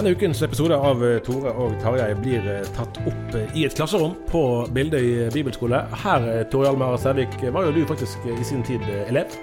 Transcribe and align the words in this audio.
Denne 0.00 0.14
ukens 0.16 0.38
episode 0.40 0.72
av 0.80 1.02
eh, 1.04 1.18
Tore 1.20 1.50
og 1.60 1.74
Tarjei 1.82 2.14
blir 2.16 2.46
eh, 2.48 2.68
tatt 2.72 2.96
opp 3.04 3.34
eh, 3.36 3.50
i 3.52 3.66
et 3.68 3.74
klasserom 3.76 4.14
på 4.30 4.40
Bildøy 4.72 5.26
bibelskole. 5.34 5.76
Her, 6.00 6.24
Tore 6.48 6.70
Hjalmar 6.70 6.94
Sævik, 6.96 7.34
var 7.52 7.66
jo 7.66 7.74
du 7.76 7.82
faktisk 7.84 8.22
i 8.24 8.46
sin 8.48 8.62
tid 8.64 8.80
elev. 9.02 9.34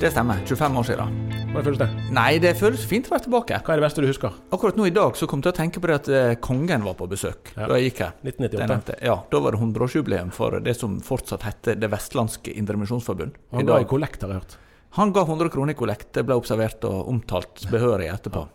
Det 0.00 0.08
stemmer. 0.14 0.38
25 0.48 0.78
år 0.80 0.86
siden. 0.88 1.18
Hvordan 1.50 1.66
føles 1.66 1.82
det? 1.82 1.88
Nei, 2.16 2.30
det 2.40 2.54
føles 2.56 2.86
fint 2.88 3.10
å 3.10 3.12
være 3.12 3.26
tilbake. 3.26 3.58
Hva 3.66 3.74
er 3.74 3.82
det 3.82 3.84
beste 3.90 4.00
du 4.00 4.06
husker? 4.08 4.38
Akkurat 4.56 4.78
nå 4.80 4.86
i 4.88 4.94
dag 4.96 5.18
så 5.20 5.28
kom 5.28 5.42
jeg 5.42 5.50
til 5.50 5.52
å 5.52 5.58
tenke 5.58 5.82
på 5.84 5.90
det 5.90 5.98
at 5.98 6.40
kongen 6.46 6.86
var 6.86 6.96
på 6.96 7.08
besøk 7.10 7.50
Ja. 7.58 7.66
da 7.68 7.76
jeg 7.76 7.90
gikk 7.90 8.00
her. 8.06 8.14
1998. 8.24 8.54
Det 8.56 8.68
nevnte 8.70 8.94
jeg. 8.96 9.04
Ja, 9.10 9.18
Da 9.34 9.42
var 9.44 9.52
det 9.52 9.60
100-årsjubileum 9.60 10.30
for 10.32 10.56
det 10.64 10.74
som 10.78 10.94
fortsatt 11.04 11.44
heter 11.44 11.76
Det 11.76 11.90
vestlandske 11.92 12.54
indremisjonsforbund. 12.56 13.36
Han 13.52 13.68
ga 13.68 13.82
i 13.84 13.90
kollekt, 13.92 14.24
har 14.24 14.32
jeg 14.32 14.40
hørt. 14.40 14.56
Han 14.96 15.12
ga 15.12 15.26
100 15.28 15.52
kroner 15.52 15.76
i 15.76 15.80
kollekt. 15.82 16.08
Det 16.16 16.24
ble 16.24 16.40
observert 16.40 16.88
og 16.88 17.12
omtalt 17.12 17.66
behørig 17.68 18.08
etterpå. 18.14 18.46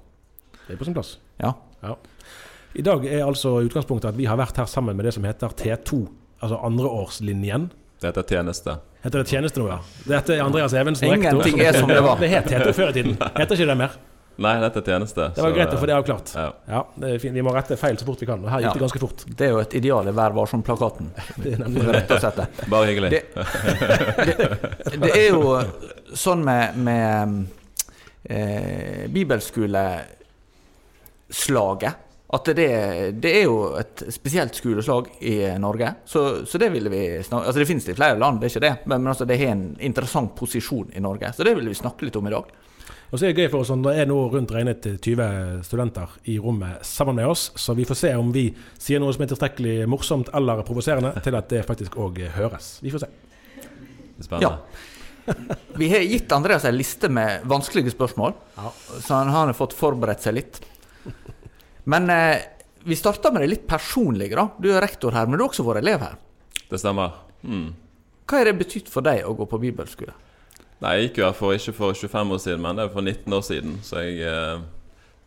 Det 0.68 0.74
er 0.76 0.80
på 0.82 0.88
sin 0.88 0.96
plass. 0.98 1.18
Ja. 1.42 1.54
Ja. 1.84 1.96
I 2.76 2.84
dag 2.84 3.06
er 3.08 3.24
altså 3.24 3.60
utgangspunktet 3.64 4.10
at 4.12 4.18
vi 4.18 4.26
har 4.28 4.40
vært 4.40 4.58
her 4.60 4.68
sammen 4.68 4.98
med 4.98 5.06
det 5.08 5.14
som 5.16 5.24
heter 5.24 5.54
T2, 5.56 6.02
altså 6.42 6.58
andreårslinjen. 6.68 7.70
Det 8.02 8.10
heter 8.12 8.26
tjeneste. 8.36 8.80
Heter 9.06 9.22
det 9.22 9.30
tjeneste 9.30 9.62
nå, 9.62 9.70
ja? 9.70 9.78
Dette 10.10 10.36
er 10.36 10.44
Andreas 10.44 10.74
Evensen, 10.76 11.14
Ingenting 11.14 11.62
er 11.64 11.78
som 11.78 11.88
det 11.88 12.02
var. 12.04 12.20
Det 12.20 12.28
het 12.34 12.50
T2 12.52 12.74
før 12.76 12.92
i 12.92 12.98
tiden. 12.98 13.16
Heter 13.38 13.56
ikke 13.56 13.70
det 13.72 13.78
mer? 13.80 13.96
Nei, 14.36 14.52
dette 14.60 14.82
er 14.82 14.90
tjeneste. 14.90 15.30
Det 15.32 15.40
var 15.40 15.54
så, 15.54 15.56
greit 15.56 15.72
å 15.72 15.78
få 15.80 15.88
det 15.88 15.94
avklart. 15.96 16.32
Ja. 16.36 16.48
Ja, 16.68 16.80
det 17.00 17.12
er 17.14 17.22
fint. 17.24 17.38
Vi 17.38 17.44
må 17.46 17.54
rette 17.56 17.78
feil 17.80 17.96
så 18.02 18.08
fort 18.08 18.20
vi 18.20 18.28
kan. 18.28 18.42
Og 18.44 18.50
her 18.52 18.66
gikk 18.66 18.68
Ja. 18.68 18.74
det 18.76 18.84
ganske 18.84 19.00
fort. 19.00 19.24
Det 19.30 19.46
er 19.48 19.54
jo 19.54 19.62
et 19.64 19.76
ideal 19.80 20.10
i 20.12 20.14
Vær 20.18 20.36
varsom-plakaten. 20.36 21.14
Det 21.42 21.54
er 21.54 21.62
nemlig 21.64 21.86
det. 21.86 21.94
Rett 21.96 22.12
og 22.12 22.20
slett. 22.26 22.66
Bare 22.74 22.90
hyggelig. 22.90 23.12
Det, 23.14 23.22
det, 24.92 25.00
det 25.06 25.14
er 25.16 25.30
jo 25.30 25.56
sånn 26.20 26.44
med, 26.44 26.76
med 26.84 27.48
eh, 28.28 29.08
bibelskoleslaget 31.30 32.02
at 32.36 32.46
det, 32.58 33.22
det 33.22 33.32
er 33.38 33.44
jo 33.46 33.76
et 33.78 34.02
spesielt 34.12 34.56
skoleslag 34.58 35.06
i 35.24 35.36
Norge. 35.62 35.92
Så, 36.10 36.46
så 36.46 36.58
det 36.58 36.72
ville 36.74 36.90
vi 36.90 37.22
snakke 37.24 37.46
Altså 37.48 37.60
det 37.62 37.68
finnes 37.70 37.86
det 37.86 37.94
i 37.94 37.96
flere 38.00 38.18
land, 38.20 38.42
det 38.42 38.48
er 38.50 38.56
ikke 38.56 38.64
det, 38.66 38.72
men, 38.90 39.04
men 39.04 39.12
altså 39.14 39.28
det 39.30 39.38
har 39.40 39.54
en 39.54 39.76
interessant 39.80 40.34
posisjon 40.36 40.90
i 40.98 41.00
Norge. 41.06 41.30
Så 41.38 41.46
det 41.46 41.54
vil 41.56 41.70
vi 41.70 41.76
snakke 41.78 42.04
litt 42.08 42.18
om 42.18 42.28
i 42.28 42.34
dag. 42.34 42.50
Og 43.12 43.20
så 43.22 43.28
er 43.28 43.32
det 43.32 43.46
gøy 43.46 43.52
for 43.54 43.62
oss, 43.62 43.70
Det 43.70 43.94
er 44.02 44.10
nå 44.10 44.18
rundt 44.34 44.52
regnet 44.52 44.90
20 45.06 45.62
studenter 45.64 46.18
i 46.34 46.40
rommet 46.42 46.82
sammen 46.84 47.16
med 47.22 47.30
oss, 47.30 47.52
så 47.56 47.78
vi 47.78 47.86
får 47.86 48.02
se 48.02 48.14
om 48.18 48.34
vi 48.34 48.48
sier 48.82 49.00
noe 49.00 49.14
som 49.16 49.24
er 49.24 49.32
tilstrekkelig 49.32 49.78
morsomt 49.88 50.34
eller 50.36 50.66
provoserende 50.66 51.14
til 51.24 51.38
at 51.40 51.50
det 51.54 51.64
faktisk 51.70 51.96
òg 52.02 52.20
høres. 52.36 52.80
Vi 52.84 52.92
får 52.92 53.06
se. 53.06 53.12
Spennende. 54.26 54.58
Vi 55.78 55.88
har 55.94 56.04
gitt 56.10 56.32
Andreas 56.36 56.66
en 56.66 56.76
liste 56.78 57.08
med 57.10 57.46
vanskelige 57.50 57.94
spørsmål, 57.94 58.34
Ja. 58.58 58.72
så 59.00 59.14
han 59.22 59.30
har 59.30 59.54
fått 59.54 59.78
forberedt 59.78 60.26
seg 60.26 60.42
litt. 60.42 60.60
Men 61.92 62.10
eh, 62.10 62.44
vi 62.86 62.98
starter 62.98 63.34
med 63.34 63.42
det 63.46 63.50
litt 63.52 63.66
personlige. 63.70 64.36
da. 64.38 64.48
Du 64.62 64.70
er 64.72 64.82
rektor 64.84 65.16
her, 65.16 65.26
men 65.26 65.40
du 65.40 65.46
har 65.46 65.52
også 65.52 65.66
vært 65.66 65.82
elev 65.84 66.04
her. 66.06 66.16
Det 66.70 66.80
stemmer. 66.82 67.18
Mm. 67.46 67.74
Hva 68.26 68.40
har 68.42 68.50
det 68.50 68.56
betydd 68.60 68.90
for 68.90 69.06
deg 69.06 69.26
å 69.26 69.34
gå 69.38 69.46
på 69.50 69.60
bibelskole? 69.62 70.14
Nei, 70.84 70.96
jeg 70.98 71.08
gikk 71.08 71.22
jo 71.22 71.28
her 71.28 71.38
for 71.38 71.56
ikke 71.56 71.74
for 71.78 71.98
25 71.98 72.34
år 72.36 72.42
siden, 72.44 72.64
men 72.66 72.78
det 72.78 72.86
er 72.86 72.94
for 72.94 73.06
19 73.06 73.38
år 73.38 73.46
siden. 73.48 73.78
Så 73.86 74.02
jeg 74.06 74.26
eh, 74.28 74.66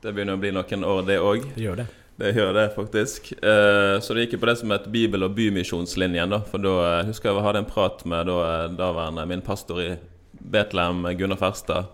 Det 0.02 0.12
begynner 0.14 0.38
å 0.38 0.42
bli 0.42 0.52
noen 0.54 0.84
år, 0.86 1.02
det 1.06 1.18
òg. 1.18 1.48
Det 1.56 1.64
gjør 1.64 1.80
det. 1.80 1.88
Det 2.18 2.32
gjør 2.34 2.52
det, 2.54 2.66
faktisk. 2.74 3.32
Eh, 3.38 3.96
så 4.02 4.14
det 4.14 4.24
gikk 4.26 4.36
jo 4.36 4.42
på 4.42 4.48
det 4.50 4.56
som 4.58 4.72
het 4.74 4.86
Bibel- 4.90 5.22
og 5.26 5.34
bymisjonslinjen. 5.36 6.30
da 6.34 6.40
For 6.46 6.62
da 6.62 6.74
eh, 6.86 7.06
husker 7.06 7.30
jeg 7.30 7.38
jeg 7.38 7.46
hadde 7.46 7.62
en 7.62 7.70
prat 7.70 8.04
med 8.10 8.26
da, 8.26 8.38
eh, 8.46 8.70
daværende 8.78 9.26
min 9.30 9.42
pastor 9.46 9.78
i 9.82 9.92
Betlehem, 10.38 11.06
Gunnar 11.18 11.38
Ferstad. 11.38 11.90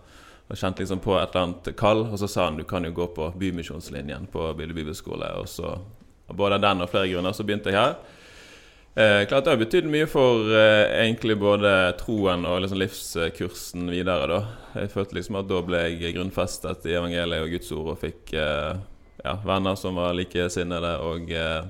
Og 0.49 0.59
kjente 0.60 0.84
liksom 0.84 1.00
på 1.00 1.15
et 1.16 1.31
eller 1.31 1.47
annet 1.47 1.71
kall, 1.77 2.05
og 2.10 2.19
så 2.21 2.28
sa 2.28 2.49
han 2.49 2.59
du 2.60 2.66
kan 2.69 2.84
jo 2.84 2.93
gå 2.93 3.06
på 3.16 3.31
bymisjonslinjen 3.41 4.28
på 4.32 4.50
Bille 4.59 4.77
bibelskole. 4.77 5.31
Og 5.41 5.49
så 5.49 5.78
både 6.28 6.60
den 6.60 6.84
og 6.84 6.91
flere 6.93 7.09
grunner 7.12 7.32
så 7.32 7.47
begynte 7.47 7.72
jeg 7.72 7.81
her. 7.81 7.97
Eh, 8.94 9.27
klart 9.27 9.44
Det 9.44 9.50
har 9.50 9.59
betydd 9.59 9.88
mye 9.91 10.06
for 10.06 10.53
eh, 10.55 10.93
egentlig 11.03 11.34
både 11.41 11.71
troen 11.99 12.44
og 12.47 12.60
liksom 12.62 12.78
livskursen 12.78 13.88
videre. 13.91 14.28
da 14.31 14.82
Jeg 14.82 14.93
følte 14.93 15.16
liksom 15.19 15.41
at 15.41 15.49
da 15.50 15.62
ble 15.66 15.81
jeg 15.82 16.15
grunnfestet 16.15 16.87
i 16.87 16.94
evangeliet 16.94 17.43
og 17.43 17.56
Guds 17.56 17.72
ord 17.75 17.88
og 17.97 17.99
fikk 18.05 18.37
eh, 18.38 18.76
ja, 19.25 19.34
venner 19.43 19.75
som 19.75 19.99
var 19.99 20.15
likesinnede, 20.15 20.93
og 21.03 21.32
eh, 21.32 21.65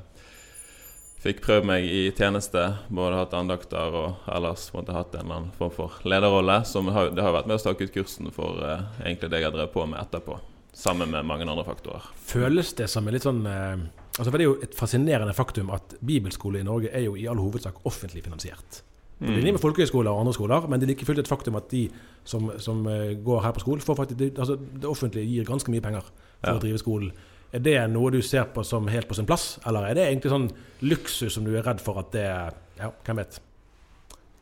fikk 1.24 1.40
prøvd 1.44 1.66
meg 1.68 1.86
i 1.88 2.02
tjeneste. 2.14 2.62
Både 2.92 3.18
hatt 3.22 3.34
andakter 3.36 3.94
og 3.96 4.26
ellers 4.30 4.66
måtte 4.76 4.94
hatt 4.96 5.14
en 5.16 5.24
eller 5.24 5.38
annen 5.40 5.54
form 5.58 5.72
for 5.74 5.98
lederrolle. 6.08 6.60
Som 6.68 6.90
har, 6.94 7.10
det 7.16 7.24
har 7.24 7.32
vært 7.36 7.48
med 7.50 7.56
å 7.58 7.62
stake 7.62 7.86
ut 7.88 7.94
kursen 7.94 8.30
for 8.34 8.60
eh, 8.64 8.84
egentlig 9.06 9.32
det 9.32 9.40
jeg 9.42 9.48
har 9.50 9.56
drevet 9.56 9.72
på 9.74 9.86
med 9.88 10.00
etterpå. 10.04 10.38
Sammen 10.74 11.12
med 11.14 11.24
mange 11.26 11.46
andre 11.46 11.64
faktorer. 11.66 12.08
Føles 12.26 12.72
det 12.76 12.88
som 12.90 13.06
en 13.06 13.14
litt 13.14 13.24
sånn 13.24 13.44
eh, 13.46 13.84
altså 14.18 14.26
for 14.30 14.38
Det 14.38 14.44
er 14.44 14.50
jo 14.50 14.56
et 14.66 14.74
fascinerende 14.78 15.34
faktum 15.36 15.70
at 15.74 15.94
bibelskole 16.04 16.60
i 16.60 16.66
Norge 16.66 16.90
er 16.94 17.06
jo 17.06 17.14
i 17.18 17.28
all 17.30 17.38
hovedsak 17.40 17.78
offentlig 17.88 18.24
finansiert. 18.26 18.82
På 19.24 19.30
linje 19.30 19.54
med 19.54 19.62
folkehøyskoler 19.62 20.10
og 20.10 20.24
andre 20.24 20.32
skoler, 20.36 20.64
men 20.68 20.80
det 20.82 20.84
er 20.88 20.90
like 20.90 21.06
fullt 21.06 21.20
et 21.22 21.28
faktum 21.30 21.54
at 21.56 21.68
de 21.70 21.84
som, 22.28 22.50
som 22.60 22.82
eh, 22.90 23.14
går 23.24 23.44
her 23.46 23.54
på 23.56 23.62
skolen, 23.62 23.80
får 23.86 23.96
faktisk, 24.02 24.18
det, 24.20 24.32
altså 24.42 24.58
det 24.58 24.90
offentlige 24.90 25.30
gir 25.30 25.46
ganske 25.48 25.70
mye 25.72 25.84
penger 25.86 26.04
for 26.10 26.50
Ja. 26.50 26.56
å 26.58 26.60
drive 26.60 26.80
skolen. 26.82 27.12
Er 27.54 27.62
det 27.62 27.78
noe 27.92 28.10
du 28.10 28.20
ser 28.24 28.48
på 28.50 28.64
som 28.66 28.88
helt 28.90 29.06
på 29.06 29.14
sin 29.14 29.26
plass, 29.28 29.60
eller 29.66 29.86
er 29.86 29.94
det 29.94 30.06
egentlig 30.08 30.32
sånn 30.32 30.48
luksus 30.90 31.36
som 31.36 31.44
du 31.46 31.52
er 31.54 31.62
redd 31.66 31.82
for 31.82 32.00
at 32.02 32.10
det 32.14 32.28
Ja, 32.74 32.88
hvem 33.06 33.20
vet? 33.20 33.36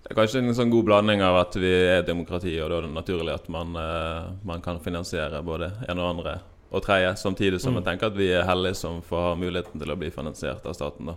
Det 0.02 0.10
er 0.10 0.16
kanskje 0.16 0.40
en 0.40 0.54
sånn 0.56 0.70
god 0.72 0.86
blanding 0.88 1.20
av 1.22 1.36
at 1.42 1.56
vi 1.60 1.68
er 1.68 1.98
et 2.00 2.08
demokrati, 2.08 2.54
og 2.64 2.70
da 2.72 2.78
er 2.80 2.86
det 2.86 2.94
naturlig 2.96 3.34
at 3.34 3.50
man, 3.52 3.76
eh, 3.76 4.30
man 4.48 4.64
kan 4.64 4.80
finansiere 4.80 5.42
både 5.44 5.68
en 5.88 6.00
og 6.00 6.08
andre 6.08 6.38
og 6.72 6.82
tredje, 6.82 7.12
samtidig 7.20 7.60
som 7.60 7.76
jeg 7.76 7.84
tenker 7.84 8.08
at 8.08 8.16
vi 8.16 8.30
er 8.32 8.46
heldige 8.48 8.78
som 8.80 9.02
får 9.04 9.26
ha 9.28 9.34
muligheten 9.36 9.78
til 9.78 9.92
å 9.92 9.98
bli 10.00 10.08
finansiert 10.10 10.64
av 10.66 10.74
staten. 10.74 11.12
da. 11.12 11.14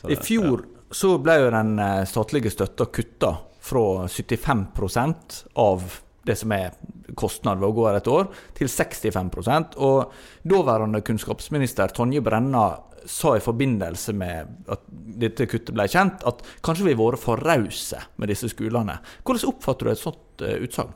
Så 0.00 0.08
I 0.10 0.14
det- 0.14 0.24
fjor 0.24 0.64
så 0.90 1.18
ble 1.22 1.38
jo 1.44 1.50
den 1.50 1.78
eh, 1.78 2.04
statlige 2.04 2.50
støtta 2.50 2.86
kutta 2.86 3.38
fra 3.60 4.08
75% 4.08 5.44
av 5.56 6.00
det 6.26 6.36
som 6.38 6.52
er 6.52 6.74
kostnad 7.18 7.60
ved 7.60 7.70
å 7.70 7.76
gå 7.76 7.86
her 7.88 7.98
et 8.00 8.10
år, 8.10 8.28
til 8.58 8.68
65% 8.70 9.78
Og 9.84 10.12
daværende 10.48 11.00
kunnskapsminister 11.06 11.94
Tonje 11.94 12.22
Brenna 12.24 12.66
sa 13.08 13.36
i 13.36 13.42
forbindelse 13.42 14.12
med 14.16 14.70
at 14.70 14.82
dette 14.90 15.46
kuttet 15.48 15.74
ble 15.76 15.86
kjent, 15.88 16.24
at 16.28 16.42
kanskje 16.66 16.88
vi 16.88 16.94
har 16.94 17.00
vært 17.00 17.22
for 17.22 17.40
rause 17.40 18.00
med 18.20 18.28
disse 18.28 18.50
skolene. 18.52 18.98
Hvordan 19.24 19.52
oppfatter 19.52 19.88
du 19.88 19.92
et 19.94 20.02
sånt 20.02 20.44
uh, 20.44 20.56
utsagn? 20.66 20.92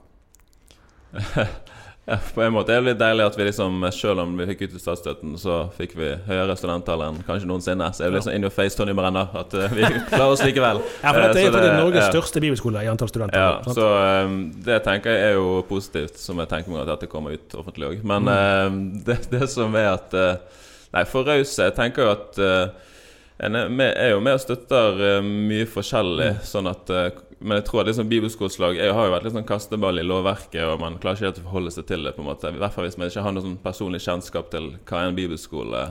Ja, 2.05 2.17
på 2.35 2.43
en 2.43 2.51
måte 2.51 2.73
er 2.75 2.81
det 2.83 2.89
litt 2.91 2.99
deilig 2.99 3.23
at 3.29 3.37
vi 3.39 3.45
liksom, 3.47 3.77
selv 3.95 4.19
om 4.25 4.33
vi 4.35 4.47
fikk 4.49 4.65
ut 4.67 4.73
statsstøtten, 4.83 5.37
så 5.39 5.61
fikk 5.77 5.93
vi 5.95 6.09
høyere 6.27 6.57
studenttall 6.59 7.05
enn 7.07 7.21
kanskje 7.29 7.47
noensinne. 7.47 7.87
Så 7.95 8.03
er 8.03 8.11
det 8.11 8.17
liksom 8.19 8.35
in 8.35 8.43
your 8.43 8.51
face 8.51 8.75
Tonje 8.75 8.97
Brenna 8.99 9.23
at 9.39 9.55
eh, 9.55 9.69
vi 9.77 9.85
klarer 10.11 10.33
oss 10.35 10.43
likevel. 10.43 10.81
Ja, 11.05 11.13
for 11.15 11.21
Dette 11.23 11.39
er 11.39 11.45
Eh, 11.45 11.47
jo 11.47 11.53
så 11.55 11.61
det- 11.63 11.77
Norges 11.79 12.03
ja. 12.03 12.09
største 12.11 12.43
bibelskole 12.43 12.83
i 12.83 12.91
antall 12.91 13.13
studenter. 13.13 13.39
Ja, 13.39 13.53
sant? 13.63 13.79
så 13.79 13.87
um, 14.27 14.35
det 14.67 14.81
tenker 14.83 15.15
jeg 15.15 15.29
er 15.31 15.39
jo 15.39 15.63
positivt, 15.71 16.19
som 16.19 16.43
jeg 16.43 16.51
tenker 16.51 16.75
meg 16.75 16.83
at 16.83 16.91
dette 16.97 17.11
kommer 17.13 17.39
ut 17.39 17.55
offentlig 17.63 17.93
òg. 17.93 18.03
Men 18.03 18.27
Mm. 18.27 18.33
uh, 18.35 19.05
det, 19.07 19.21
det 19.31 19.47
som 19.55 19.75
er 19.79 19.93
at 19.95 20.19
uh, 20.19 20.35
Nei, 20.93 21.05
for 21.09 21.25
rause. 21.25 21.63
Jeg 21.71 21.73
tenker 21.79 22.03
jo 22.05 22.11
at 22.19 22.43
uh, 22.43 22.91
en 23.43 23.59
er, 23.59 23.69
med, 23.69 23.93
er, 23.97 24.13
jo 24.15 24.21
med 24.23 24.39
og 24.39 24.43
støtter 24.43 25.01
uh, 25.03 25.19
mye 25.25 25.67
forskjellig. 25.71 26.29
Mm. 26.37 26.45
sånn 26.47 26.71
at 26.71 26.93
uh, 26.95 27.23
Men 27.43 27.59
jeg 27.59 27.67
tror 27.69 27.83
at 27.83 27.91
liksom 27.91 28.11
bibelskoleslag 28.11 28.79
Jeg 28.79 28.95
har 28.95 29.09
jo 29.09 29.15
vært 29.17 29.27
litt 29.27 29.35
sånn 29.35 29.49
kasteball 29.49 29.99
i 29.99 30.07
lovverket, 30.07 30.63
og 30.69 30.79
man 30.83 31.01
klarer 31.03 31.19
ikke 31.19 31.31
helt 31.31 31.43
å 31.43 31.49
forholde 31.49 31.75
seg 31.75 31.89
til 31.91 32.07
det. 32.07 32.15
på 32.17 32.23
en 32.23 32.31
måte 32.31 32.53
I 32.55 32.63
hvert 32.63 32.77
fall 32.77 32.87
hvis 32.87 32.99
man 33.01 33.11
ikke 33.11 33.27
har 33.27 33.35
noe 33.35 33.47
sånn 33.49 33.59
personlig 33.65 34.03
kjennskap 34.07 34.55
til 34.55 34.73
hva 34.89 35.05
en 35.09 35.19
bibelskole 35.19 35.85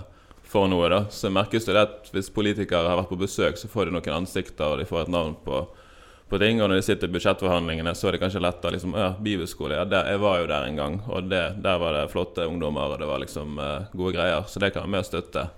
for 0.52 0.72
noe. 0.72 0.90
da 0.92 1.04
Så 1.12 1.32
merkes 1.32 1.68
det 1.68 1.80
at 1.80 2.12
hvis 2.16 2.32
politikere 2.34 2.88
har 2.88 3.00
vært 3.04 3.12
på 3.12 3.20
besøk, 3.20 3.60
så 3.60 3.72
får 3.72 3.88
de 3.90 3.98
noen 3.98 4.20
ansikter, 4.24 4.68
og 4.72 4.80
de 4.80 4.88
får 4.88 5.06
et 5.06 5.16
navn 5.20 5.38
på 5.46 5.66
på 6.32 6.40
ting. 6.40 6.62
Og 6.62 6.70
når 6.70 6.80
de 6.80 6.86
sitter 6.86 7.10
i 7.10 7.16
budsjettforhandlingene, 7.16 7.92
så 7.96 8.08
er 8.08 8.16
det 8.16 8.22
kanskje 8.24 8.42
lettere 8.44 8.78
liksom, 8.78 8.96
ja, 8.96 9.10
Bibelskole, 9.20 9.76
ja, 9.76 9.86
der, 9.88 10.08
jeg 10.14 10.22
var 10.24 10.40
jo 10.40 10.48
der 10.48 10.68
en 10.68 10.80
gang. 10.80 11.00
Og 11.12 11.28
det, 11.28 11.42
der 11.64 11.82
var 11.82 11.98
det 11.98 12.08
flotte 12.14 12.48
ungdommer, 12.48 12.94
og 12.94 13.02
det 13.02 13.10
var 13.10 13.20
liksom 13.24 13.60
uh, 13.60 13.90
gode 13.92 14.16
greier. 14.16 14.48
Så 14.48 14.64
det 14.64 14.72
kan 14.76 14.88
vi 14.88 15.04
støtte. 15.04 15.50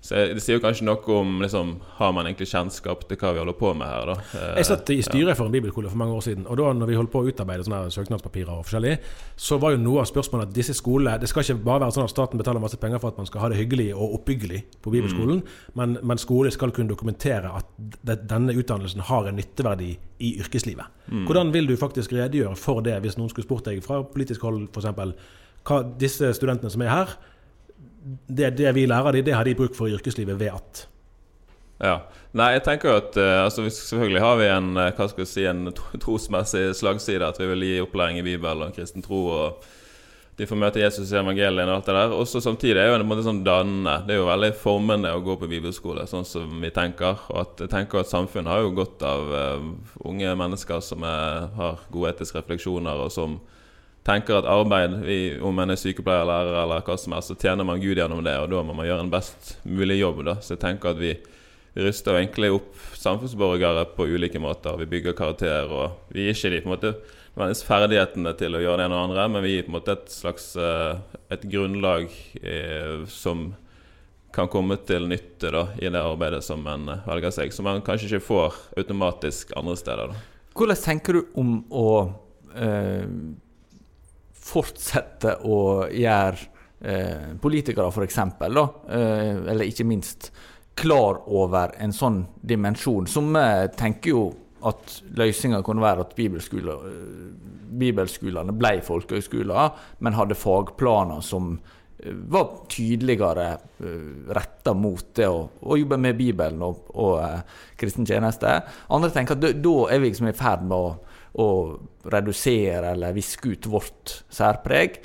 Så 0.00 0.14
Det 0.14 0.40
sier 0.40 0.56
jo 0.58 0.62
kanskje 0.62 0.86
noe 0.86 1.02
om 1.10 1.40
liksom, 1.42 1.72
Har 1.98 2.12
man 2.14 2.28
egentlig 2.28 2.46
kjennskap 2.52 3.02
til 3.08 3.18
hva 3.18 3.32
vi 3.34 3.40
holder 3.42 3.56
på 3.58 3.72
med 3.74 3.88
her? 3.90 4.12
da? 4.12 4.44
Jeg 4.56 4.68
satt 4.68 4.90
i 4.94 5.00
styret 5.02 5.36
for 5.36 5.48
en 5.48 5.54
bibelskole 5.54 5.90
for 5.90 5.98
mange 5.98 6.14
år 6.14 6.22
siden. 6.24 6.46
Og 6.46 6.58
da 6.60 6.70
når 6.72 6.90
vi 6.90 6.98
holdt 6.98 7.12
på 7.12 7.22
å 7.22 7.28
utarbeide 7.28 7.66
sånne 7.66 7.90
søknadspapirer, 7.92 8.52
og 8.54 8.66
forskjellig, 8.68 8.94
så 9.36 9.58
var 9.58 9.74
jo 9.74 9.80
noe 9.82 10.04
av 10.04 10.10
spørsmålet 10.10 10.48
at 10.48 10.54
disse 10.54 10.76
skolene 10.78 11.18
Det 11.18 11.30
skal 11.30 11.42
ikke 11.42 11.64
bare 11.66 11.82
være 11.84 11.96
sånn 11.96 12.06
at 12.06 12.14
staten 12.14 12.40
betaler 12.40 12.62
masse 12.62 12.78
penger 12.80 13.02
for 13.02 13.10
at 13.10 13.18
man 13.18 13.28
skal 13.28 13.42
ha 13.42 13.50
det 13.52 13.58
hyggelig 13.58 13.88
og 13.96 14.20
oppbyggelig 14.20 14.60
på 14.82 14.92
bibelskolen, 14.94 15.42
mm. 15.42 15.72
men, 15.80 15.96
men 16.02 16.22
skole 16.22 16.52
skal 16.54 16.72
kunne 16.74 16.90
dokumentere 16.90 17.50
at 17.58 17.66
denne 18.06 18.54
utdannelsen 18.54 19.02
har 19.10 19.26
en 19.26 19.38
nytteverdi 19.38 19.90
i 20.24 20.34
yrkeslivet. 20.42 20.86
Mm. 21.08 21.24
Hvordan 21.26 21.52
vil 21.54 21.66
du 21.66 21.74
faktisk 21.76 22.14
redegjøre 22.14 22.56
for 22.58 22.84
det, 22.86 22.96
hvis 23.02 23.18
noen 23.18 23.32
skulle 23.32 23.46
spurt 23.46 23.66
deg 23.66 23.82
fra 23.84 24.00
politisk 24.06 24.46
hold 24.46 24.68
f.eks. 24.70 25.18
hva 25.68 25.82
disse 25.98 26.30
studentene 26.38 26.70
som 26.72 26.86
er 26.86 26.94
her 26.94 27.18
det, 28.28 28.54
det, 28.58 28.70
vi 28.76 28.86
lærer 28.88 29.18
dem, 29.18 29.26
det 29.26 29.34
har 29.36 29.48
de 29.48 29.56
bruk 29.58 29.76
for 29.76 29.90
i 29.90 29.96
yrkeslivet 29.96 30.38
ved 30.40 30.54
at 30.54 30.86
ja. 31.78 31.98
Nei, 32.36 32.52
jeg 32.56 32.64
tenker 32.66 32.90
jo 32.90 33.00
at 33.00 33.16
uh, 33.16 33.44
altså, 33.46 33.64
Selvfølgelig 33.70 34.22
har 34.22 34.38
vi 34.40 34.46
en 34.52 34.70
uh, 34.76 34.90
hva 34.92 35.08
skal 35.08 35.24
vi 35.24 35.30
si, 35.30 35.44
en 35.48 35.72
trosmessig 36.02 36.70
slagside. 36.76 37.26
At 37.26 37.38
vi 37.40 37.48
vil 37.52 37.66
gi 37.66 37.82
opplæring 37.84 38.18
i 38.20 38.26
Bibelen 38.26 38.66
og 38.66 38.74
kristen 38.76 39.04
tro. 39.04 39.20
og 39.30 39.68
De 40.38 40.46
får 40.46 40.58
møte 40.58 40.82
Jesus 40.82 41.12
i 41.12 41.18
evangeliet 41.18 41.70
og 41.70 41.76
alt 41.76 41.86
det 41.88 41.96
der. 41.96 42.16
Også 42.18 42.42
samtidig 42.42 42.82
er 42.82 42.90
jo 42.90 42.98
en 42.98 43.06
måte 43.08 43.24
sånn 43.26 43.44
dannende. 43.46 44.00
Det 44.06 44.16
er 44.16 44.20
jo 44.20 44.28
veldig 44.28 44.52
formende 44.58 45.14
å 45.14 45.22
gå 45.24 45.38
på 45.38 45.50
bibelskole, 45.50 46.06
sånn 46.10 46.26
som 46.28 46.58
vi 46.62 46.72
tenker. 46.74 47.22
Og 47.30 47.40
at 47.44 47.62
jeg 47.64 47.72
tenker 47.74 48.02
at 48.02 48.10
samfunnet 48.10 48.52
har 48.52 48.66
jo 48.66 48.74
godt 48.76 49.06
av 49.06 49.32
uh, 49.32 49.70
unge 50.10 50.34
mennesker 50.42 50.82
som 50.84 51.06
er, 51.06 51.48
har 51.58 51.86
gode 51.94 52.16
etiske 52.16 52.42
refleksjoner, 52.42 53.06
og 53.06 53.14
som 53.14 53.38
tenker 54.08 54.40
at 54.40 54.48
arbeid, 54.48 54.96
om 55.44 55.58
en 55.60 55.74
er 55.74 55.80
sykepleier, 55.80 56.26
lærer 56.28 56.62
eller 56.62 56.84
hva 56.86 56.96
som 57.00 57.14
helst, 57.16 57.32
så 57.32 57.38
tjener 57.38 57.66
man 57.68 57.82
Gud 57.82 57.98
gjennom 58.00 58.24
det, 58.24 58.36
og 58.40 58.48
da 58.52 58.62
må 58.64 58.76
man 58.76 58.88
gjøre 58.88 59.04
en 59.04 59.12
best 59.12 59.58
mulig 59.68 60.00
jobb. 60.00 60.24
da. 60.26 60.38
Så 60.40 60.56
jeg 60.56 60.64
tenker 60.64 60.94
at 60.94 61.02
vi, 61.02 61.16
ruster 61.78 62.16
egentlig 62.18 62.50
opp 62.50 62.74
samfunnsborgere 62.98 63.84
på 63.94 64.08
ulike 64.08 64.40
måter. 64.42 64.76
Vi 64.80 64.88
bygger 64.90 65.14
karakterer, 65.14 65.70
og 65.70 66.14
vi 66.14 66.26
gir 66.26 66.34
ikke 66.34 66.50
de 66.50 66.60
på 66.64 66.70
en 66.70 66.74
måte 66.74 67.62
ferdighetene 67.68 68.32
til 68.38 68.56
å 68.58 68.62
gjøre 68.64 68.80
det 68.80 68.86
ene 68.88 68.98
og 68.98 69.10
andre, 69.10 69.26
men 69.30 69.44
vi 69.44 69.52
gir 69.52 69.66
på 69.66 69.70
en 69.70 69.76
måte 69.76 69.94
et 69.94 70.10
slags 70.10 70.50
eh, 70.58 70.98
et 71.30 71.44
grunnlag 71.46 72.08
eh, 72.42 73.04
som 73.12 73.52
kan 74.34 74.50
komme 74.50 74.76
til 74.88 75.06
nytte 75.08 75.52
da, 75.54 75.68
i 75.78 75.86
det 75.86 76.02
arbeidet 76.02 76.42
som 76.44 76.66
en 76.66 76.88
eh, 76.96 77.04
velger 77.06 77.36
seg, 77.36 77.54
som 77.54 77.68
man 77.68 77.84
kanskje 77.86 78.10
ikke 78.10 78.26
får 78.26 78.58
automatisk 78.82 79.54
andre 79.60 79.76
steder. 79.78 80.14
da. 80.14 80.48
Hvordan 80.58 80.82
tenker 80.82 81.20
du 81.20 81.38
om 81.38 81.60
å 81.70 81.90
eh 82.58 83.04
fortsette 84.48 85.38
å 85.44 85.58
gjøre 85.92 86.48
eh, 86.80 87.34
politikere, 87.40 87.90
f.eks., 87.92 88.18
eh, 88.18 89.32
eller 89.52 89.68
ikke 89.68 89.86
minst, 89.88 90.30
klar 90.78 91.24
over 91.26 91.74
en 91.82 91.94
sånn 91.94 92.22
dimensjon. 92.46 93.08
Som 93.10 93.34
eh, 93.36 93.66
tenker 93.78 94.14
jo 94.14 94.26
at 94.66 95.00
løsninga 95.18 95.62
kunne 95.66 95.84
være 95.84 96.06
at 96.06 96.14
bibelskoler, 96.18 96.86
eh, 96.90 97.26
bibelskolene 97.78 98.54
ble 98.58 98.78
folkehøyskoler, 98.86 99.82
men 100.02 100.16
hadde 100.18 100.38
fagplaner 100.38 101.22
som 101.24 101.52
eh, 101.54 102.14
var 102.30 102.64
tydeligere 102.70 103.48
uh, 103.82 104.32
retta 104.34 104.74
mot 104.74 105.12
det 105.18 105.28
å, 105.30 105.44
å, 105.62 105.78
jobbe 105.78 105.98
med 106.00 106.18
Bibelen 106.18 106.62
og, 106.62 106.90
og 106.94 107.76
kristen 107.78 108.06
tjeneste. 108.06 108.60
Andre 108.94 109.10
tenker 109.14 109.38
at 109.38 109.62
da 109.62 109.76
er 109.90 110.02
vi 110.02 110.12
liksom 110.12 110.30
i 110.30 110.36
ferd 110.36 110.66
med 110.66 110.78
å 110.78 111.07
å 111.38 111.50
redusere 112.10 112.94
eller 112.94 113.14
viske 113.16 113.54
ut 113.54 113.68
vårt 113.70 114.22
særpreg. 114.34 114.98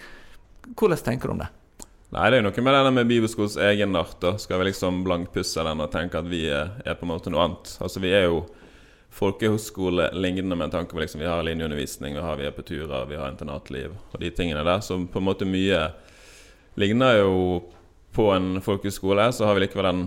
Hvordan 0.73 1.03
tenker 1.05 1.29
du 1.29 1.35
om 1.35 1.43
det? 1.43 1.51
Nei, 2.13 2.29
Det 2.29 2.37
er 2.37 2.41
jo 2.43 2.49
noe 2.49 2.63
med 2.63 2.75
det 2.85 2.91
med 2.93 3.07
bibelskolens 3.09 3.57
egenart. 3.57 4.19
da. 4.21 4.37
Skal 4.37 4.59
vi 4.59 4.65
liksom 4.69 5.03
blankpusse 5.03 5.63
den 5.65 5.81
og 5.81 5.91
tenke 5.91 6.19
at 6.19 6.29
vi 6.29 6.45
er, 6.49 6.93
på 6.93 7.05
en 7.05 7.13
måte 7.13 7.29
noe 7.33 7.41
annet? 7.41 7.77
Altså 7.81 7.99
Vi 7.99 8.11
er 8.13 8.27
jo 8.27 8.45
folkehøyskole 9.13 10.09
lignende 10.13 10.55
med 10.57 10.71
tanke 10.71 10.93
på 10.93 10.99
liksom 10.99 11.21
vi 11.21 11.29
har 11.29 11.43
linjeundervisning, 11.45 12.15
vi 12.15 12.21
har 12.21 12.37
vi 12.37 12.45
er 12.45 12.51
på 12.51 12.65
turer, 12.65 13.05
vi 13.05 13.15
har 13.15 13.29
internatliv 13.29 13.93
og 14.11 14.19
de 14.19 14.29
tingene 14.29 14.63
der. 14.63 14.79
Så 14.81 14.97
på 15.05 15.21
en 15.21 15.25
måte 15.25 15.45
mye 15.45 15.91
ligner 16.75 17.19
jo 17.19 17.63
på 18.13 18.31
en 18.33 18.61
folkehøyskole. 18.61 19.31
Så 19.33 19.45
har 19.45 19.53
vi 19.53 19.65
likevel 19.65 19.89
den 19.89 20.03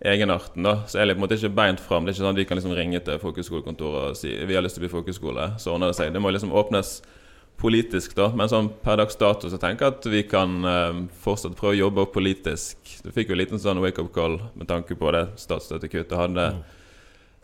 egenarten. 0.00 0.62
da, 0.62 0.82
Så 0.86 0.98
er 0.98 1.06
det 1.06 1.16
på 1.16 1.22
en 1.22 1.28
måte 1.28 1.38
ikke 1.38 1.54
beint 1.54 1.80
fram. 1.80 2.04
Det 2.04 2.10
er 2.10 2.14
ikke 2.14 2.24
sånn 2.24 2.34
at 2.34 2.40
vi 2.40 2.44
kan 2.44 2.58
liksom 2.58 2.76
ringe 2.76 3.00
til 3.00 3.18
folkeskolekontoret 3.18 4.10
og 4.10 4.16
si 4.16 4.34
vi 4.46 4.54
har 4.54 4.62
lyst 4.62 4.76
til 4.76 4.84
å 4.84 4.86
bli 4.86 4.96
folkeskole, 4.96 5.58
Så 5.58 5.72
ordner 5.72 5.88
det 5.88 5.96
seg. 5.96 6.12
Det 6.12 6.20
må 6.20 6.30
liksom 6.30 6.52
åpnes 6.52 7.02
politisk, 7.56 8.14
da. 8.16 8.28
Men 8.36 8.48
sånn 8.48 8.68
per 8.82 8.98
dags 9.00 9.16
dato 9.16 9.48
så 9.48 9.58
tenker 9.58 9.86
jeg 9.86 9.94
at 9.96 10.06
vi 10.12 10.22
kan 10.28 10.64
eh, 10.64 11.02
fortsatt 11.22 11.56
prøve 11.56 11.76
å 11.76 11.82
jobbe 11.86 12.06
politisk. 12.12 12.76
Du 13.02 13.10
fikk 13.10 13.30
jo 13.30 13.36
en 13.36 13.40
liten 13.40 13.58
sånn 13.58 13.80
wake-up 13.80 14.12
call 14.12 14.40
med 14.54 14.68
tanke 14.68 14.94
på 14.98 15.12
det 15.16 15.30
statsstøttekuttet 15.40 16.18
hadde. 16.18 16.50
Mm. 16.58 16.64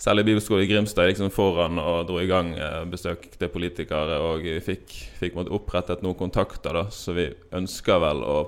Særlig 0.02 0.24
Bibelskolen 0.26 0.64
i 0.64 0.68
Grimstad 0.68 1.06
liksom 1.06 1.30
foran 1.30 1.78
og 1.78 2.08
dro 2.08 2.18
i 2.18 2.26
gang 2.26 2.56
uh, 2.58 2.82
besøk 2.90 3.28
til 3.38 3.50
politikere. 3.52 4.18
Og 4.26 4.42
vi 4.42 4.56
fikk, 4.64 4.90
fikk 5.20 5.38
opprettet 5.44 6.02
noen 6.02 6.18
kontakter, 6.18 6.74
da, 6.74 6.88
så 6.90 7.14
vi 7.14 7.28
ønsker 7.54 8.02
vel 8.02 8.24
å 8.26 8.38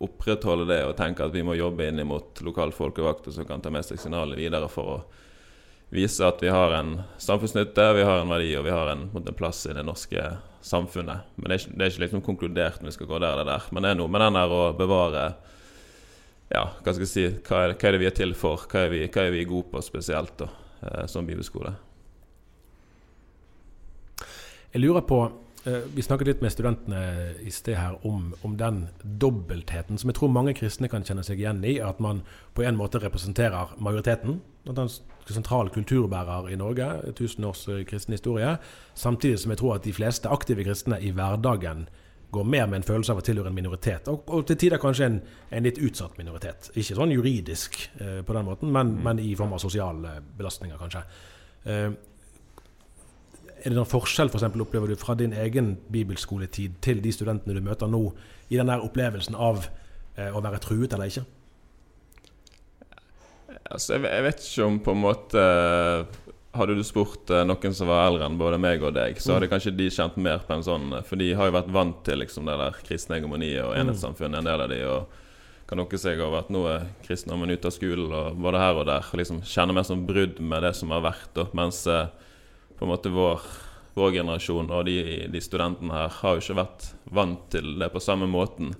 opprettholde 0.00 0.68
det 0.70 0.82
og 0.88 0.96
tenke 0.98 1.26
at 1.26 1.34
vi 1.34 1.44
må 1.44 1.56
jobbe 1.58 1.86
inn 1.88 2.00
mot 2.08 2.40
lokal 2.44 2.72
folkevakter 2.72 3.34
som 3.34 3.48
kan 3.48 3.60
ta 3.60 3.72
med 3.72 3.84
seg 3.84 4.00
signalet 4.00 4.38
videre 4.40 4.70
for 4.72 4.94
å 4.94 5.00
vise 5.90 6.22
at 6.24 6.40
vi 6.42 6.48
har 6.48 6.72
en 6.72 7.00
samfunnsnytte, 7.18 7.86
vi 7.98 8.06
har 8.06 8.22
en 8.22 8.30
verdi 8.30 8.54
og 8.56 8.64
vi 8.64 8.72
har 8.72 8.92
en, 8.92 9.08
en 9.10 9.36
plass 9.36 9.64
i 9.66 9.74
det 9.76 9.84
norske 9.84 10.22
samfunnet. 10.64 11.32
Men 11.36 11.50
det 11.50 11.56
er 11.56 11.62
ikke, 11.62 11.74
det 11.74 11.84
er 11.84 11.92
ikke 11.92 12.04
liksom 12.04 12.24
konkludert 12.24 12.80
når 12.80 12.92
vi 12.92 12.96
skal 12.98 13.10
gå 13.10 13.18
der 13.18 13.34
eller 13.34 13.48
der. 13.48 13.66
Men 13.74 13.84
det 13.84 13.90
er 13.90 13.98
noe 13.98 14.12
med 14.12 14.24
den 14.24 14.38
der 14.38 14.54
å 14.54 14.62
bevare 14.78 15.24
ja, 16.50 16.64
hva 16.82 16.94
skal 16.94 17.04
jeg 17.04 17.10
si, 17.10 17.26
hva 17.46 17.62
er, 17.62 17.76
hva 17.78 17.88
er 17.88 17.94
det 17.94 18.02
vi 18.02 18.08
er 18.08 18.16
til 18.16 18.34
for? 18.38 18.64
Hva 18.70 18.86
er 18.86 18.90
vi, 18.94 19.04
hva 19.06 19.26
er 19.26 19.34
vi 19.34 19.46
gode 19.46 19.70
på 19.70 19.82
spesielt 19.86 20.34
da, 20.40 20.48
eh, 20.82 21.04
som 21.10 21.26
bibelskole? 21.28 21.76
Jeg 24.70 24.82
lurer 24.82 25.02
på 25.06 25.20
vi 25.64 26.02
snakket 26.02 26.28
litt 26.28 26.40
med 26.40 26.52
studentene 26.54 27.00
i 27.44 27.50
sted 27.52 27.76
her 27.76 27.98
om, 28.08 28.30
om, 28.40 28.54
den 28.56 28.86
dobbeltheten 29.02 30.00
som 30.00 30.08
jeg 30.08 30.16
tror 30.16 30.32
mange 30.32 30.54
kristne 30.56 30.88
kan 30.88 31.04
kjenne 31.04 31.24
seg 31.26 31.42
igjen 31.42 31.60
i. 31.68 31.74
At 31.84 32.00
man 32.00 32.22
på 32.56 32.64
en 32.64 32.78
måte 32.78 33.02
representerer 33.02 33.74
majoriteten. 33.76 34.38
At 34.70 34.80
en 34.80 34.88
sentral 35.28 35.70
kulturbærer 35.70 36.48
i 36.50 36.56
Norge, 36.56 37.12
tusen 37.16 37.44
års 37.44 37.66
eh, 37.68 37.84
kristen 37.84 38.16
historie. 38.16 38.56
Samtidig 38.94 39.38
som 39.42 39.52
jeg 39.52 39.60
tror 39.60 39.76
at 39.76 39.84
de 39.84 39.94
fleste 39.94 40.32
aktive 40.32 40.64
kristne 40.64 41.00
i 41.00 41.12
hverdagen 41.14 41.88
går 42.30 42.44
mer 42.46 42.66
med 42.66 42.80
en 42.80 42.86
følelse 42.86 43.12
av 43.12 43.20
å 43.20 43.24
tilhøre 43.26 43.50
en 43.50 43.56
minoritet. 43.56 44.08
Og, 44.10 44.28
og 44.30 44.46
til 44.46 44.58
tider 44.60 44.80
kanskje 44.82 45.08
en, 45.08 45.18
en, 45.50 45.66
litt 45.66 45.80
utsatt 45.82 46.18
minoritet. 46.18 46.70
Ikke 46.78 46.96
sånn 46.98 47.14
juridisk 47.14 47.80
eh, 47.98 48.20
på 48.26 48.36
den 48.36 48.46
måten, 48.46 48.70
men, 48.70 48.94
mm. 48.96 49.02
men, 49.06 49.22
i 49.22 49.34
form 49.38 49.56
av 49.56 49.62
sosiale 49.62 50.20
belastninger, 50.38 50.78
kanskje. 50.80 51.04
Eh, 51.64 51.88
er 53.60 53.68
det 53.68 53.76
noen 53.76 53.88
forskjell 53.88 54.30
for 54.30 54.40
eksempel, 54.40 54.64
opplever 54.64 54.90
du 54.90 54.96
fra 55.00 55.16
din 55.18 55.34
egen 55.36 55.74
bibelskoletid 55.92 56.80
til 56.84 57.02
de 57.04 57.12
studentene 57.14 57.56
du 57.56 57.64
møter 57.64 57.90
nå, 57.90 58.08
i 58.48 58.58
den 58.58 58.70
der 58.70 58.82
opplevelsen 58.84 59.36
av 59.36 59.66
eh, 60.16 60.32
å 60.32 60.42
være 60.42 60.62
truet 60.64 60.96
eller 60.96 61.12
ikke? 61.12 61.26
Altså, 63.70 63.94
jeg, 63.94 64.04
jeg, 64.08 64.26
vet 64.26 64.44
ikke 64.44 64.66
om 64.66 64.82
på 64.82 64.92
en 64.96 65.02
måte 65.04 65.46
Hadde 66.50 66.74
du 66.74 66.82
spurt 66.82 67.30
eh, 67.30 67.44
noen 67.46 67.74
som 67.76 67.86
var 67.86 68.08
eldre 68.08 68.26
enn 68.26 68.38
både 68.40 68.58
meg 68.58 68.82
og 68.82 68.96
deg, 68.96 69.20
så 69.22 69.36
hadde 69.36 69.46
mm. 69.46 69.52
kanskje 69.52 69.74
de 69.78 69.86
kjent 69.94 70.16
mer 70.18 70.42
på 70.46 70.56
en 70.56 70.66
sånn 70.66 70.96
For 71.06 71.20
de 71.20 71.28
har 71.38 71.46
jo 71.50 71.54
vært 71.54 71.70
vant 71.76 72.00
til 72.06 72.18
liksom, 72.24 72.50
det 72.50 72.56
der 72.58 72.80
kristne 72.86 73.20
hegemoniet 73.20 73.62
og 73.62 73.74
mm. 73.74 73.80
enhetssamfunnet, 73.84 74.40
en 74.40 74.50
del 74.50 74.64
av 74.66 74.72
de. 74.72 74.80
og 74.90 75.26
kan 75.70 75.78
nokke 75.78 76.00
seg 76.02 76.18
over 76.18 76.40
at 76.40 76.48
nå 76.50 76.64
er 76.66 76.88
kristendommen 77.04 77.52
ute 77.52 77.70
av 77.70 77.74
skolen, 77.76 78.10
og 78.10 78.38
både 78.42 78.58
her 78.58 78.80
og 78.80 78.88
der. 78.88 79.06
og 79.06 79.20
liksom 79.20 79.38
Kjenner 79.46 79.76
mer 79.76 79.86
som 79.86 80.02
brudd 80.08 80.40
med 80.42 80.64
det 80.66 80.72
som 80.74 80.90
har 80.90 81.04
vært. 81.04 81.28
Da. 81.36 81.44
Mens 81.54 81.84
eh, 81.86 82.08
på 82.80 82.86
en 82.86 82.88
måte 82.88 83.10
vår, 83.12 83.42
vår 83.94 84.14
generasjon 84.14 84.70
og 84.72 84.86
de, 84.88 85.26
de, 85.28 85.40
studentene 85.44 85.92
her 85.92 86.14
har 86.22 86.36
jo 86.38 86.40
ikke 86.40 86.54
vært 86.56 86.86
vant 87.12 87.42
til 87.52 87.74
det 87.76 87.90
på 87.92 88.00
samme 88.00 88.24
måten. 88.24 88.72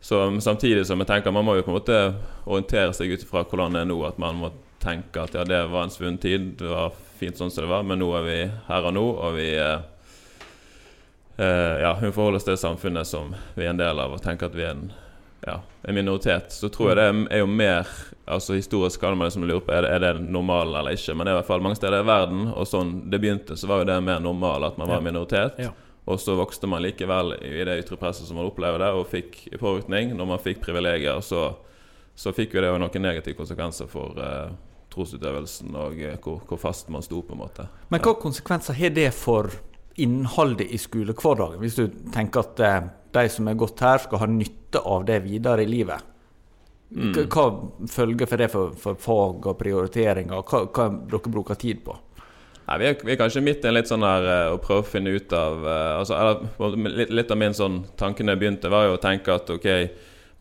Så 0.00 0.22
Samtidig 0.40 0.86
som 0.88 1.02
jeg 1.04 1.10
tenker 1.10 1.34
man 1.36 1.44
må 1.44 1.58
jo 1.58 1.66
på 1.66 1.74
en 1.74 1.76
måte 1.76 1.98
orientere 2.48 2.96
seg 2.96 3.12
ut 3.12 3.26
fra 3.28 3.42
hvordan 3.44 3.76
det 3.76 3.82
er 3.84 3.90
nå. 3.90 3.98
At 4.08 4.16
man 4.20 4.40
må 4.40 4.50
tenke 4.80 5.20
at 5.20 5.36
ja, 5.36 5.44
det 5.44 5.60
var 5.68 5.84
en 5.84 5.92
svunnen 5.92 6.16
tid, 6.20 6.54
det 6.62 6.72
var 6.72 6.96
fint 7.20 7.36
sånn 7.36 7.52
som 7.52 7.66
det 7.66 7.72
var, 7.74 7.84
men 7.84 8.00
nå 8.00 8.08
er 8.16 8.24
vi 8.24 8.40
her 8.70 8.88
og 8.88 8.96
nå, 8.96 9.04
og 9.28 9.36
vi 9.36 9.50
eh, 9.52 9.84
eh 11.36 11.76
ja, 11.84 11.92
hun 12.00 12.12
forholder 12.12 12.40
oss 12.40 12.48
til 12.48 12.60
samfunnet 12.60 13.08
som 13.08 13.36
vi 13.54 13.68
er 13.68 13.74
en 13.74 13.84
del 13.84 14.00
av, 14.00 14.16
og 14.16 14.24
tenker 14.24 14.48
at 14.48 14.56
vi 14.56 14.64
er 14.64 14.72
en 14.78 14.88
ja, 15.46 15.60
en 15.82 15.94
minoritet, 15.94 16.52
så 16.52 16.68
tror 16.72 16.90
jeg 16.92 16.96
det 17.00 17.06
er 17.36 17.42
jo 17.42 17.46
mer 17.50 17.88
Altså 18.24 18.54
Historisk 18.56 19.02
kan 19.02 19.18
man 19.18 19.28
liksom 19.28 19.44
lure 19.44 19.60
på 19.60 19.72
er 19.76 19.84
det, 19.84 19.90
er 19.92 20.00
det 20.00 20.22
normalen 20.32 20.78
eller 20.80 20.96
ikke, 20.96 21.12
men 21.12 21.26
det 21.26 21.32
er 21.32 21.36
i 21.36 21.38
hvert 21.42 21.48
fall 21.50 21.60
mange 21.60 21.76
steder 21.76 22.00
i 22.00 22.06
verden. 22.08 22.46
Og 22.56 22.64
sånn 22.64 22.92
det 23.12 23.18
begynte, 23.20 23.52
så 23.60 23.68
var 23.68 23.82
jo 23.82 23.88
det 23.90 23.98
mer 24.00 24.22
normal 24.24 24.64
at 24.70 24.78
man 24.80 24.88
var 24.88 25.02
Ja. 25.02 25.04
minoritet. 25.04 25.58
Ja. 25.60 25.74
Og 26.08 26.20
så 26.20 26.32
vokste 26.36 26.66
man 26.66 26.80
likevel 26.80 27.34
i 27.44 27.64
det 27.68 27.74
ytre 27.82 27.98
presset 28.00 28.24
som 28.24 28.36
man 28.40 28.48
opplevde, 28.48 28.88
og 28.96 29.04
fikk 29.12 29.58
påvirkning. 29.60 30.16
Når 30.16 30.26
man 30.26 30.40
fikk 30.40 30.62
privilegier, 30.64 31.20
så, 31.20 31.50
så 32.16 32.32
fikk 32.32 32.56
jo 32.56 32.64
det 32.64 32.72
jo 32.72 32.80
noen 32.80 33.04
negative 33.04 33.36
konsekvenser 33.36 33.92
for 33.92 34.16
uh, 34.16 34.56
trosutøvelsen 34.94 35.74
og 35.76 36.00
eh, 36.00 36.16
hvor, 36.22 36.40
hvor 36.48 36.60
fast 36.60 36.88
man 36.92 37.04
sto, 37.04 37.20
på 37.22 37.36
en 37.36 37.42
måte. 37.44 37.68
Men 37.92 38.00
hva 38.04 38.14
konsekvenser 38.20 38.76
har 38.78 38.92
det 38.96 39.10
for 39.16 39.50
innholdet 40.00 40.72
i 40.72 40.78
skolehverdagen, 40.80 41.60
hvis 41.62 41.76
du 41.78 41.88
tenker 42.14 42.44
at 42.44 42.60
eh, 42.64 42.86
de 43.14 43.28
som 43.32 43.48
er 43.48 43.58
gått 43.58 43.82
her, 43.84 44.02
skal 44.02 44.22
ha 44.22 44.28
nytte 44.30 44.82
av 44.82 45.06
det 45.08 45.20
videre 45.24 45.64
i 45.64 45.70
livet? 45.70 46.10
Hva, 46.94 47.24
hva 47.26 47.44
følger 47.90 48.28
for 48.30 48.40
det 48.40 48.50
for, 48.52 48.74
for 48.78 48.98
fag 49.00 49.46
og 49.50 49.58
prioriteringer? 49.58 50.42
Hva, 50.46 50.66
hva 50.68 50.88
dere 51.10 51.32
bruker 51.32 51.58
tid 51.58 51.82
på? 51.86 51.96
Nei, 52.64 52.78
vi, 52.80 52.86
er, 52.88 52.96
vi 53.04 53.12
er 53.12 53.20
kanskje 53.20 53.42
midt 53.44 53.64
i 53.64 53.68
en 53.68 53.76
litt 53.76 53.90
sånn 53.90 54.04
her 54.06 54.24
eh, 54.24 54.54
å 54.54 54.60
prøve 54.62 54.84
å 54.84 54.88
finne 54.88 55.12
ut 55.12 55.32
av 55.36 55.66
eh, 55.68 55.90
altså, 55.98 56.16
eller, 56.16 57.08
litt, 57.12 57.32
av 57.32 57.40
min 57.40 57.56
sånn 57.56 57.82
tanke 58.00 58.24
da 58.24 58.32
jeg 58.32 58.40
begynte, 58.40 58.72
var 58.72 58.86
jo 58.88 58.94
å 58.96 59.02
tenke 59.02 59.34
at 59.36 59.52
ok 59.52 59.68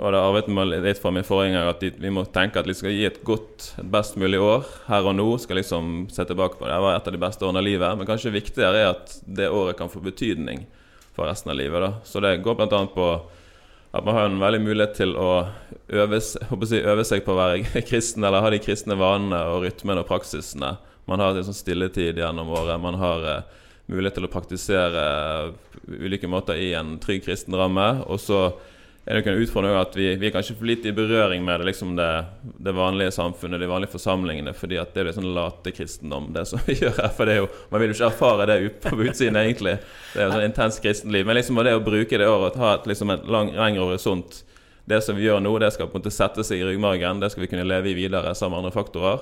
og 0.04 0.10
det 0.10 0.20
arvet 0.20 0.48
meg 0.52 0.72
litt 0.72 1.00
fra 1.00 1.12
min 1.14 1.26
forgjenger 1.26 1.68
at 1.70 1.84
vi 2.02 2.12
må 2.12 2.24
tenke 2.34 2.60
at 2.60 2.68
vi 2.68 2.74
skal 2.76 2.96
gi 2.96 3.06
et 3.08 3.20
godt, 3.28 3.70
et 3.78 3.90
best 3.94 4.18
mulig 4.20 4.40
år 4.42 4.66
her 4.88 5.06
og 5.06 5.14
nå. 5.16 5.28
Skal 5.40 5.60
liksom 5.62 6.08
se 6.12 6.26
tilbake 6.28 6.58
på 6.58 6.66
det. 6.66 6.74
Det 6.74 6.82
var 6.84 6.98
et 6.98 7.08
av 7.08 7.14
de 7.14 7.22
beste 7.22 7.46
årene 7.46 7.62
av 7.62 7.68
livet. 7.68 8.00
Men 8.00 8.10
kanskje 8.10 8.34
viktigere 8.34 8.82
er 8.82 8.90
at 8.90 9.14
det 9.24 9.52
året 9.54 9.78
kan 9.80 9.92
få 9.94 10.02
betydning 10.04 10.66
for 11.16 11.30
resten 11.30 11.54
av 11.54 11.58
livet. 11.60 11.82
da. 11.82 11.94
Så 12.04 12.20
det 12.24 12.38
går 12.44 12.58
bl.a. 12.60 12.86
på 12.94 13.08
at 13.94 14.06
man 14.06 14.16
har 14.18 14.26
en 14.26 14.40
veldig 14.42 14.62
mulighet 14.64 14.96
til 14.98 15.12
å 15.20 15.46
øve, 15.94 16.20
si, 16.20 16.80
øve 16.82 17.04
seg 17.06 17.22
på 17.26 17.36
å 17.36 17.38
være 17.38 17.84
kristen, 17.90 18.26
eller 18.26 18.42
ha 18.42 18.50
de 18.50 18.62
kristne 18.64 18.98
vanene 18.98 19.44
og 19.54 19.68
rytmene 19.68 20.02
og 20.02 20.10
praksisene. 20.10 20.76
Man 21.06 21.22
har 21.22 21.36
en 21.36 21.46
sånn 21.46 21.58
stilletid 21.58 22.18
gjennom 22.18 22.50
året. 22.56 22.82
Man 22.82 22.98
har 22.98 23.28
eh, 23.30 23.44
mulighet 23.92 24.18
til 24.18 24.26
å 24.26 24.32
praktisere 24.34 25.04
ulike 25.86 26.30
måter 26.32 26.58
i 26.58 26.72
en 26.78 26.96
trygg 27.04 27.26
kristen 27.28 27.58
ramme. 27.60 27.86
Og 28.08 28.22
så 28.24 28.40
er 29.06 29.18
det 29.18 29.26
jo 29.26 29.32
en 29.34 29.42
utfordring 29.44 29.74
at 29.76 29.96
vi, 30.00 30.06
vi 30.16 30.28
er 30.30 30.32
kanskje 30.32 30.56
for 30.56 30.68
lite 30.70 30.88
i 30.88 30.96
berøring 30.96 31.44
med 31.44 31.60
det, 31.60 31.66
liksom 31.68 31.90
det, 31.98 32.08
det 32.64 32.72
vanlige 32.72 33.12
samfunnet, 33.12 33.60
de 33.60 33.68
vanlige 33.68 33.92
forsamlingene, 33.92 34.54
fordi 34.56 34.78
at 34.80 34.94
det 34.96 35.02
er 35.02 35.10
litt 35.10 35.18
sånn 35.18 35.34
late 35.36 35.74
kristendom, 35.76 36.30
det 36.36 36.46
som 36.48 36.64
vi 36.68 36.78
gjør 36.80 36.96
her. 37.02 37.12
For 37.18 37.28
det 37.28 37.36
er 37.36 37.42
jo, 37.42 37.50
man 37.74 37.84
vil 37.84 37.92
jo 37.92 37.98
ikke 37.98 38.10
erfare 38.14 38.48
det 38.48 38.58
på 38.86 38.96
utsiden, 38.96 39.42
egentlig. 39.42 39.76
Det 40.14 40.22
er 40.22 40.30
jo 40.30 40.38
sånn 40.38 40.48
intens 40.48 40.80
kristenliv. 40.86 41.28
Men 41.28 41.36
liksom 41.36 41.60
det 41.68 41.76
å 41.76 41.84
bruke 41.84 42.22
det 42.22 42.32
året, 42.32 42.60
ha 42.64 42.78
et, 42.78 42.88
liksom 42.94 43.12
lang, 43.28 43.52
lengre 43.58 43.90
horisont 43.90 44.44
Det 44.88 44.98
som 45.00 45.16
vi 45.16 45.24
gjør 45.24 45.40
nå, 45.40 45.52
det 45.64 45.70
skal 45.72 45.88
på 45.88 45.96
en 45.96 46.02
måte 46.02 46.12
sette 46.12 46.44
seg 46.44 46.60
i 46.60 46.66
ryggmargen. 46.68 47.20
Det 47.20 47.30
skal 47.32 47.46
vi 47.46 47.52
kunne 47.52 47.68
leve 47.68 47.92
i 47.92 47.96
videre 47.96 48.34
sammen 48.36 48.58
med 48.58 48.66
andre 48.66 48.76
faktorer. 48.76 49.22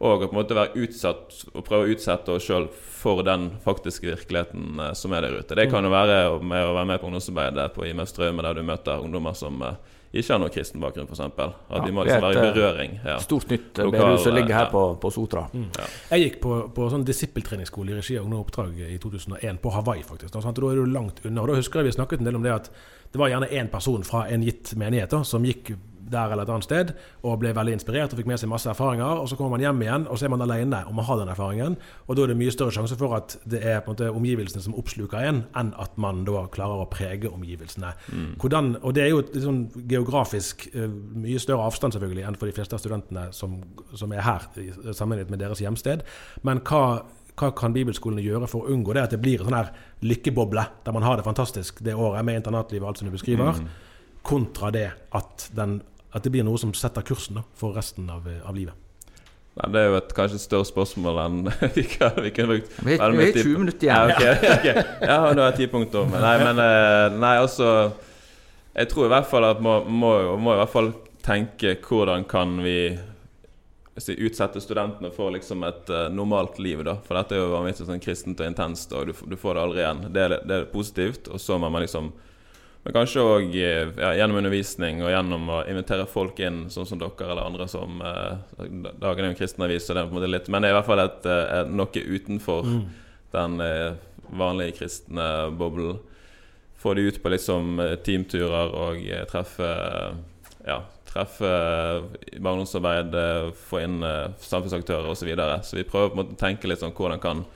Og 0.00 0.24
å 0.24 0.28
på 0.30 0.32
en 0.32 0.38
måte 0.38 0.56
være 0.56 0.80
utsatt 0.80 1.34
og 1.52 1.64
prøve 1.66 1.84
å 1.84 1.94
utsette 1.94 2.32
oss 2.32 2.46
sjøl 2.48 2.70
for 2.72 3.20
den 3.24 3.50
faktiske 3.64 4.08
virkeligheten 4.08 4.80
eh, 4.80 4.92
som 4.96 5.12
er 5.12 5.26
der 5.26 5.40
ute. 5.40 5.56
Det 5.56 5.68
kan 5.72 5.84
jo 5.84 5.92
være 5.92 6.20
med 6.40 6.66
å 6.66 6.74
være 6.76 6.88
med 6.88 7.00
på 7.00 7.08
ungdomsarbeidet 7.10 7.72
på 7.76 7.84
IMF 7.88 8.12
Strømme, 8.12 8.44
der 8.44 8.56
du 8.56 8.64
møter 8.64 9.04
ungdommer 9.04 9.36
som 9.36 9.60
eh, 9.66 9.76
ikke 10.10 10.34
har 10.34 10.40
noen 10.42 10.50
kristen 10.50 10.82
bakgrunn, 10.82 11.06
f.eks. 11.06 11.20
At 11.22 11.36
Ja, 11.70 11.82
de 11.84 11.92
må 11.94 12.02
liksom 12.06 12.24
være 12.24 12.38
i 12.38 12.40
eh, 12.40 12.54
berøring. 12.56 12.96
Ja. 13.04 13.18
Stort 13.22 13.52
nytt 13.52 13.76
bedehus 13.78 14.24
som 14.24 14.34
ligger 14.34 14.54
ja. 14.54 14.62
her 14.64 14.72
på, 14.72 14.82
på 15.02 15.12
Sotra. 15.14 15.44
Jeg 15.52 16.24
gikk 16.24 16.40
på, 16.42 16.56
på 16.74 16.88
sånn 16.90 17.04
disippeltreningsskole 17.06 17.94
i 17.94 17.98
regi 18.00 18.16
av 18.18 18.26
Ungdom 18.26 18.42
Oppdrag 18.42 18.80
i 18.88 18.96
2001, 19.02 19.60
på 19.62 19.74
Hawaii 19.76 20.02
faktisk. 20.06 20.32
Da, 20.34 20.42
da 20.42 20.72
er 20.72 20.80
du 20.80 20.90
langt 20.90 21.22
unna. 21.22 21.44
Og 21.44 21.52
da 21.52 21.60
husker 21.60 21.84
jeg 21.84 21.92
vi 21.92 21.98
snakket 22.00 22.24
en 22.24 22.30
del 22.30 22.40
om 22.40 22.48
det 22.48 22.56
at 22.56 22.72
det 23.12 23.20
var 23.22 23.30
gjerne 23.30 23.52
én 23.54 23.70
person 23.70 24.02
fra 24.06 24.24
en 24.30 24.42
gitt 24.46 24.74
menighet 24.78 25.14
da, 25.14 25.22
som 25.26 25.46
gikk 25.46 25.72
der 26.10 26.32
eller 26.34 26.42
et 26.46 26.52
annet 26.52 26.66
sted 26.66 26.92
og 27.22 27.38
ble 27.42 27.52
veldig 27.56 27.72
inspirert 27.78 28.12
og 28.12 28.18
fikk 28.20 28.26
med 28.30 28.40
seg 28.42 28.50
masse 28.50 28.68
erfaringer. 28.70 29.20
Og 29.22 29.28
så 29.30 29.36
kommer 29.38 29.54
man 29.56 29.64
hjem 29.64 29.82
igjen, 29.86 30.06
og 30.10 30.18
så 30.18 30.26
er 30.26 30.32
man 30.34 30.42
alene 30.44 30.82
og 30.86 30.94
man 30.98 31.04
har 31.08 31.20
den 31.22 31.28
erfaringen. 31.32 31.76
Og 32.08 32.16
da 32.18 32.24
er 32.26 32.32
det 32.32 32.36
mye 32.40 32.54
større 32.54 32.74
sjanse 32.74 32.96
for 33.00 33.14
at 33.16 33.36
det 33.44 33.62
er 33.64 33.80
på 33.84 33.92
en 33.92 33.96
måte 33.96 34.10
omgivelsene 34.10 34.62
som 34.64 34.74
oppsluker 34.80 35.22
en, 35.28 35.44
enn 35.56 35.70
at 35.78 35.96
man 36.00 36.24
da 36.28 36.46
klarer 36.52 36.82
å 36.84 36.88
prege 36.90 37.30
omgivelsene. 37.30 37.92
Hvordan, 38.40 38.74
og 38.82 38.94
det 38.98 39.04
er 39.06 39.12
jo 39.14 39.22
et 39.22 39.38
sånn 39.44 39.62
geografisk 39.90 40.66
eh, 40.74 40.88
mye 40.90 41.38
større 41.42 41.66
avstand 41.70 41.94
selvfølgelig 41.96 42.26
enn 42.28 42.36
for 42.40 42.50
de 42.50 42.56
fleste 42.56 42.76
av 42.76 42.82
studentene 42.82 43.28
som, 43.36 43.60
som 43.94 44.12
er 44.12 44.24
her, 44.26 44.46
i- 44.60 44.72
sammenlignet 44.96 45.30
med 45.30 45.40
deres 45.44 45.62
hjemsted. 45.62 46.02
Men 46.42 46.60
hva 46.66 47.02
hva 47.40 47.48
kan 47.56 47.72
bibelskolene 47.72 48.20
gjøre 48.20 48.44
for 48.50 48.66
å 48.66 48.72
unngå 48.74 48.92
det 48.92 49.00
at 49.06 49.12
det 49.14 49.20
blir 49.22 49.40
en 49.40 49.46
sånn 49.48 49.54
her 49.56 49.68
lykkeboble, 50.04 50.60
der 50.84 50.92
man 50.92 51.06
har 51.06 51.16
det 51.16 51.24
fantastisk 51.24 51.78
det 51.86 51.94
året 51.96 52.20
med 52.26 52.36
internatlivet 52.36 52.82
og 52.84 52.88
alt 52.90 52.98
som 53.00 53.08
du 53.08 53.14
beskriver, 53.14 53.62
kontra 54.26 54.68
det 54.74 54.90
at, 55.16 55.46
den, 55.56 55.78
at 56.10 56.24
det 56.24 56.32
blir 56.34 56.46
noe 56.46 56.58
som 56.58 56.72
setter 56.74 57.04
kursen 57.06 57.38
da, 57.38 57.44
for 57.56 57.76
resten 57.76 58.08
av, 58.10 58.26
av 58.26 58.56
livet? 58.56 58.74
Nei, 59.58 59.66
det 59.74 59.80
er 59.80 59.88
jo 59.90 59.96
et 59.98 60.12
kanskje 60.14 60.38
et 60.38 60.44
større 60.44 60.68
spørsmål 60.68 61.18
enn 61.24 61.38
vi, 61.76 61.84
kan, 61.90 62.14
vi 62.22 62.30
kunne 62.34 62.54
brukt 62.54 62.78
Vi 62.86 62.96
tid 63.34 63.42
20 63.42 63.58
minutter 63.64 63.88
igjen. 63.88 63.96
Ja, 63.96 64.14
okay, 64.14 64.54
okay. 64.54 64.84
ja 65.02 65.18
nå 65.34 65.42
har 65.42 65.50
jeg 65.50 65.58
ti 65.58 65.70
punkter 65.72 66.04
om. 66.04 66.14
Nei, 66.14 66.36
men 66.44 66.62
eh, 66.62 67.18
Nei, 67.18 67.34
altså 67.42 67.68
Jeg 68.76 68.90
tror 68.92 69.08
i 69.08 69.12
hvert 69.12 69.30
fall 69.30 69.48
at 69.50 69.62
må, 69.62 69.80
må, 69.84 70.14
må 70.38 70.54
i 70.54 70.60
hvert 70.62 70.74
fall 70.74 70.92
tenke 71.26 71.74
hvordan 71.84 72.24
kan 72.30 72.54
vi 72.64 72.78
si, 74.00 74.14
utsette 74.14 74.62
studentene 74.62 75.10
for 75.12 75.34
liksom 75.34 75.66
et 75.66 75.90
uh, 75.92 76.06
normalt 76.14 76.58
liv, 76.62 76.80
da. 76.86 76.94
For 77.04 77.18
dette 77.18 77.36
er 77.36 77.42
jo 77.42 77.50
vanvittig 77.52 77.88
sånn 77.88 78.00
kristent 78.00 78.40
og 78.40 78.48
intenst, 78.48 78.94
og 78.96 79.10
du, 79.10 79.12
du 79.12 79.36
får 79.36 79.58
det 79.58 79.64
aldri 79.66 79.82
igjen. 79.82 80.02
Det 80.14 80.22
er, 80.24 80.36
det 80.46 80.56
er 80.56 80.68
positivt. 80.72 81.28
Og 81.28 81.42
så 81.42 81.58
må 81.60 81.68
man 81.68 81.84
liksom 81.84 82.12
men 82.80 82.94
kanskje 82.96 83.22
òg 83.22 83.54
ja, 83.54 84.12
gjennom 84.16 84.38
undervisning 84.40 85.02
og 85.04 85.10
gjennom 85.12 85.50
å 85.52 85.58
invitere 85.68 86.06
folk 86.08 86.38
inn, 86.40 86.62
sånn 86.72 86.88
som 86.88 87.00
dere 87.00 87.26
eller 87.26 87.44
andre 87.44 87.66
som 87.68 88.00
eh, 88.00 88.38
Dagen 88.56 89.20
er 89.20 89.26
jo 89.28 89.32
en 89.34 89.36
kristen 89.36 89.66
avis, 89.66 89.84
så 89.84 89.92
det 89.92 90.00
er 90.00 90.08
på 90.08 90.14
en 90.14 90.20
måte 90.20 90.30
litt 90.30 90.48
Men 90.48 90.64
det 90.64 90.70
er 90.70 90.74
i 90.74 90.78
hvert 90.78 90.88
fall 90.88 91.02
et, 91.02 91.26
eh, 91.28 91.42
et, 91.58 91.74
noe 91.76 92.04
utenfor 92.16 92.70
den 93.36 93.60
eh, 93.64 93.98
vanlige 94.30 94.78
kristne 94.78 95.26
boblen. 95.60 96.00
Få 96.80 96.94
de 96.96 97.04
ut 97.10 97.20
på 97.20 97.34
liksom 97.34 97.82
eh, 97.84 97.98
teamturer 98.06 98.72
og 98.72 99.04
eh, 99.04 99.26
treffe 99.28 99.70
Ja, 100.64 100.80
treffe 101.10 101.50
eh, 101.50 102.40
barndomsarbeid, 102.40 103.14
eh, 103.14 103.52
få 103.68 103.84
inn 103.84 104.00
eh, 104.06 104.32
samfunnsaktører 104.40 105.12
osv. 105.12 105.20
Så, 105.20 105.28
videre. 105.28 105.60
så 105.62 105.76
vi 105.76 105.84
prøver 105.84 106.14
på 106.14 106.16
en 106.16 106.22
måte 106.22 106.36
å 106.38 106.42
tenke 106.46 106.70
litt 106.70 106.80
sånn 106.82 106.96
hvordan 106.96 107.22
kan 107.22 107.48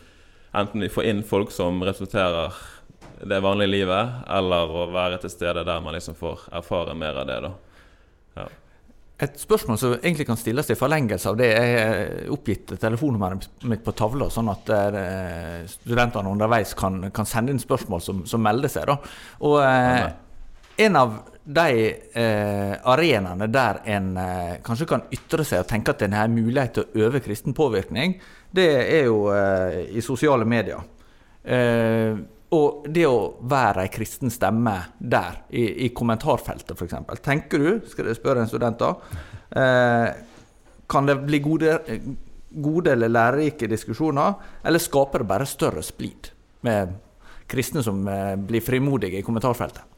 Enten 0.55 0.85
vi 0.85 0.87
får 0.93 1.07
inn 1.11 1.25
folk 1.27 1.51
som 1.51 1.81
representerer 1.83 2.55
det 3.25 3.41
vanlige 3.45 3.73
livet, 3.73 4.19
eller 4.39 4.71
å 4.71 4.89
være 4.93 5.21
til 5.23 5.33
stede 5.33 5.65
der 5.67 5.81
man 5.85 5.97
liksom 5.97 6.17
får 6.19 6.49
erfare 6.61 6.97
mer 6.99 7.23
av 7.23 7.29
det. 7.29 7.39
da 7.45 8.47
Et 9.25 9.37
spørsmål 9.39 9.79
som 9.79 9.95
egentlig 9.95 10.27
kan 10.27 10.39
stilles 10.41 10.71
i 10.71 10.79
forlengelse 10.79 11.31
av 11.31 11.39
det, 11.39 11.51
er 11.55 12.33
oppgitt 12.35 12.75
telefonnummeret 12.81 13.65
mitt 13.71 13.85
på 13.87 13.95
tavla, 13.97 14.29
sånn 14.31 14.51
at 14.53 14.73
eh, 14.75 15.61
studentene 15.71 16.33
underveis 16.33 16.75
kan, 16.79 17.11
kan 17.15 17.29
sende 17.29 17.55
inn 17.55 17.63
spørsmål 17.63 18.03
som, 18.03 18.25
som 18.27 18.43
melder 18.43 18.73
seg. 18.73 18.91
Da. 18.91 18.99
Og 19.47 19.61
eh, 19.63 20.11
en 20.77 20.97
av 20.99 21.15
de 21.45 21.93
eh, 21.93 22.75
arenaene 22.89 23.47
der 23.53 23.83
en 23.95 24.17
eh, 24.17 24.55
kanskje 24.65 24.89
kan 24.89 25.05
ytre 25.13 25.45
seg 25.47 25.63
og 25.63 25.69
tenke 25.71 25.93
at 25.93 26.03
en 26.07 26.17
har 26.17 26.33
mulighet 26.33 26.79
til 26.79 26.87
å 26.87 27.07
øve 27.07 27.21
kristen 27.25 27.55
påvirkning, 27.57 28.17
det 28.55 28.69
er 28.83 29.07
jo 29.11 29.29
eh, 29.35 29.83
i 29.95 30.03
sosiale 30.05 30.47
medier. 30.49 30.81
Eh, 31.45 32.17
og 32.55 32.89
det 32.95 33.07
å 33.09 33.35
være 33.51 33.85
ei 33.85 33.93
kristen 33.93 34.33
stemme 34.33 34.75
der, 34.99 35.41
i, 35.51 35.65
i 35.87 35.91
kommentarfeltet 35.97 36.77
f.eks. 36.77 36.95
Tenker 37.25 37.63
du, 37.63 37.71
skal 37.91 38.11
jeg 38.11 38.19
spørre 38.21 38.45
en 38.45 38.51
student 38.51 38.79
da, 38.81 38.93
eh, 39.61 40.07
kan 40.91 41.09
det 41.09 41.17
bli 41.25 41.41
gode, 41.43 41.79
gode 42.65 42.93
eller 42.95 43.13
lærerike 43.13 43.69
diskusjoner, 43.71 44.37
eller 44.63 44.83
skaper 44.83 45.25
det 45.25 45.31
bare 45.33 45.49
større 45.49 45.83
splid 45.83 46.31
med 46.69 46.95
kristne 47.51 47.83
som 47.85 48.07
eh, 48.09 48.37
blir 48.41 48.65
frimodige 48.65 49.21
i 49.21 49.27
kommentarfeltet? 49.27 49.91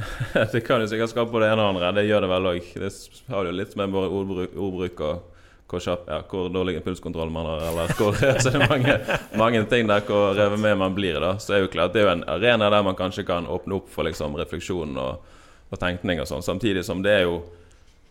det 0.52 0.62
kan 0.66 0.80
jo 0.80 0.88
sikkert 0.90 1.12
skape 1.12 1.42
det 1.42 1.50
ene 1.50 1.64
og 1.64 1.74
andre. 1.74 1.90
Det 1.98 2.06
gjør 2.06 2.24
det 2.24 2.30
vel 2.30 2.48
òg. 2.52 2.70
Det 2.78 2.92
har 3.34 3.48
jo 3.48 3.56
litt 3.56 3.76
med 3.78 3.94
vår 3.94 4.14
ordbruk, 4.20 4.56
ordbruk 4.56 5.02
og 5.06 5.39
hvor, 5.70 5.82
kjapp, 5.84 6.08
ja, 6.10 6.18
hvor 6.30 6.48
dårlig 6.50 6.76
impulskontroll 6.80 7.30
man 7.30 7.46
har, 7.46 7.62
eller 7.70 7.94
hvor 7.98 8.16
så 8.42 8.50
det 8.50 8.58
er 8.58 8.70
mange, 8.70 8.96
mange 9.38 9.62
ting 9.70 9.86
der 9.90 10.02
hvor 10.06 10.34
revet 10.34 10.60
med 10.60 10.78
man 10.82 10.96
blir. 10.96 11.20
da 11.22 11.36
Så 11.38 11.54
er 11.54 11.64
jo 11.64 11.70
klart 11.72 11.94
det 11.94 12.02
er 12.02 12.08
jo 12.08 12.16
en 12.16 12.26
arena 12.28 12.70
der 12.70 12.82
man 12.86 12.98
kanskje 12.98 13.24
kan 13.28 13.46
åpne 13.46 13.78
opp 13.78 13.88
for 13.92 14.08
liksom 14.08 14.36
refleksjon 14.40 14.98
og, 14.98 15.38
og 15.70 15.80
tenkning 15.80 16.20
og 16.20 16.28
sånn. 16.30 16.44
Samtidig 16.44 16.84
som 16.84 17.02
det 17.06 17.20
er 17.20 17.26
jo 17.28 17.40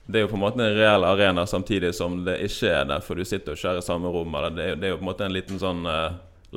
det 0.10 0.18
er 0.18 0.24
jo 0.24 0.30
på 0.32 0.40
en 0.40 0.42
måte 0.42 0.64
en 0.66 0.74
reell 0.74 1.04
arena, 1.06 1.44
samtidig 1.46 1.92
som 1.94 2.24
det 2.26 2.40
ikke 2.42 2.72
er 2.74 2.88
det, 2.90 2.96
for 3.06 3.20
du 3.20 3.28
sitter 3.30 3.54
ikke 3.54 3.68
her 3.70 3.78
i 3.78 3.86
samme 3.86 4.10
rom. 4.10 4.34
Eller 4.40 4.56
det, 4.56 4.64
er, 4.66 4.80
det 4.82 4.88
er 4.88 4.94
jo 4.96 4.98
på 4.98 5.06
en 5.06 5.10
måte 5.12 5.28
en 5.28 5.36
liten 5.36 5.60
sånn 5.62 5.84
eh, 5.86 6.16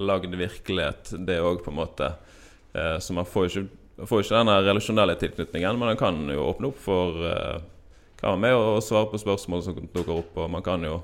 lagd 0.08 0.32
virkelighet, 0.40 1.12
det 1.28 1.36
òg, 1.44 1.60
på 1.60 1.68
en 1.68 1.76
måte. 1.76 2.08
Eh, 2.72 2.96
så 2.96 3.12
man 3.12 3.28
får 3.28 3.50
ikke, 3.50 3.66
ikke 4.06 4.22
denne 4.32 4.56
relasjonelle 4.64 5.18
tilknytningen, 5.20 5.76
men 5.76 5.92
man 5.92 6.00
kan 6.00 6.22
jo 6.32 6.46
åpne 6.48 6.70
opp 6.72 6.80
for 6.80 7.28
eh, 7.28 7.58
Være 8.22 8.38
med 8.38 8.54
og 8.54 8.82
svare 8.86 9.10
på 9.10 9.18
spørsmål 9.20 9.64
som 9.64 9.78
dukker 9.82 10.14
opp, 10.14 10.36
og 10.38 10.50
man 10.52 10.64
kan 10.64 10.84
jo 10.86 11.00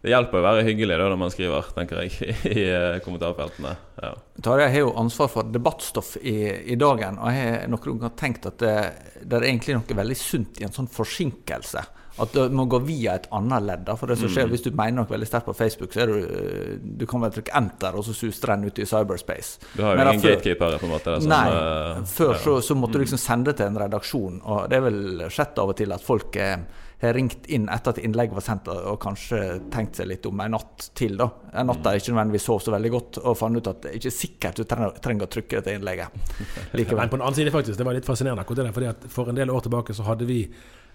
det 0.00 0.14
hjelper 0.14 0.38
å 0.40 0.44
være 0.46 0.64
hyggelig 0.64 0.96
da 0.96 1.06
når 1.12 1.18
man 1.20 1.32
skriver, 1.32 1.66
tenker 1.76 1.98
jeg, 2.00 2.34
i 2.56 2.62
eh, 2.72 3.00
kommentarfeltene. 3.04 3.74
Ja. 4.00 4.14
Tarjei 4.40 4.70
har 4.72 4.84
jo 4.86 4.94
ansvar 4.96 5.28
for 5.28 5.50
debattstoff 5.52 6.14
i, 6.22 6.38
i 6.72 6.76
dagen, 6.80 7.18
og 7.20 7.34
jeg 7.36 7.50
har 7.50 7.66
noen 7.68 7.98
ganger 7.98 8.14
tenkt 8.16 8.48
at 8.48 8.56
det, 8.62 8.76
det 9.20 9.36
er 9.36 9.48
egentlig 9.50 9.76
noe 9.76 9.98
veldig 10.00 10.16
sunt 10.16 10.62
i 10.62 10.64
en 10.64 10.72
sånn 10.72 10.88
forsinkelse. 10.88 11.84
At 12.18 12.32
det 12.32 12.50
må 12.52 12.66
gå 12.68 12.80
via 12.84 13.14
et 13.14 13.28
annet 13.32 13.62
ledd. 13.62 13.84
da, 13.86 13.94
For 13.96 14.06
det 14.10 14.18
som 14.18 14.28
skjer 14.28 14.44
Mm. 14.46 14.50
Hvis 14.50 14.62
du 14.64 14.70
mener 14.72 14.92
noe 14.96 15.06
veldig 15.06 15.26
sterkt 15.28 15.46
på 15.46 15.54
Facebook, 15.56 15.92
så 15.92 16.02
er 16.02 16.06
du, 16.06 16.18
eh, 16.18 16.76
du 16.82 17.06
kan 17.06 17.20
vel 17.20 17.30
trykke 17.30 17.54
enter, 17.54 17.94
og 17.94 18.04
så 18.04 18.12
suser 18.14 18.46
den 18.56 18.64
ut 18.64 18.78
i 18.78 18.84
cyberspace. 18.84 19.58
Du 19.76 19.82
har 19.82 19.92
jo 19.94 19.96
Men 20.04 20.08
ingen 20.14 20.20
før- 20.22 20.36
gatekeepere, 20.36 20.78
på 20.80 20.84
en 20.84 20.90
måte. 20.90 21.20
Sånn, 21.20 21.28
Nei, 21.28 21.48
eh, 21.48 22.02
før 22.02 22.32
ja. 22.34 22.38
så, 22.38 22.60
så 22.62 22.74
måtte 22.76 22.92
du 22.92 23.04
liksom 23.04 23.18
sende 23.18 23.54
til 23.56 23.66
en 23.66 23.76
redaksjon, 23.76 24.40
og 24.44 24.68
det 24.68 24.76
er 24.78 24.80
vel 24.90 25.28
skjedd 25.30 25.58
av 25.58 25.68
og 25.68 25.76
til 25.76 25.92
at 25.92 26.00
folk 26.02 26.36
eh, 26.36 26.56
har 27.00 27.14
ringt 27.14 27.46
inn 27.48 27.66
etter 27.72 27.94
at 27.94 27.98
innlegget 28.04 28.34
var 28.34 28.42
sendt, 28.44 28.68
og 28.68 28.98
kanskje 29.00 29.70
tenkt 29.70 29.96
seg 29.96 30.06
litt 30.10 30.26
om 30.26 30.38
en 30.40 30.50
natt 30.50 30.90
til. 30.94 31.16
da. 31.16 31.30
En 31.54 31.66
natt 31.68 31.82
der 31.82 31.96
ikke 31.96 32.12
nødvendigvis 32.12 32.44
sov 32.44 32.60
så 32.60 32.72
veldig 32.74 32.90
godt, 32.90 33.18
og 33.24 33.38
fant 33.38 33.56
ut 33.56 33.66
at 33.68 33.80
det 33.82 33.92
er 33.94 33.96
ikke 33.96 34.12
sikkert 34.12 34.56
du 34.56 34.64
trenger, 34.64 34.92
trenger 35.00 35.24
å 35.24 35.30
trykke 35.30 35.62
dette 35.62 35.72
innlegget 35.78 36.08
Men 36.74 37.08
på 37.08 37.16
den 37.16 37.22
annen 37.22 37.34
side 37.34 37.50
faktisk, 37.54 37.78
det 37.78 37.86
var 37.86 37.94
litt 37.96 38.04
fascinerende 38.04 38.42
akkurat 38.44 38.56
det 38.56 38.66
der, 38.66 38.72
fordi 38.76 38.88
at 38.90 39.08
For 39.08 39.28
en 39.30 39.34
del 39.36 39.48
år 39.48 39.62
tilbake 39.64 39.94
så 39.96 40.04
hadde 40.04 40.26
vi 40.28 40.42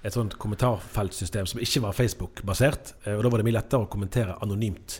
et 0.05 0.13
sånt 0.13 0.37
kommentarfeltsystem 0.41 1.47
som 1.49 1.61
ikke 1.63 1.81
var 1.87 1.97
Facebook-basert. 1.97 2.93
eh, 3.05 3.15
og 3.17 3.23
Da 3.25 3.29
var 3.33 3.41
det 3.41 3.47
mye 3.47 3.57
lettere 3.57 3.85
å 3.85 3.89
kommentere 3.89 4.37
anonymt. 4.41 4.99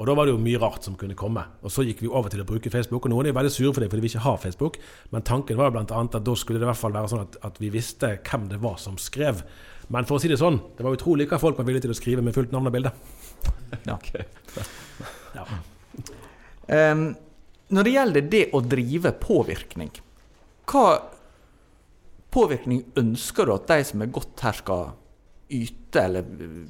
Og 0.00 0.06
Da 0.06 0.14
var 0.16 0.26
det 0.26 0.32
jo 0.32 0.40
mye 0.40 0.58
rart 0.58 0.82
som 0.82 0.96
kunne 0.96 1.14
komme. 1.14 1.44
Og 1.62 1.70
Så 1.70 1.84
gikk 1.84 2.00
vi 2.00 2.08
over 2.08 2.30
til 2.30 2.40
å 2.40 2.46
bruke 2.48 2.70
Facebook. 2.70 3.04
og 3.04 3.10
Noen 3.12 3.26
er 3.26 3.32
jo 3.32 3.38
veldig 3.38 3.52
sure 3.52 3.72
for 3.74 3.80
det 3.80 3.90
fordi 3.90 4.00
vi 4.00 4.08
ikke 4.08 4.24
har 4.24 4.38
Facebook, 4.38 4.78
men 5.12 5.22
tanken 5.22 5.56
var 5.56 5.66
jo 5.68 5.76
blant 5.76 5.90
annet 5.92 6.14
at 6.14 6.24
da 6.24 6.34
skulle 6.34 6.58
det 6.58 6.66
i 6.66 6.70
hvert 6.72 6.80
fall 6.80 6.92
være 6.92 7.08
sånn 7.08 7.20
at, 7.20 7.36
at 7.44 7.58
vi 7.60 7.68
visste 7.70 8.18
hvem 8.24 8.48
det 8.48 8.60
var 8.60 8.76
som 8.76 8.96
skrev. 8.96 9.42
Men 9.90 10.04
for 10.04 10.16
å 10.16 10.20
si 10.20 10.28
det 10.28 10.38
sånn, 10.38 10.60
det 10.76 10.84
var 10.86 10.96
utrolig 10.96 11.28
hva 11.28 11.38
folk 11.38 11.58
var 11.58 11.64
villige 11.64 11.82
til 11.82 11.90
å 11.90 11.98
skrive 11.98 12.22
med 12.22 12.34
fullt 12.34 12.52
navn 12.52 12.66
og 12.66 12.72
bilde. 12.72 12.92
Ok. 13.88 14.10
Ja. 15.34 15.44
Um, 16.92 17.16
når 17.70 17.86
det 17.86 17.92
gjelder 17.92 18.28
det 18.30 18.42
å 18.52 18.60
drive 18.66 19.12
påvirkning, 19.22 19.90
hva 20.66 20.84
påvirkning 22.34 22.84
ønsker 23.00 23.46
du 23.46 23.54
at 23.56 23.68
de 23.70 23.84
som 23.84 24.02
er 24.04 24.14
godt 24.14 24.46
her, 24.46 24.56
skal 24.60 24.92
yte 25.50 26.04
eller 26.04 26.22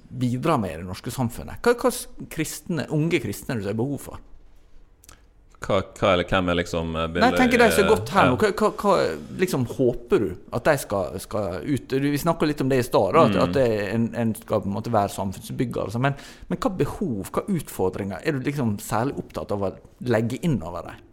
bidra 0.09 0.57
med 0.61 0.73
i 0.73 0.81
det 0.81 0.89
norske 0.89 1.13
samfunnet? 1.13 1.61
Hva, 1.61 1.77
hva 1.77 1.93
kristne, 2.33 2.87
unge 2.97 3.21
kristne 3.21 3.55
er 3.55 3.61
det 3.61 3.67
som 3.69 3.75
er 3.75 3.81
behov 3.83 3.99
for? 4.09 4.27
Hva, 5.61 5.83
hva 5.93 6.15
eller 6.15 6.25
hvem 6.25 6.47
er 6.49 6.57
liksom 6.57 6.95
eh, 6.97 7.19
Nei, 7.21 7.29
tenker 7.37 7.61
de 7.61 7.67
som 7.69 7.83
er 7.85 7.91
godt 7.91 8.13
her 8.15 8.31
nå, 8.31 8.39
hva, 8.41 8.49
hva, 8.57 8.71
hva 8.81 8.95
liksom 9.43 9.67
håper 9.69 10.23
du 10.23 10.31
at 10.57 10.71
de 10.71 10.75
skal, 10.81 11.19
skal 11.21 11.67
ut? 11.69 11.93
Vi 12.01 12.23
snakka 12.23 12.49
litt 12.49 12.63
om 12.65 12.71
det 12.73 12.79
i 12.81 12.87
stad, 12.87 13.19
at, 13.21 13.35
Mm. 13.37 13.43
at 13.45 13.53
det 13.59 13.67
en, 13.91 14.07
en 14.17 14.33
skal 14.39 14.63
på 14.65 14.71
en 14.71 14.77
måte 14.79 14.93
være 14.95 15.13
samfunnsbygger. 15.13 15.91
Altså. 15.91 16.01
Men, 16.01 16.17
men 16.49 16.63
hva 16.65 16.73
behov, 16.81 17.29
hva 17.29 17.45
utfordringer 17.53 18.25
er 18.25 18.39
du 18.39 18.49
liksom 18.49 18.79
særlig 18.81 19.21
opptatt 19.21 19.53
av 19.53 19.69
å 19.69 19.73
legge 20.09 20.41
inn 20.41 20.57
over 20.65 20.89
dem? 20.89 21.05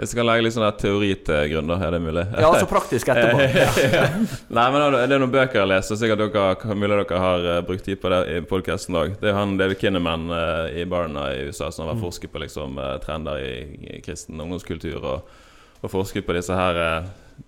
Jeg 0.00 0.16
kan 0.16 0.24
legge 0.24 0.44
litt 0.46 0.54
sånn 0.54 0.64
teori 0.80 1.10
til 1.26 1.50
grunn, 1.52 1.68
da. 1.68 1.76
Er 1.84 1.92
det 1.92 1.98
mulig? 2.00 2.22
Ja, 2.32 2.48
altså 2.48 2.68
praktisk 2.70 3.10
etterpå. 3.12 3.44
Ja. 3.60 4.06
Nei, 4.48 4.64
men 4.72 4.94
det 4.94 5.00
er 5.04 5.20
noen 5.20 5.32
bøker 5.32 5.60
jeg 5.60 5.68
leser, 5.68 5.98
sikkert 6.00 6.22
dere, 6.22 6.76
mulig 6.78 6.96
dere 7.02 7.20
har 7.20 7.48
eh, 7.52 7.60
brukt 7.66 7.84
tid 7.84 8.00
på 8.00 8.08
det 8.12 8.20
i 8.32 8.38
podkasten 8.48 8.96
òg. 8.96 9.18
Det 9.20 9.28
er 9.28 9.36
han 9.36 9.58
David 9.60 9.80
Kinnaman 9.82 10.30
eh, 10.32 10.80
i 10.80 10.86
Barna 10.88 11.26
i 11.34 11.44
USA 11.50 11.68
som 11.68 11.84
har 11.84 11.92
vært 11.92 12.04
forsker 12.06 12.32
på 12.32 12.40
liksom, 12.40 12.80
eh, 12.80 12.94
trender 13.04 13.44
i, 13.44 14.00
kristen 14.04 14.40
ungdomskultur, 14.40 15.04
og, 15.04 15.34
og 15.82 15.92
forsket 15.92 16.24
på 16.28 16.36
disse 16.38 16.56
her 16.56 16.80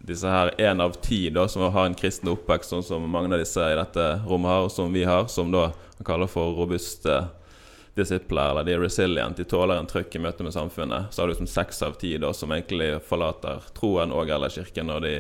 disse 0.03 0.29
her 0.29 0.53
én 0.61 0.81
av 0.81 0.97
ti 1.05 1.27
da, 1.33 1.47
som 1.49 1.65
har 1.73 1.89
en 1.89 1.97
kristen 1.97 2.31
oppvekst, 2.33 2.73
sånn 2.73 2.85
som 2.85 3.09
mange 3.09 3.33
av 3.33 3.41
disse 3.41 3.65
i 3.65 3.79
dette 3.79 4.09
rommet 4.27 4.53
har, 4.53 4.67
og 4.67 4.73
som 4.73 4.93
vi 4.93 5.07
har, 5.09 5.29
som 5.33 5.53
da 5.53 5.71
han 5.71 6.09
kaller 6.09 6.31
for 6.33 6.57
robuste 6.57 7.23
disipler, 7.95 8.51
eller 8.51 8.65
de 8.65 8.73
er 8.73 8.81
resilient, 8.81 9.37
de 9.37 9.45
tåler 9.45 9.77
en 9.77 9.89
trøkk 9.89 10.17
i 10.17 10.23
møte 10.25 10.45
med 10.45 10.55
samfunnet. 10.55 11.13
Så 11.13 11.23
har 11.23 11.29
du 11.29 11.35
liksom 11.35 11.51
seks 11.51 11.83
av 11.85 11.99
ti 12.01 12.15
da, 12.21 12.33
som 12.33 12.53
egentlig 12.55 12.95
forlater 13.05 13.65
troen 13.77 14.15
og 14.17 14.31
eller 14.33 14.53
kirken 14.53 14.89
når 14.89 15.05
de 15.05 15.15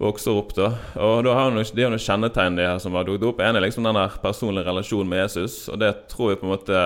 vokser 0.00 0.32
opp. 0.32 0.54
da 0.56 0.70
Og 0.96 1.24
da 1.24 1.34
har 1.36 1.50
De 1.50 1.82
har 1.84 1.92
noen 1.92 2.00
kjennetegn 2.00 2.56
de 2.56 2.64
her 2.64 2.78
som 2.78 2.96
har 2.96 3.04
dukket 3.04 3.28
opp. 3.28 3.40
En 3.44 3.56
er 3.56 3.66
liksom 3.66 3.84
den 3.84 4.00
der 4.00 4.16
personlige 4.22 4.64
relasjonen 4.64 5.08
med 5.08 5.24
Jesus, 5.26 5.68
og 5.68 5.78
det 5.78 6.08
tror 6.08 6.32
jeg 6.32 6.40
på 6.40 6.48
en 6.48 6.54
måte 6.56 6.80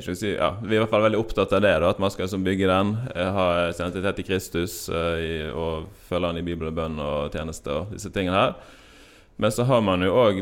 si, 0.00 0.34
ja, 0.34 0.54
Vi 0.62 0.76
er 0.76 0.80
i 0.80 0.84
hvert 0.84 0.90
fall 0.90 1.04
veldig 1.04 1.20
opptatt 1.20 1.52
av 1.52 1.60
det, 1.60 1.72
da, 1.80 1.90
at 1.90 1.98
man 2.00 2.10
skal 2.10 2.24
liksom 2.26 2.44
bygge 2.44 2.68
den. 2.68 2.96
eh, 3.14 3.32
Ha 3.32 3.68
identitet 3.68 4.18
i 4.18 4.22
Kristus 4.22 4.88
eh, 4.88 5.50
og 5.52 5.88
følge 6.08 6.26
han 6.26 6.38
i 6.38 6.42
Bibel 6.42 6.68
og 6.68 6.74
bønn 6.76 7.00
og 7.00 7.32
tjeneste 7.32 7.70
og 7.72 7.92
disse 7.92 8.10
tingene 8.10 8.36
her. 8.36 8.54
Men 9.36 9.50
så 9.50 9.64
har 9.64 9.80
man 9.80 10.02
jo 10.02 10.12
òg 10.12 10.40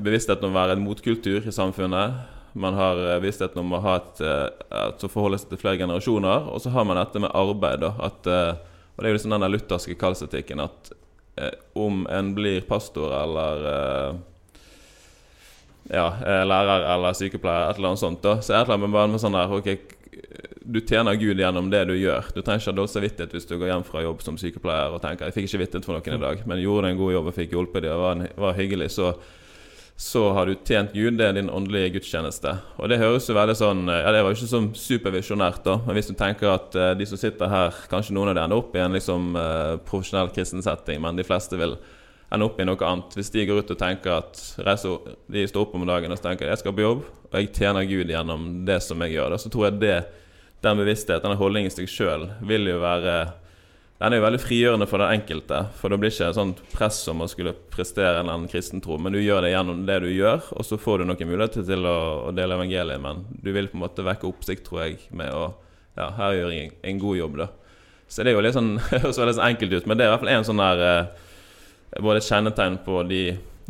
bevisstheten 0.00 0.44
om 0.44 0.56
å 0.56 0.60
være 0.60 0.76
en 0.76 0.84
motkultur 0.84 1.46
i 1.46 1.52
samfunnet. 1.52 2.40
Man 2.52 2.74
har 2.74 2.98
eh, 3.00 3.20
bevisstheten 3.20 3.62
om 3.62 3.76
å 3.76 3.82
ha 3.84 3.96
et, 4.00 4.20
et 4.20 4.66
at 4.82 5.06
forholde 5.08 5.40
seg 5.40 5.52
til 5.52 5.62
flere 5.62 5.80
generasjoner. 5.80 6.50
Og 6.52 6.60
så 6.64 6.72
har 6.74 6.84
man 6.88 7.00
dette 7.00 7.22
med 7.22 7.32
arbeid. 7.34 7.86
At, 7.92 8.26
eh, 8.26 8.52
og 8.92 8.98
Det 9.00 9.08
er 9.08 9.14
jo 9.14 9.20
liksom 9.20 9.36
den 9.36 9.52
lutherske 9.52 9.96
kallsetikken 10.00 10.62
at 10.64 10.92
eh, 11.40 11.56
om 11.78 12.04
en 12.10 12.34
blir 12.36 12.60
pastor 12.68 13.14
eller 13.22 13.66
eh, 13.72 14.20
ja, 15.90 16.06
eh, 16.26 16.44
lærer 16.46 16.86
eller 16.94 17.16
sykepleier, 17.16 17.70
et 17.70 17.80
eller 17.80 17.92
annet 17.92 18.04
sånt, 18.04 18.22
da, 18.22 18.38
så 18.44 18.54
er 18.54 18.68
det 18.68 18.78
bare 18.84 19.08
med 19.10 19.20
sånn 19.20 19.34
der 19.36 19.52
Ok, 19.52 19.72
du 20.62 20.78
tjener 20.80 21.16
Gud 21.18 21.40
gjennom 21.40 21.70
det 21.72 21.82
du 21.88 21.94
gjør. 21.96 22.28
Du 22.34 22.40
trenger 22.40 22.62
ikke 22.62 22.70
ha 22.70 22.76
dårlig 22.76 22.92
samvittighet 22.92 23.34
hvis 23.34 23.48
du 23.48 23.56
går 23.56 23.72
hjem 23.72 23.84
fra 23.86 24.02
jobb 24.04 24.22
som 24.22 24.38
sykepleier 24.38 24.94
og 24.94 25.02
tenker 25.02 25.28
jeg 25.28 25.36
fikk 25.36 25.48
ikke 25.48 25.62
vittighet 25.64 25.88
for 25.88 25.98
noen 25.98 26.18
i 26.18 26.22
dag, 26.22 26.42
men 26.46 26.62
gjorde 26.62 26.86
du 26.86 26.92
en 26.92 27.00
god 27.00 27.14
jobb 27.16 27.30
og 27.30 27.38
fikk 27.38 27.56
hjulpet 27.56 27.86
dem 27.86 27.96
og 27.96 28.04
var, 28.04 28.26
var 28.44 28.58
hyggelig, 28.60 28.92
så 28.94 29.14
så 29.96 30.32
har 30.32 30.46
du 30.46 30.54
tjent 30.66 30.92
Gud. 30.92 31.14
Det 31.18 31.26
er 31.28 31.36
din 31.36 31.50
åndelige 31.52 31.92
gudstjeneste. 31.96 32.56
Og 32.82 32.90
det 32.90 32.98
høres 32.98 33.28
jo 33.28 33.36
veldig 33.36 33.54
sånn 33.58 33.84
Ja, 33.86 34.10
det 34.10 34.22
var 34.24 34.32
jo 34.32 34.38
ikke 34.38 34.50
sånn 34.50 34.70
supervisjonært, 34.76 35.62
da, 35.66 35.78
men 35.86 35.98
hvis 35.98 36.10
du 36.10 36.16
tenker 36.18 36.50
at 36.56 36.78
uh, 36.78 36.90
de 36.98 37.06
som 37.06 37.20
sitter 37.20 37.50
her, 37.52 37.82
kanskje 37.92 38.16
noen 38.16 38.32
av 38.32 38.38
dem 38.38 38.48
ender 38.48 38.62
opp 38.62 38.74
i 38.76 38.82
en 38.82 38.96
liksom 38.96 39.36
uh, 39.38 39.76
profesjonell 39.86 40.32
kristen 40.34 40.64
setting, 40.64 41.02
men 41.04 41.18
de 41.18 41.26
fleste 41.26 41.58
vil 41.60 41.76
ende 42.32 42.48
opp 42.48 42.58
i 42.60 42.66
noe 42.66 42.88
annet. 42.88 43.14
Hvis 43.18 43.30
de 43.34 43.44
går 43.46 43.62
ut 43.62 43.74
og 43.74 43.78
tenker 43.78 44.16
at 44.16 44.40
reiser, 44.64 45.12
De 45.30 45.44
står 45.48 45.66
opp 45.66 45.76
om 45.76 45.86
dagen 45.86 46.12
og 46.12 46.18
så 46.18 46.30
tenker 46.30 46.48
jeg 46.48 46.62
skal 46.62 46.74
på 46.76 46.86
jobb, 46.86 47.04
og 47.30 47.38
jeg 47.38 47.52
tjener 47.54 47.86
Gud 47.88 48.10
gjennom 48.10 48.50
det 48.66 48.80
som 48.84 49.00
jeg 49.04 49.16
gjør, 49.18 49.34
da, 49.34 49.40
så 49.40 49.52
tror 49.52 49.68
jeg 49.68 49.80
det 49.84 49.96
den 50.62 50.78
bevisstheten, 50.78 51.26
denne 51.26 51.38
holdningen 51.40 51.70
i 51.70 51.74
seg 51.74 51.90
sjøl, 51.90 52.28
vil 52.46 52.68
jo 52.70 52.82
være 52.82 53.16
Den 54.02 54.16
er 54.16 54.18
jo 54.18 54.24
veldig 54.24 54.38
frigjørende 54.42 54.86
for 54.90 54.98
den 54.98 55.12
enkelte. 55.14 55.58
For 55.78 55.92
det 55.92 55.96
blir 56.02 56.10
ikke 56.10 56.32
sånn 56.34 56.56
press 56.72 56.96
om 57.12 57.20
å 57.22 57.28
skulle 57.30 57.52
prestere 57.70 58.16
en 58.16 58.24
eller 58.24 58.34
annen 58.34 58.50
kristen 58.50 58.82
tro, 58.82 58.96
men 58.98 59.14
du 59.14 59.20
gjør 59.22 59.44
det 59.46 59.52
gjennom 59.52 59.84
det 59.86 60.00
du 60.02 60.08
gjør, 60.10 60.40
og 60.58 60.66
så 60.66 60.78
får 60.80 60.98
du 60.98 61.04
noen 61.06 61.30
muligheter 61.30 61.62
til 61.68 61.86
å, 61.86 61.98
å 62.26 62.32
dele 62.34 62.56
evangeliet, 62.58 62.98
men 63.04 63.22
du 63.30 63.52
vil 63.54 63.70
på 63.70 63.78
en 63.78 63.84
måte 63.84 64.02
vekke 64.02 64.26
oppsikt, 64.26 64.64
tror 64.66 64.88
jeg, 64.88 65.04
med 65.14 65.30
å 65.30 65.52
Ja, 65.92 66.06
her 66.16 66.32
gjør 66.32 66.50
jeg 66.50 66.64
en, 66.64 66.76
en 66.88 67.00
god 67.02 67.16
jobb, 67.18 67.34
da. 67.36 67.46
Så 68.08 68.24
det 68.24 68.32
er 68.32 68.38
jo 68.38 68.42
litt 68.42 68.56
sånn 68.56 68.74
høres 68.90 69.20
veldig 69.20 69.44
enkelt 69.44 69.76
ut, 69.76 69.86
men 69.86 70.00
det 70.00 70.04
er 70.04 70.10
i 70.10 70.12
hvert 70.16 70.24
fall 70.24 70.34
en 70.34 70.48
sånn 70.50 70.62
der 70.64 70.84
eh, 70.88 71.28
Både 72.00 72.22
et 72.22 72.26
kjennetegn 72.26 72.78
på 72.86 73.02
de, 73.04 73.18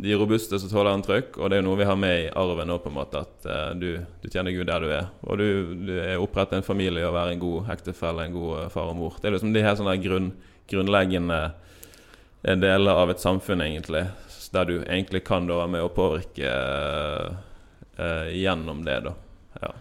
de 0.03 0.15
robuste 0.15 0.59
som 0.59 0.69
tåler 0.69 0.91
en 0.91 1.01
trøkk, 1.01 1.37
og 1.39 1.47
det 1.47 1.55
er 1.55 1.61
jo 1.61 1.69
noe 1.69 1.79
vi 1.79 1.85
har 1.87 1.95
med 1.95 2.25
i 2.25 2.31
arven 2.35 2.67
nå, 2.67 2.75
på 2.83 2.89
en 2.91 2.95
måte, 2.97 3.21
at 3.23 3.45
uh, 3.47 3.69
du, 3.71 4.01
du 4.19 4.25
tjener 4.27 4.51
Gud 4.51 4.67
der 4.67 4.83
du 4.83 4.89
er. 4.91 5.05
Og 5.23 5.39
du, 5.39 5.45
du 5.79 5.93
er 5.95 6.19
opprettet 6.19 6.57
en 6.57 6.65
familie 6.67 7.05
og 7.07 7.15
være 7.15 7.37
en 7.37 7.39
god 7.39 7.71
ektefelle, 7.71 8.25
en 8.25 8.35
god 8.35 8.57
eh, 8.57 8.65
far 8.73 8.91
og 8.91 8.97
mor. 8.99 9.15
Det 9.21 9.29
er 9.29 9.37
liksom 9.37 9.53
de 9.55 9.63
her 9.63 9.77
sånne 9.79 9.93
grunn, 10.03 10.27
grunnleggende 10.67 11.39
eh, 11.45 12.59
deler 12.59 12.99
av 13.05 13.15
et 13.15 13.23
samfunn, 13.23 13.63
egentlig, 13.63 14.03
der 14.51 14.67
du 14.67 14.75
egentlig 14.81 15.23
kan 15.23 15.47
da 15.47 15.61
være 15.61 15.73
med 15.77 15.87
å 15.87 15.93
påvirke 15.95 16.51
uh, 16.51 18.27
gjennom 18.35 18.83
det, 18.83 18.99
da. 19.07 19.17
Ja. 19.63 19.73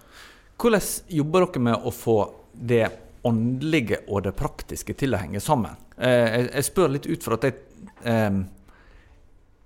Hvordan 0.62 0.88
jobber 1.18 1.48
dere 1.48 1.66
med 1.66 1.82
å 1.82 1.96
få 1.98 2.18
det 2.54 2.84
åndelige 3.26 4.04
og 4.06 4.22
det 4.28 4.38
praktiske 4.38 4.94
til 4.94 5.18
å 5.18 5.26
henge 5.26 5.42
sammen? 5.42 5.74
Jeg, 5.98 6.62
spør 6.70 6.94
litt 6.94 7.10
ut 7.10 7.26
fra 7.26 7.42
at 7.42 7.50
jeg 7.50 8.46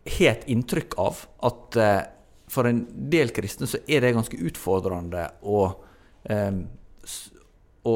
har 0.07 0.33
et 0.37 0.47
inntrykk 0.53 0.95
av 1.03 1.25
at 1.49 1.77
eh, 1.83 2.03
for 2.49 2.69
en 2.71 2.85
del 3.11 3.33
kristne 3.35 3.66
så 3.66 3.81
er 3.90 4.05
det 4.05 4.12
ganske 4.14 4.38
utfordrende 4.49 5.25
å, 5.42 5.64
s- 7.05 7.33
å 7.87 7.95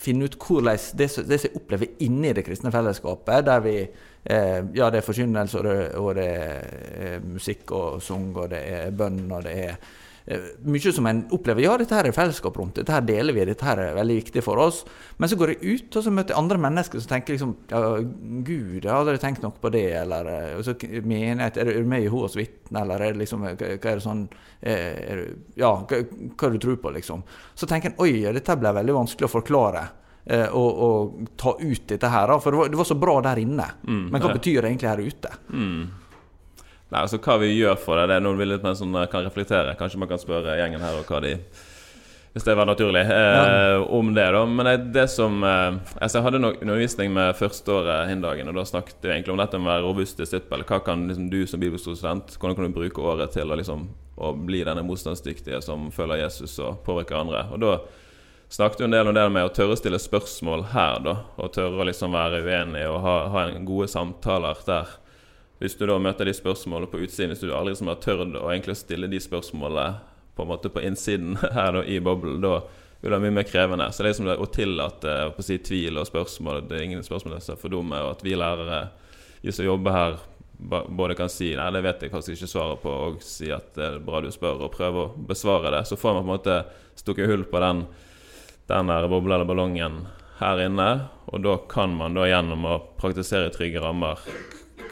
finne 0.00 0.24
ut 0.26 0.36
hvordan 0.40 0.78
det, 0.98 1.06
det 1.28 1.38
som 1.38 1.50
jeg 1.50 1.52
opplever 1.56 1.92
inni 2.04 2.32
det 2.34 2.42
kristne 2.46 2.72
fellesskapet, 2.74 3.44
der 3.46 3.60
vi 3.64 3.76
eh, 3.84 4.62
Ja, 4.74 4.88
det 4.90 5.02
er 5.02 5.06
forkynnelse, 5.06 5.60
og 5.60 5.64
det, 5.68 5.76
og 6.00 6.14
det 6.18 6.26
er 6.32 6.72
eh, 7.14 7.20
musikk 7.28 7.70
og 7.76 8.00
sang, 8.02 8.30
og 8.36 8.50
det 8.52 8.62
er 8.72 8.90
bønn, 8.96 9.20
og 9.32 9.44
det 9.46 9.54
er 9.68 9.76
mye 10.64 10.92
som 10.96 11.04
en 11.06 11.18
opplever 11.36 11.60
Ja, 11.66 11.74
dette 11.76 11.92
her 11.92 12.06
er 12.08 12.14
fellesskap 12.16 12.56
rundt, 12.56 12.78
dette 12.78 12.92
her 12.94 13.02
deler 13.04 13.34
vi, 13.36 13.42
dette 13.44 13.66
her 13.66 13.76
er 13.82 13.96
veldig 13.98 14.14
viktig 14.22 14.42
for 14.46 14.56
oss. 14.62 14.78
Men 15.20 15.28
så 15.28 15.36
går 15.36 15.52
jeg 15.52 15.74
ut, 15.82 15.96
og 16.00 16.04
så 16.06 16.12
møter 16.16 16.32
jeg 16.32 16.40
andre 16.40 16.58
mennesker 16.64 17.02
som 17.02 17.10
tenker 17.10 17.36
liksom 17.36 17.52
Ja, 17.68 17.80
Gud, 18.00 18.78
jeg 18.80 18.88
har 18.88 19.02
aldri 19.02 19.18
tenkt 19.20 19.42
noe 19.44 19.52
på 19.60 19.72
det, 19.74 19.84
eller 20.00 20.30
eh, 20.32 20.62
så 20.64 20.72
menighet, 21.04 21.58
er 21.60 21.68
du 21.74 21.90
med 21.90 22.00
i 22.00 22.06
Jehovas 22.08 22.38
vitne, 22.40 22.80
eller 22.86 23.04
er 23.04 23.12
det 23.12 23.20
liksom 23.24 23.44
Hva 23.44 23.52
hva 23.58 23.90
er 23.92 24.00
det 24.00 24.06
sånn 24.06 24.22
eh, 24.62 25.02
er 25.12 25.20
Ja, 25.60 25.74
hva, 25.84 25.98
hva 26.00 26.48
er 26.48 26.54
det 26.54 26.56
du 26.56 26.64
tror 26.68 26.80
på, 26.86 26.94
liksom? 26.96 27.26
Så 27.54 27.68
tenker 27.68 27.92
en 27.92 28.00
oi, 28.00 28.14
dette 28.32 28.56
ble 28.56 28.72
veldig 28.80 28.96
vanskelig 28.96 29.28
å 29.28 29.34
forklare. 29.34 29.82
eh, 30.24 30.48
Og, 30.56 30.80
og 30.88 31.28
ta 31.36 31.52
ut 31.60 31.84
dette 31.92 32.08
her, 32.08 32.32
for 32.40 32.50
det 32.50 32.58
var, 32.62 32.72
det 32.72 32.80
var 32.80 32.88
så 32.88 32.96
bra 32.96 33.18
der 33.28 33.42
inne. 33.44 33.68
Men 33.84 34.16
hva 34.22 34.30
ja. 34.32 34.38
betyr 34.38 34.62
det 34.62 34.70
egentlig 34.72 34.88
her 34.88 35.04
ute? 35.04 35.34
Mm. 35.52 35.84
Nei, 36.94 37.02
altså 37.02 37.18
Hva 37.18 37.40
vi 37.42 37.48
gjør 37.56 37.78
for 37.80 37.98
det, 37.98 38.06
det 38.12 38.20
er 38.20 38.22
noe 38.22 38.38
vi 38.38 38.46
litt 38.46 38.62
mer 38.62 38.76
sånn, 38.78 38.94
eh, 38.94 39.08
kan 39.10 39.24
reflektere. 39.26 39.74
Kanskje 39.78 39.98
man 39.98 40.10
kan 40.12 40.20
spørre 40.22 40.54
gjengen 40.60 40.84
her 40.84 41.00
og 41.00 41.08
hva 41.10 41.18
de 41.24 41.32
Hvis 42.34 42.46
det 42.46 42.54
var 42.58 42.66
naturlig. 42.66 43.02
Eh, 43.10 43.82
Om 43.98 44.12
det, 44.14 44.26
da. 44.34 44.44
Men 44.46 44.66
det, 44.66 44.76
det 44.94 45.08
som 45.10 45.42
eh, 45.42 45.74
altså, 45.98 46.18
Jeg 46.18 46.24
hadde 46.28 46.42
nok 46.42 46.62
undervisning 46.62 47.12
med 47.14 47.34
førsteåret 47.38 48.08
hindagen, 48.10 48.48
og 48.48 48.54
da 48.54 48.64
snakket 48.66 49.02
vi 49.02 49.10
egentlig 49.10 49.34
om 49.34 49.42
dette 49.42 49.58
med 49.58 49.70
å 49.70 49.72
være 49.72 49.86
robust 49.88 50.22
disippel. 50.22 50.62
Hva 50.62 50.80
kan 50.86 51.06
liksom, 51.08 51.28
du 51.30 51.46
som 51.50 51.62
bibelstudent 51.62 52.38
Hvordan 52.38 52.56
kan 52.58 52.70
du 52.70 52.78
bruke 52.78 53.02
året 53.02 53.34
til 53.34 53.50
å, 53.50 53.58
liksom, 53.58 53.86
å 54.14 54.32
bli 54.38 54.62
denne 54.66 54.86
motstandsdyktige 54.86 55.62
som 55.66 55.90
følger 55.94 56.22
Jesus 56.22 56.58
og 56.62 56.82
påvirker 56.86 57.18
andre? 57.18 57.46
Og 57.54 57.62
da 57.62 57.76
snakket 58.54 58.84
vi 58.84 58.90
en 58.90 58.98
del 58.98 59.10
om 59.10 59.14
det 59.18 59.30
med 59.34 59.46
å 59.46 59.54
tørre 59.54 59.74
å 59.74 59.78
stille 59.82 59.98
spørsmål 59.98 60.68
her, 60.74 61.00
da. 61.02 61.16
Og 61.42 61.54
tørre 61.54 61.82
å 61.82 61.86
liksom 61.90 62.14
være 62.14 62.44
uenig 62.46 62.86
og 62.86 63.00
ha, 63.02 63.16
ha 63.34 63.48
en 63.48 63.66
gode 63.66 63.90
samtaler 63.90 64.62
der. 64.66 65.00
Hvis 65.62 65.76
du 65.78 65.84
da 65.86 65.98
møter 66.02 66.26
de 66.26 66.34
spørsmålene 66.34 66.90
på 66.90 67.00
utsiden, 67.04 67.30
hvis 67.32 67.44
du 67.44 67.52
aldri 67.54 67.72
liksom 67.72 67.90
har 67.92 68.00
tørt 68.02 68.34
å 68.34 68.48
egentlig 68.50 68.76
stille 68.80 69.10
de 69.10 69.20
spørsmålene 69.22 70.00
på 70.34 70.42
en 70.42 70.50
måte 70.50 70.70
på 70.72 70.82
innsiden 70.82 71.38
her 71.56 71.78
da, 71.78 71.84
i 71.86 72.00
boblen, 72.02 72.40
da 72.42 72.58
vil 73.00 73.12
det 73.12 73.16
være 73.18 73.24
mye 73.26 73.36
mer 73.38 73.48
krevende. 73.48 73.88
Så 73.92 74.02
det 74.02 74.08
er 74.08 74.14
liksom 74.14 74.28
det 74.30 74.38
å 74.40 74.50
tillate 74.50 75.16
å 75.30 75.44
si, 75.44 75.58
tvil 75.62 76.00
og 76.00 76.08
spørsmål 76.08 76.62
Det 76.68 76.78
er 76.78 76.86
ingen 76.86 77.04
spørsmål 77.04 77.36
som 77.38 77.54
er 77.54 77.60
for 77.60 77.74
dumme, 77.74 78.00
og 78.02 78.16
at 78.16 78.24
vi 78.26 78.34
lærere, 78.38 78.86
vi 79.44 79.54
som 79.54 79.68
jobber 79.68 79.94
her, 79.94 80.18
både 80.64 81.16
kan 81.18 81.30
si 81.30 81.50
Nei, 81.58 81.68
det 81.74 81.82
vet 81.84 82.02
jeg 82.06 82.12
kanskje 82.14 82.34
ikke 82.34 82.50
svaret 82.50 82.82
på, 82.82 82.96
og 83.08 83.22
si 83.24 83.50
at 83.54 83.74
det 83.76 83.86
er 83.86 84.02
bra 84.02 84.22
du 84.24 84.30
spør, 84.34 84.66
og 84.66 84.74
prøve 84.74 85.04
å 85.04 85.26
besvare 85.28 85.74
det. 85.76 85.84
Så 85.86 86.00
får 86.00 86.18
man 86.18 86.24
på 86.24 86.26
en 86.26 86.34
måte 86.34 86.58
stukket 86.98 87.30
hull 87.30 87.46
på 87.50 87.62
den, 87.62 87.84
den 88.72 88.90
der 88.90 89.08
bobla 89.12 89.38
eller 89.38 89.48
ballongen 89.52 90.02
her 90.40 90.64
inne, 90.64 90.90
og 91.30 91.44
da 91.44 91.58
kan 91.70 91.94
man 91.94 92.16
da 92.16 92.26
gjennom 92.26 92.66
å 92.66 92.78
praktisere 92.98 93.52
trygge 93.54 93.84
rammer 93.84 94.18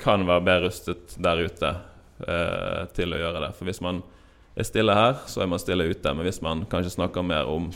kan 0.03 0.27
være 0.29 0.45
bedre 0.47 0.69
rustet 0.69 1.17
der 1.23 1.45
ute 1.47 1.71
eh, 2.27 2.83
til 2.97 3.15
å 3.15 3.23
gjøre 3.23 3.47
det. 3.47 3.55
For 3.59 3.69
hvis 3.69 3.83
man 3.85 4.03
er 4.55 4.69
stille 4.69 4.97
her, 4.97 5.17
så 5.31 5.45
er 5.45 5.51
man 5.51 5.63
stille 5.63 5.89
ute. 5.89 6.13
Men 6.13 6.29
hvis 6.29 6.43
man 6.45 6.67
kanskje 6.71 6.97
snakker 6.99 7.25
mer 7.27 7.49
om 7.51 7.71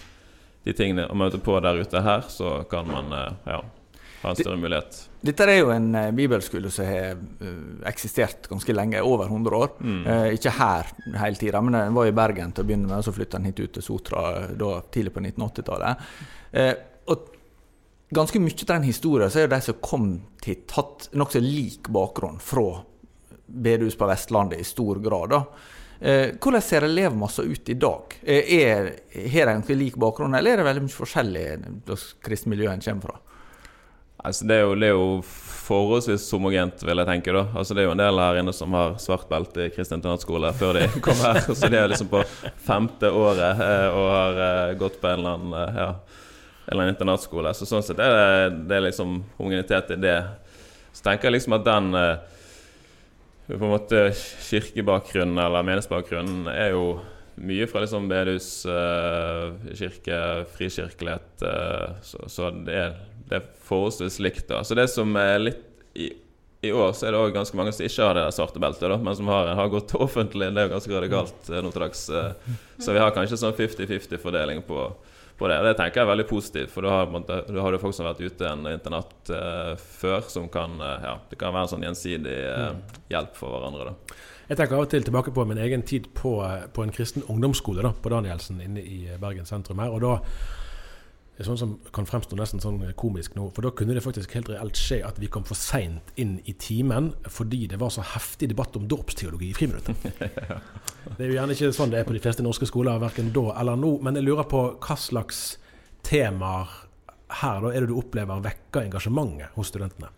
de 0.67 0.75
tingene 0.75 1.07
og 1.07 1.19
møter 1.19 1.43
på 1.43 1.59
der 1.63 1.79
ute 1.81 2.03
her, 2.03 2.27
så 2.33 2.59
kan 2.71 2.89
man 2.91 3.13
eh, 3.15 3.53
ja, 3.53 3.61
ha 4.23 4.33
en 4.33 4.39
større 4.39 4.59
mulighet. 4.61 4.99
Dette 5.27 5.47
er 5.47 5.61
jo 5.61 5.71
en 5.75 5.89
eh, 5.95 6.11
bibelskole 6.15 6.71
som 6.75 6.89
har 6.89 7.15
eh, 7.15 7.61
eksistert 7.89 8.49
ganske 8.51 8.75
lenge, 8.75 9.03
over 9.03 9.31
100 9.31 9.61
år. 9.61 9.71
Eh, 9.83 10.27
ikke 10.37 10.57
her 10.59 10.91
hele 11.23 11.41
tida, 11.41 11.63
men 11.63 11.79
den 11.79 11.97
var 11.97 12.11
i 12.11 12.17
Bergen 12.17 12.53
til 12.55 12.67
å 12.67 12.69
begynne 12.69 12.91
med, 12.91 12.99
og 12.99 13.07
så 13.07 13.15
flytta 13.15 13.39
den 13.39 13.51
hit 13.51 13.63
ut 13.63 13.77
til 13.79 13.87
Sotra 13.87 14.27
eh, 14.43 14.53
da, 14.59 14.75
tidlig 14.93 15.15
på 15.15 15.23
1980-tallet. 15.25 16.07
Eh, 16.53 16.75
ganske 18.15 18.41
mye 18.41 18.63
av 18.63 18.75
den 18.75 18.87
historien 18.87 19.31
så 19.31 19.41
er 19.41 19.49
jo 19.49 19.55
de 19.55 19.63
som 19.65 19.81
kom 19.83 20.11
hit, 20.45 20.71
hatt 20.77 21.09
nokså 21.17 21.43
lik 21.43 21.89
bakgrunn 21.93 22.39
fra 22.43 22.83
bedehus 23.47 23.97
på 23.99 24.09
Vestlandet 24.11 24.63
i 24.63 24.67
stor 24.67 25.01
grad. 25.03 25.31
da. 25.31 25.43
Eh, 26.01 26.35
hvordan 26.37 26.63
ser 26.63 26.87
elevmassa 26.87 27.43
ut 27.43 27.69
i 27.69 27.75
dag? 27.75 28.19
Eh, 28.23 28.53
har 29.33 29.47
de 29.47 29.53
egentlig 29.53 29.77
lik 29.77 29.97
bakgrunn, 29.97 30.35
eller 30.35 30.53
er 30.53 30.63
det 30.63 30.69
veldig 30.69 30.85
mye 30.87 30.99
forskjellig 30.99 31.47
det 31.87 32.01
kristne 32.23 32.53
miljøet 32.53 32.77
en 32.77 32.85
kommer 32.85 33.09
fra? 33.11 33.21
Altså, 34.27 34.47
det, 34.49 34.55
er 34.57 34.65
jo, 34.65 34.75
det 34.75 34.87
er 34.89 34.95
jo 34.97 35.09
forholdsvis 35.67 36.25
homogent, 36.35 36.83
vil 36.87 36.99
jeg 36.99 37.09
tenke. 37.09 37.35
Altså 37.37 37.75
Det 37.75 37.83
er 37.83 37.89
jo 37.89 37.95
en 37.95 38.01
del 38.03 38.21
her 38.23 38.41
inne 38.41 38.55
som 38.57 38.75
har 38.75 38.97
svart 39.03 39.29
belte 39.31 39.67
i 39.67 39.73
kristen 39.75 40.01
internatskole 40.01 40.53
før 40.57 40.81
de 40.81 40.87
kom 41.05 41.19
her. 41.23 41.43
Så 41.47 41.71
de 41.71 41.79
er 41.79 41.91
liksom 41.93 42.11
på 42.13 42.23
femte 42.67 43.11
året 43.13 43.63
eh, 43.63 43.89
og 43.91 44.09
har 44.15 44.41
eh, 44.47 44.77
gått 44.81 45.01
på 45.03 45.11
en 45.11 45.21
eller 45.21 45.37
annen 45.37 45.59
eh, 45.61 45.81
ja, 45.83 45.91
eller 46.67 46.83
en 46.83 46.95
internatskole. 46.95 47.53
Så 47.55 47.69
sånn 47.69 47.85
sett 47.87 48.01
er 48.03 48.17
det, 48.17 48.63
det 48.71 48.79
er 48.79 48.87
liksom 48.89 49.21
homogenitet 49.39 49.93
i 49.95 50.01
det. 50.03 50.19
Så 50.93 51.05
tenker 51.07 51.29
jeg 51.29 51.39
liksom 51.39 51.55
at 51.59 51.67
den 51.67 51.93
eh, 51.95 52.17
på 53.47 53.61
en 53.61 53.75
måte 53.77 54.09
kirkebakgrunnen 54.49 55.39
eller 55.39 55.67
menighetsbakgrunnen 55.67 56.49
er 56.51 56.73
jo 56.75 56.97
mye 57.37 57.67
fra 57.69 57.83
liksom 57.85 58.09
bedehus, 58.11 58.49
eh, 58.67 59.75
kirke, 59.77 60.21
frikirkelighet. 60.57 61.43
eh, 61.43 61.97
så, 62.03 62.25
så 62.33 62.51
det 62.51 62.79
er, 62.81 62.95
det 63.29 63.41
er 63.41 63.51
forholdsvis 63.69 64.19
likt. 64.25 64.49
da 64.49 64.63
Så 64.65 64.75
det 64.75 64.89
som 64.91 65.15
er 65.21 65.39
litt 65.45 65.63
i, 65.95 66.11
i 66.67 66.73
år 66.73 66.97
så 66.97 67.07
er 67.07 67.15
det 67.15 67.21
også 67.21 67.37
ganske 67.37 67.61
mange 67.61 67.75
som 67.77 67.87
ikke 67.87 68.09
har 68.09 68.17
det 68.17 68.25
der 68.27 68.35
svarte 68.35 68.63
beltet, 68.63 68.89
da, 68.91 68.97
men 68.99 69.17
som 69.17 69.29
har, 69.31 69.53
har 69.55 69.71
gått 69.71 69.95
offentlig. 69.95 70.49
Det 70.51 70.65
er 70.65 70.67
jo 70.67 70.75
ganske 70.75 70.97
radikalt 70.97 71.53
nå 71.53 71.71
til 71.71 71.85
dags. 71.85 72.07
Så 72.81 72.97
vi 72.97 73.05
har 73.05 73.15
kanskje 73.15 73.39
sånn 73.39 73.55
50-50-fordeling 73.55 74.65
på, 74.67 74.89
på 75.39 75.49
det. 75.51 75.59
Og 75.61 75.69
det 75.69 75.75
tenker 75.79 76.01
jeg 76.01 76.07
er 76.07 76.13
veldig 76.13 76.29
positivt, 76.31 76.73
for 76.73 76.87
da 76.87 76.95
har, 77.03 77.73
du 77.73 77.81
folk 77.83 77.97
som 77.97 78.07
har 78.07 78.15
vært 78.15 78.33
ute 78.33 78.49
en 78.49 78.69
internatt 78.71 79.33
eh, 79.33 79.73
før, 80.01 80.25
som 80.33 80.49
kan 80.53 80.79
eh, 80.81 81.07
Ja, 81.07 81.17
det 81.31 81.39
kan 81.41 81.55
være 81.55 81.69
en 81.69 81.73
sånn 81.75 81.87
gjensidig 81.87 82.37
eh, 82.47 82.99
hjelp 83.13 83.37
for 83.39 83.57
hverandre, 83.57 83.93
da. 83.93 84.21
Jeg 84.47 84.61
tenker 84.61 84.79
av 84.79 84.85
og 84.85 84.91
til 84.93 85.03
tilbake 85.03 85.33
på 85.35 85.43
min 85.49 85.59
egen 85.59 85.83
tid 85.83 86.07
på, 86.15 86.37
på 86.73 86.85
en 86.85 86.93
kristen 86.95 87.25
ungdomsskole 87.27 87.83
da, 87.83 87.91
på 87.91 88.13
Danielsen 88.13 88.61
inne 88.63 88.85
i 88.85 89.01
Bergen 89.19 89.49
sentrum 89.49 89.83
her. 89.83 89.91
og 89.91 90.05
da 90.05 90.21
det 91.37 91.45
er 91.45 91.49
sånn 91.51 91.59
som 91.61 91.73
kan 91.93 92.07
fremstå 92.09 92.37
nesten 92.39 92.63
sånn 92.65 92.79
komisk 92.97 93.35
nå, 93.37 93.51
for 93.53 93.67
da 93.67 93.73
kunne 93.77 93.93
det 93.93 94.01
faktisk 94.01 94.33
helt 94.39 94.49
reelt 94.49 94.79
skje 94.81 95.03
at 95.05 95.19
vi 95.21 95.29
kom 95.29 95.45
for 95.45 95.59
seint 95.61 96.15
inn 96.17 96.39
i 96.49 96.55
timen 96.57 97.11
fordi 97.29 97.67
det 97.69 97.77
var 97.83 97.93
så 97.93 98.05
heftig 98.15 98.49
debatt 98.55 98.79
om 98.81 98.87
dåpsteologi 98.89 99.51
i 99.53 99.57
friminuttet. 99.57 100.01
Det 101.17 101.23
er 101.23 101.29
jo 101.31 101.37
gjerne 101.37 101.55
ikke 101.55 101.69
sånn 101.77 101.93
det 101.93 102.01
er 102.01 102.09
på 102.09 102.17
de 102.17 102.21
fleste 102.21 102.43
norske 102.43 102.67
skoler, 102.67 102.99
verken 102.99 103.29
da 103.33 103.53
eller 103.61 103.79
nå, 103.79 103.93
men 104.03 104.19
jeg 104.19 104.27
lurer 104.27 104.49
på 104.51 104.63
hva 104.75 104.97
slags 104.99 105.45
temaer 106.05 106.73
her 107.43 107.61
da 107.63 107.71
er 107.71 107.85
det 107.85 107.93
du 107.93 108.01
opplever 108.01 108.43
vekker 108.43 108.89
engasjementet 108.89 109.55
hos 109.55 109.71
studentene? 109.71 110.11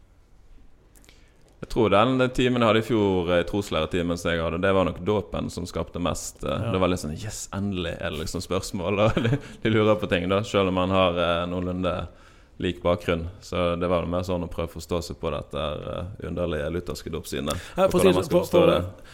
Jeg 1.61 1.69
tror 1.73 1.91
den 1.91 2.21
timen 2.31 2.63
jeg 2.63 2.69
hadde 2.71 2.79
i 2.85 2.87
fjor, 2.87 3.31
eh, 3.35 3.43
troslærertimen 3.49 4.19
som 4.21 4.31
jeg 4.31 4.43
hadde, 4.45 4.61
det 4.63 4.71
var 4.77 4.85
nok 4.87 5.01
dåpen 5.05 5.49
som 5.51 5.67
skapte 5.67 5.99
mest. 5.99 6.45
Ja. 6.47 6.71
Det 6.73 6.79
var 6.79 6.89
litt 6.93 7.01
sånn 7.03 7.17
Yes, 7.19 7.49
endelig 7.57 7.97
er 7.99 8.11
det 8.15 8.21
liksom 8.23 8.45
spørsmål, 8.45 9.01
og 9.09 9.19
de, 9.27 9.39
de 9.65 9.73
lurer 9.75 9.99
på 9.99 10.07
ting, 10.13 10.29
da. 10.31 10.43
Selv 10.47 10.71
om 10.71 10.79
man 10.79 10.95
har 10.95 11.19
eh, 11.19 11.47
noenlunde 11.51 11.97
lik 12.63 12.81
bakgrunn. 12.83 13.29
Så 13.43 13.77
det 13.79 13.87
var 13.91 14.07
mer 14.11 14.25
sånn 14.27 14.43
å 14.43 14.49
prøve 14.51 14.67
å 14.67 14.73
forstå 14.79 14.99
seg 15.07 15.19
på 15.23 15.31
dette 15.35 15.59
eh, 15.63 16.27
underlige 16.31 16.71
lutherske 16.75 17.11
dåpssynet. 17.15 17.55
Ja, 17.79 17.89
for 17.91 18.01
for- 18.07 18.47
for- 18.51 18.73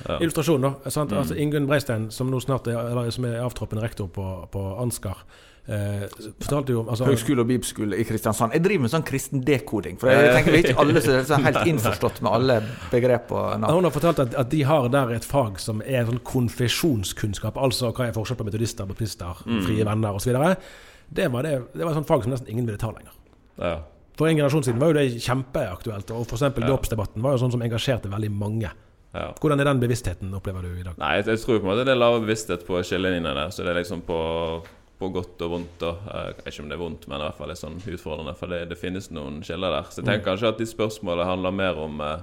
Ja. 0.09 0.19
Illustrasjon, 0.21 0.61
da. 0.65 0.75
Sant? 0.91 1.13
Mm. 1.13 1.19
Altså, 1.21 1.37
Ingunn 1.41 1.67
Breistein, 1.69 2.11
som 2.11 2.31
nå 2.33 2.41
snart 2.41 2.69
er, 2.69 2.79
eller, 2.93 3.11
som 3.13 3.25
er 3.29 3.41
avtroppende 3.45 3.85
rektor 3.85 4.09
på, 4.09 4.29
på 4.53 4.63
Ansgar, 4.81 5.25
eh, 5.66 6.05
fortalte 6.42 6.74
jo 6.74 6.83
om 6.83 6.90
altså, 6.92 7.07
Høgskole 7.09 7.44
og 7.44 7.48
bibelskole 7.50 7.98
i 8.00 8.07
Kristiansand. 8.09 8.55
Jeg 8.57 8.64
driver 8.64 8.85
med 8.87 8.92
sånn 8.94 9.07
kristen 9.07 9.44
dekoding. 9.46 9.98
For 10.00 10.12
jeg 10.12 10.35
tenker 10.37 10.57
vi 10.57 10.62
ikke 10.64 10.77
alle 10.83 11.05
som 11.05 11.38
er 11.38 11.46
helt 11.48 11.61
innforstått 11.72 12.20
med 12.24 12.33
alle 12.38 12.59
begrep 12.92 13.33
og 13.35 13.48
navn. 13.62 13.79
Hun 13.79 13.88
har 13.88 13.94
fortalt 13.94 14.22
at, 14.27 14.37
at 14.44 14.53
de 14.53 14.62
har 14.68 14.90
der 14.92 15.14
et 15.16 15.29
fag 15.29 15.61
som 15.62 15.83
er 15.85 16.07
sånn 16.11 16.22
konfesjonskunnskap. 16.27 17.59
Altså 17.61 17.94
hva 17.94 18.09
er 18.09 18.16
forskjell 18.16 18.40
på 18.40 18.48
metodister, 18.50 18.88
baptister, 18.90 19.42
frie 19.66 19.87
venner 19.87 20.20
osv. 20.20 20.37
Det, 21.14 21.29
var 21.33 21.46
det, 21.46 21.59
det 21.74 21.83
var 21.85 21.92
et 21.92 22.00
sånt 22.03 22.11
fag 22.11 22.24
som 22.24 22.35
nesten 22.35 22.50
ingen 22.53 22.68
ville 22.68 22.81
ta 22.81 22.92
lenger. 22.94 23.12
Ja. 23.61 23.77
For 24.18 24.31
en 24.31 24.37
generasjon 24.38 24.62
siden 24.62 24.81
var 24.81 24.92
jo 24.92 24.98
det 25.00 25.22
kjempeaktuelt. 25.24 26.11
Og 26.14 26.27
f.eks. 26.29 26.46
Ja. 26.46 26.53
dåpsdebatten 26.68 27.22
var 27.24 27.35
jo 27.35 27.42
sånn 27.42 27.55
som 27.55 27.62
engasjerte 27.66 28.11
veldig 28.12 28.31
mange. 28.31 28.70
Ja. 29.14 29.29
Hvordan 29.38 29.62
er 29.62 29.68
den 29.68 29.83
bevisstheten, 29.83 30.33
opplever 30.35 30.66
du 30.66 30.72
i 30.74 30.87
dag? 30.87 30.96
Nei, 30.98 31.16
jeg, 31.20 31.29
jeg 31.31 31.42
tror 31.44 31.61
på 31.61 31.66
en 31.66 31.70
måte 31.70 31.87
det 31.87 31.94
er 31.94 32.00
lav 32.00 32.18
bevissthet 32.22 32.64
på 32.66 32.81
skillelinjene. 32.87 33.46
Så 33.55 33.66
det 33.66 33.74
er 33.74 33.81
liksom 33.83 34.03
på, 34.07 34.18
på 34.99 35.09
godt 35.13 35.43
og 35.43 35.51
vondt. 35.57 35.73
Da. 35.81 35.91
Eh, 36.11 36.27
Jeg 36.29 36.37
vet 36.45 36.53
ikke 36.55 36.63
om 36.63 36.69
det 36.71 36.77
er 36.79 36.83
vondt, 36.85 37.09
men 37.09 37.21
i 37.21 37.25
hvert 37.25 37.39
fall 37.41 37.49
litt 37.51 37.59
sånn 37.63 37.81
utfordrende. 37.83 38.35
For 38.39 38.47
det, 38.53 38.61
det 38.71 38.79
finnes 38.79 39.11
noen 39.11 39.43
skiller 39.47 39.71
der. 39.75 39.91
Så 39.91 40.01
jeg 40.03 40.07
tenker 40.11 40.29
kanskje 40.33 40.53
at 40.55 40.59
de 40.63 40.67
spørsmålene 40.71 41.27
handler 41.29 41.51
mer 41.63 41.81
om 41.83 42.01
eh, 42.01 42.23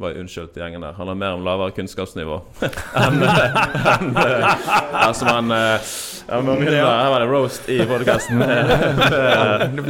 var 0.00 0.16
Unnskyld 0.16 0.54
til 0.54 0.62
gjengen 0.62 0.82
der. 0.82 0.94
Han 0.96 1.08
har 1.10 1.16
mer 1.18 1.34
om 1.36 1.42
lavere 1.44 1.74
kunnskapsnivå 1.76 2.38
enn 3.02 3.22
en, 3.22 4.16
en, 4.16 5.50
eh, 5.52 5.96
begynner, 6.28 6.86
Her 6.86 7.10
var 7.12 7.20
det 7.20 7.28
roast 7.28 7.68
i 7.68 7.76
podkasten. 7.88 8.40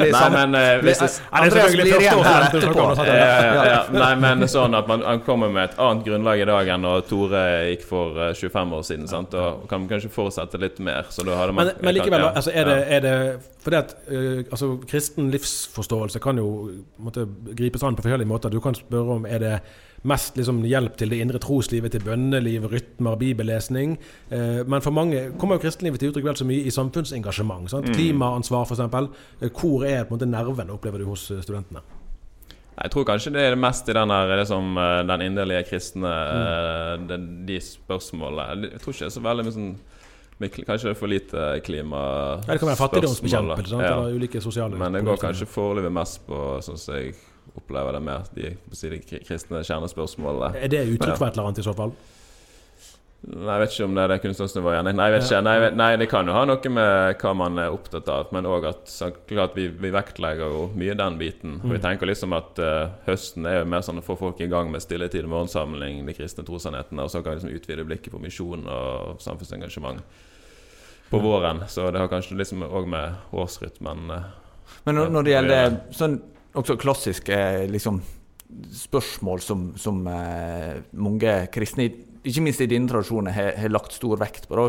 Nei, 0.02 0.24
men 0.34 0.56
eh, 0.58 0.72
hvis 0.82 1.02
det 1.04 1.10
Andreas 1.30 1.76
blir 1.76 1.92
igjen 2.00 2.24
her 2.26 2.48
etterpå. 2.48 2.88
ja, 3.06 3.14
ja, 3.14 3.64
ja. 3.68 3.78
Nei, 3.94 4.12
men 4.24 4.48
sånn 4.50 4.74
at 4.74 4.90
man, 4.90 5.04
han 5.06 5.22
kommer 5.26 5.52
med 5.54 5.70
et 5.70 5.78
annet 5.78 6.02
grunnlag 6.08 6.42
i 6.42 6.48
dag 6.50 6.72
enn 6.74 6.88
da 6.88 6.96
Tore 7.06 7.44
gikk 7.70 7.86
for 7.86 8.18
eh, 8.18 8.34
25 8.34 8.76
år 8.78 8.84
siden. 8.90 9.06
Sant? 9.10 9.38
Og 9.38 9.68
kan 9.70 9.86
kanskje 9.90 10.10
forutsette 10.12 10.60
litt 10.62 10.82
mer. 10.82 11.06
Så 11.14 11.26
da 11.26 11.38
hadde 11.38 11.54
man 11.54 11.70
Men, 11.70 11.78
men 11.78 11.98
likevel, 12.00 12.26
altså, 12.32 12.50
er 12.50 12.68
det, 12.68 12.78
er 12.98 13.06
det 13.06 13.16
fordi 13.62 13.78
at 13.78 13.94
uh, 14.10 14.38
altså, 14.50 14.72
Kristen 14.90 15.30
livsforståelse 15.30 16.18
kan 16.18 16.38
jo 16.40 16.48
måtte, 16.98 17.28
gripes 17.54 17.84
an 17.86 17.94
på 17.94 18.02
forskjellige 18.02 18.28
måter. 18.28 18.50
Du 18.50 18.58
kan 18.60 18.74
spørre 18.74 19.20
om 19.20 19.26
er 19.28 19.38
det 19.38 19.54
mest 20.08 20.36
liksom, 20.36 20.60
hjelp 20.66 20.96
til 20.98 21.12
det 21.12 21.20
indre 21.22 21.38
troslivet, 21.42 21.94
til 21.94 22.02
bønneliv, 22.06 22.66
rytmer, 22.72 23.16
bibellesning. 23.20 23.96
Eh, 24.30 24.62
men 24.66 24.82
for 24.82 24.94
mange 24.94 25.28
kommer 25.38 25.58
jo 25.58 25.64
kristenlivet 25.66 26.02
til 26.02 26.10
uttrykk 26.10 26.26
vel 26.30 26.38
så 26.40 26.46
mye 26.48 26.66
i 26.66 26.74
samfunnsengasjement. 26.74 27.70
Sant? 27.70 27.90
Mm. 27.90 27.94
Klimaansvar, 27.98 28.66
f.eks. 28.66 28.82
Eh, 28.82 29.50
hvor 29.54 29.86
er 29.86 30.04
på 30.04 30.14
en 30.14 30.18
måte 30.18 30.30
nerven, 30.30 30.72
opplever 30.74 31.02
du 31.02 31.10
hos 31.10 31.28
eh, 31.30 31.42
studentene? 31.44 31.84
Jeg 32.72 32.90
tror 32.90 33.04
kanskje 33.06 33.30
det 33.34 33.42
er 33.46 33.54
det 33.54 33.60
mest 33.60 33.88
i 33.88 33.94
den, 33.94 34.10
her, 34.10 34.30
liksom, 34.40 34.78
den 35.06 35.26
inderlige 35.28 35.66
kristne 35.68 36.12
Mm. 36.12 37.06
de, 37.06 37.16
de 37.46 37.58
spørsmålene 37.60 38.70
Jeg 38.72 38.80
tror 38.80 38.94
ikke 38.94 39.04
det 39.04 39.10
er 39.10 39.12
så 39.14 39.22
veldig 39.22 39.44
mye, 39.44 39.52
sånn, 39.54 39.68
kanskje 40.66 40.88
det 40.88 40.94
er 40.94 40.98
for 40.98 41.12
lite 41.12 41.42
klimaspørsmål. 41.66 42.46
Ja, 42.48 42.52
det 42.52 42.62
kan 42.62 42.70
være 42.70 42.80
fattigdomsbekjempelse? 42.80 43.76
Ja. 43.76 43.92
eller 43.92 44.16
ulike 44.16 44.40
sosiale 44.40 44.80
Men 44.80 44.96
det 44.96 45.04
går 45.04 45.20
kanskje 45.20 45.46
foreløpig 45.52 45.92
mest 45.92 46.24
på, 46.26 46.40
sånn 46.64 46.80
som 46.80 46.96
jeg 46.96 47.12
opplever 47.56 47.92
det 47.92 48.02
mer, 48.02 48.24
de, 48.34 48.54
si, 48.72 48.88
de 48.88 48.98
kristne 49.26 49.60
kjernespørsmålene. 49.66 50.56
Er 50.62 50.68
det 50.72 50.86
uttrykk 50.94 51.18
for 51.18 51.26
et 51.28 51.36
eller 51.36 51.50
annet 51.50 51.58
i 51.62 51.68
så 51.68 51.74
fall? 51.76 51.92
Nei, 53.22 53.52
Jeg 53.54 53.60
vet 53.62 53.70
ikke 53.76 53.84
om 53.86 53.92
det 53.94 54.02
er 54.02 54.10
det 54.10 54.16
kunstnernivået 54.24 54.72
igjen. 54.74 54.96
Nei, 54.98 55.04
jeg 55.06 55.12
vet 55.14 55.26
ikke. 55.28 55.40
Nei, 55.46 55.52
vet- 55.62 55.76
nei, 55.78 55.90
det 56.00 56.08
kan 56.10 56.26
jo 56.26 56.32
ha 56.34 56.40
noe 56.48 56.70
med 56.74 57.20
hva 57.22 57.34
man 57.38 57.58
er 57.62 57.70
opptatt 57.70 58.08
av, 58.10 58.32
men 58.34 58.48
òg 58.50 58.64
at 58.66 58.80
så, 58.90 59.12
klart 59.30 59.54
vi, 59.54 59.68
vi 59.68 59.92
vektlegger 59.94 60.50
jo 60.56 60.64
mye 60.74 60.96
den 60.98 61.18
biten. 61.20 61.60
Og 61.62 61.68
vi 61.70 61.78
Mm. 61.78 61.82
tenker 61.84 62.10
liksom 62.10 62.32
at 62.34 62.58
uh, 62.58 62.88
høsten 63.06 63.46
er 63.46 63.60
jo 63.60 63.68
mer 63.70 63.84
sånn 63.86 64.00
å 64.00 64.02
få 64.02 64.16
folk 64.18 64.40
i 64.42 64.48
gang 64.50 64.72
med 64.72 64.82
stilletid 64.82 65.22
og 65.22 65.30
morgensamling, 65.36 66.02
de 66.04 66.14
kristne 66.18 66.42
trossannhetene, 66.44 66.98
og 67.06 67.10
så 67.14 67.22
kan 67.22 67.36
vi 67.36 67.38
liksom 67.44 67.54
utvide 67.60 67.86
blikket 67.86 68.10
på 68.12 68.18
misjon 68.20 68.66
og 68.66 69.20
samfunnsengasjement 69.22 70.02
på 71.12 71.20
våren. 71.22 71.62
Så 71.68 71.92
det 71.92 72.00
har 72.02 72.08
kanskje 72.10 72.34
liksom 72.40 72.62
òg 72.66 72.88
med 72.88 73.14
årsrytmen 73.32 74.10
uh, 74.10 74.22
Men 74.84 74.94
når, 74.98 75.10
når 75.14 75.22
det 75.22 75.30
det 75.30 75.36
gjelder 75.38 75.80
sånn 75.94 76.20
også 76.58 76.76
klassiske 76.80 77.36
liksom, 77.72 78.00
spørsmål 78.76 79.40
som, 79.40 79.66
som 79.80 80.02
eh, 80.10 80.82
mange 80.92 81.34
kristne, 81.54 81.86
ikke 82.22 82.42
minst 82.44 82.60
i 82.62 82.68
dine 82.70 82.88
tradisjoner, 82.90 83.32
har, 83.34 83.54
har 83.58 83.72
lagt 83.72 83.94
stor 83.96 84.18
vekt 84.20 84.48
på, 84.50 84.58
da, 84.58 84.66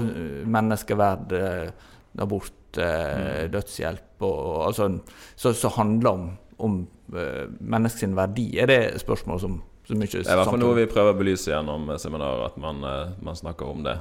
menneskeverd, 0.57 1.35
eh, 1.39 1.89
abort, 2.23 2.53
eh, 2.77 3.01
Mm. 3.13 3.51
dødshjelp, 3.53 4.21
og, 4.21 4.37
og, 4.39 4.61
altså, 4.67 4.87
så, 5.35 5.51
så 5.53 5.69
handler 5.75 6.09
om, 6.09 6.23
om 6.57 6.79
eh, 7.13 7.43
menneskets 7.59 8.15
verdi. 8.17 8.47
Er 8.63 8.67
det 8.71 8.79
spørsmål 9.03 9.39
som, 9.43 9.59
som 9.85 9.99
mye 9.99 10.07
Det 10.09 10.23
er 10.23 10.33
i 10.33 10.39
hvert 10.39 10.49
fall 10.49 10.61
noe 10.63 10.77
vi 10.79 10.87
prøver 10.89 11.13
å 11.13 11.19
belyse 11.19 11.51
gjennom 11.51 11.89
eh, 11.93 11.99
seminarer, 12.01 12.47
at 12.47 12.57
man, 12.57 12.81
eh, 12.87 13.11
man 13.21 13.35
snakker 13.37 13.69
om 13.69 13.83
det. 13.85 13.97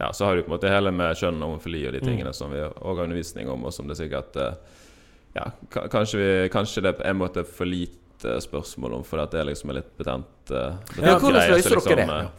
Ja, 0.00 0.10
Så 0.16 0.24
har 0.24 0.36
du 0.36 0.42
på 0.42 0.50
en 0.50 0.56
måte 0.58 0.68
hele 0.72 0.90
med 0.96 1.16
kjønn 1.20 1.40
og 1.40 1.50
homofili 1.54 1.86
og 1.88 1.92
de 1.96 2.00
tingene 2.04 2.32
som 2.36 2.52
vi 2.52 2.60
òg 2.64 2.96
har 2.96 3.04
undervisning 3.06 3.48
om, 3.52 3.64
og 3.68 3.72
som 3.76 3.88
det 3.88 3.96
sikkert 4.00 4.36
eh, 4.40 4.54
Ja, 5.34 5.44
kanskje, 5.70 6.18
vi, 6.18 6.48
kanskje 6.50 6.82
det 6.82 6.94
er 6.98 7.10
en 7.12 7.20
måte 7.20 7.44
for 7.46 7.68
lite 7.70 8.40
spørsmål 8.42 8.98
om, 8.98 9.04
for 9.06 9.22
det 9.30 9.44
liksom 9.46 9.70
er 9.70 9.78
litt 9.80 9.92
betent. 9.98 10.50
eh, 10.50 10.74
betent 10.90 11.06
Ja, 11.06 11.18
hvordan 11.18 11.50
løser 11.54 11.76
liksom, 11.76 11.96
dere 11.96 12.06
det? 12.06 12.30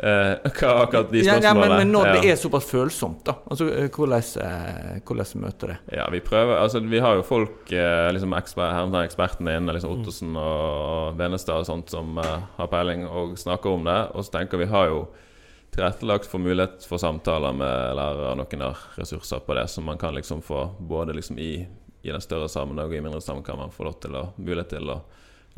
eh, 0.00 0.32
akkurat 0.44 1.10
de 1.12 1.22
ja, 1.24 1.38
ja, 1.42 1.54
men, 1.54 1.68
men 1.76 1.92
når 1.92 2.04
det 2.12 2.24
Ja. 2.24 2.32
er 2.32 2.36
såpass 2.36 2.66
følsomt, 2.70 3.22
da? 3.24 3.34
Altså, 3.50 3.64
hvordan, 3.88 4.22
eh, 4.42 5.00
hvordan 5.06 5.40
møter 5.42 5.66
det? 5.72 5.78
Ja, 5.96 6.08
vi 6.10 6.20
prøver 6.20 6.58
Altså, 6.60 6.80
vi 6.80 6.98
har 6.98 7.14
jo 7.16 7.22
folk 7.22 7.70
liksom 7.70 8.34
eksper, 8.34 8.92
ekspertene 9.04 9.56
inne, 9.56 9.72
liksom. 9.72 9.94
Ottosen 10.00 10.36
og 10.36 11.16
Venestad 11.18 11.60
og 11.62 11.66
sånt, 11.66 11.90
som 11.90 12.16
har 12.18 12.66
peiling 12.68 13.06
og 13.08 13.36
snakker 13.38 13.70
om 13.74 13.84
det. 13.84 13.98
Og 14.14 14.24
så 14.24 14.30
tenker 14.38 14.58
vi 14.58 14.66
har 14.66 14.86
jo 14.88 15.06
tilrettelagt 15.78 16.26
for 16.26 16.42
mulighet 16.42 16.82
for 16.90 16.98
samtaler 16.98 17.54
med 17.54 17.94
lærere, 17.94 18.32
og 18.32 18.40
noen 18.40 18.64
har 18.66 18.80
ressurser 18.98 19.44
på 19.46 19.54
det, 19.54 19.68
så 19.70 19.84
man 19.84 20.00
kan 20.00 20.16
liksom 20.16 20.42
få 20.42 20.64
både 20.78 21.14
liksom 21.14 21.38
i, 21.38 21.52
i 22.02 22.10
den 22.10 22.24
større 22.24 22.48
sammenheng 22.50 22.90
og 22.90 22.96
i 22.98 23.02
mindre 23.04 23.22
sammenheng 23.22 23.46
kan 23.46 23.60
man 23.62 23.74
få 23.74 23.86
lov 23.86 24.00
til 24.02 24.16
å 24.18 24.24
mulighet 24.36 24.74
til 24.74 24.90
å 24.90 25.00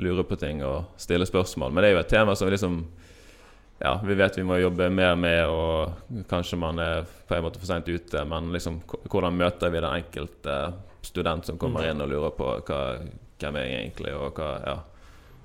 lure 0.00 0.24
på 0.28 0.36
ting 0.40 0.60
og 0.64 0.92
stille 1.00 1.28
spørsmål. 1.28 1.72
Men 1.72 1.84
det 1.84 1.90
er 1.90 1.96
jo 1.96 2.02
et 2.02 2.12
tema 2.12 2.36
som 2.36 2.48
vi 2.48 2.54
liksom 2.56 2.82
ja, 3.80 3.94
vi 4.04 4.14
vet 4.14 4.36
vi 4.36 4.44
må 4.44 4.58
jobbe 4.60 4.90
mer 4.92 5.16
med, 5.16 5.40
og 5.48 6.24
kanskje 6.28 6.58
man 6.60 6.78
er 6.84 7.06
på 7.08 7.36
en 7.36 7.46
måte 7.46 7.60
for 7.60 7.68
seint 7.70 7.88
ute. 7.88 8.24
Men 8.28 8.52
liksom, 8.52 8.82
hvordan 9.08 9.38
møter 9.40 9.72
vi 9.72 9.80
den 9.80 10.02
enkelte 10.02 10.56
student 11.00 11.48
som 11.48 11.56
kommer 11.60 11.88
inn 11.88 12.04
og 12.04 12.10
lurer 12.12 12.34
på 12.36 12.50
hva, 12.68 12.80
hvem 13.40 13.56
er 13.56 13.64
jeg 13.64 13.78
egentlig, 13.78 14.12
og 14.20 14.36
hva, 14.36 14.50
ja, 14.66 14.76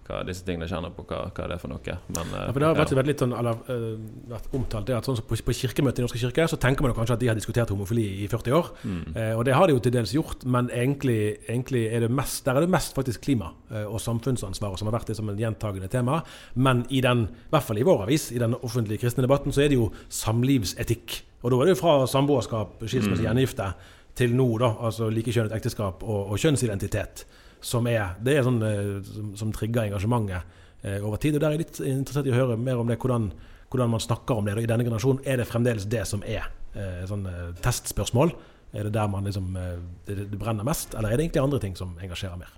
hva 0.06 0.20
disse 0.26 0.46
tingene 0.46 0.68
kjenner 0.70 0.92
på, 0.94 1.04
hva, 1.10 1.24
hva 1.34 1.48
det 1.50 1.56
er 1.56 1.62
for 1.62 1.72
noe. 1.72 1.96
Men, 2.14 2.30
eh, 2.30 2.44
Ja, 2.46 2.52
for 2.52 2.62
det 2.62 2.68
har 2.68 2.78
vært, 2.78 2.94
ja. 2.94 3.04
litt 3.08 3.22
sånn, 3.24 3.34
eller, 3.34 3.58
uh, 3.70 3.98
vært 4.30 4.54
omtalt 4.54 4.86
det 4.86 4.96
at 4.98 5.08
sånn 5.10 5.18
på, 5.26 5.38
på 5.48 5.56
kirkemøtet 5.58 6.02
i 6.02 6.06
Norske 6.06 6.22
kirke, 6.22 6.46
så 6.52 6.60
tenker 6.62 6.86
man 6.86 6.94
kanskje 6.94 7.18
at 7.18 7.24
de 7.24 7.30
har 7.32 7.38
diskutert 7.38 7.74
homofili 7.74 8.06
i 8.24 8.28
40 8.30 8.58
år. 8.58 8.70
Mm. 8.84 9.02
Uh, 9.16 9.34
og 9.40 9.46
det 9.48 9.56
har 9.58 9.66
de 9.66 9.76
jo 9.76 9.82
til 9.82 9.96
dels 9.96 10.14
gjort, 10.14 10.46
men 10.46 10.70
egentlig, 10.70 11.20
egentlig 11.50 11.88
er 11.90 12.06
det 12.06 12.12
mest, 12.14 12.44
der 12.46 12.60
er 12.60 12.68
det 12.68 12.74
mest 12.76 12.94
faktisk 12.98 13.26
klima 13.26 13.52
uh, 13.72 13.86
og 13.88 13.98
samfunnsansvaret 14.04 14.82
som 14.82 14.92
har 14.92 15.00
vært 15.00 15.10
det 15.10 15.18
som 15.18 15.32
en 15.32 15.42
gjentagende 15.42 15.90
tema. 15.90 16.22
Men 16.54 16.86
i 16.94 17.02
den, 17.02 17.26
i 17.26 17.56
hvert 17.56 17.66
fall 17.66 17.82
i 17.82 17.88
vår 17.88 18.06
avis, 18.06 18.30
i 18.36 18.42
den 18.42 18.54
offentlige 18.62 19.02
kristne 19.02 19.26
debatten, 19.26 19.56
så 19.56 19.66
er 19.66 19.74
det 19.74 19.80
jo 19.80 19.90
samlivsetikk. 20.10 21.24
Og 21.42 21.52
da 21.54 21.58
er 21.62 21.70
det 21.70 21.76
jo 21.76 21.82
fra 21.82 21.98
samboerskap, 22.10 22.78
skilsmisse, 22.86 23.26
gjengifte, 23.26 23.74
til 24.16 24.32
nå, 24.36 24.48
da, 24.62 24.72
altså 24.88 25.10
likekjønnet 25.12 25.54
ekteskap 25.58 26.04
og, 26.06 26.32
og 26.32 26.40
kjønnsidentitet. 26.40 27.26
Som 27.66 27.88
er, 27.90 28.14
det 28.22 28.38
er 28.38 28.46
sånn 28.46 28.62
eh, 28.62 28.98
som, 29.08 29.30
som 29.40 29.54
trigger 29.56 29.88
engasjementet 29.88 30.58
eh, 30.86 31.00
over 31.00 31.18
tid. 31.22 31.38
Og 31.38 31.42
der 31.42 31.50
er 31.50 31.58
jeg 31.58 31.66
litt 31.66 31.80
interessert 31.82 32.30
i 32.30 32.34
å 32.34 32.38
høre 32.38 32.58
mer 32.62 32.82
om 32.82 32.92
det, 32.92 33.00
hvordan, 33.02 33.32
hvordan 33.74 33.96
man 33.96 34.04
snakker 34.04 34.38
om 34.38 34.46
det. 34.46 34.54
Og 34.54 34.68
I 34.68 34.70
denne 34.70 34.86
generasjonen 34.86 35.24
er 35.26 35.42
det 35.42 35.48
fremdeles 35.50 35.88
det 35.90 36.04
som 36.10 36.22
er 36.30 36.46
eh, 36.78 37.02
sånn 37.10 37.26
testspørsmål. 37.66 38.36
Er 38.76 38.86
det 38.86 38.94
der 38.98 39.10
man 39.10 39.26
liksom 39.26 39.56
det, 39.56 40.28
det 40.28 40.38
brenner 40.38 40.68
mest, 40.68 40.94
eller 40.94 41.14
er 41.14 41.18
det 41.18 41.30
egentlig 41.30 41.42
andre 41.46 41.60
ting 41.64 41.78
som 41.80 41.94
engasjerer 42.04 42.38
mer? 42.38 42.54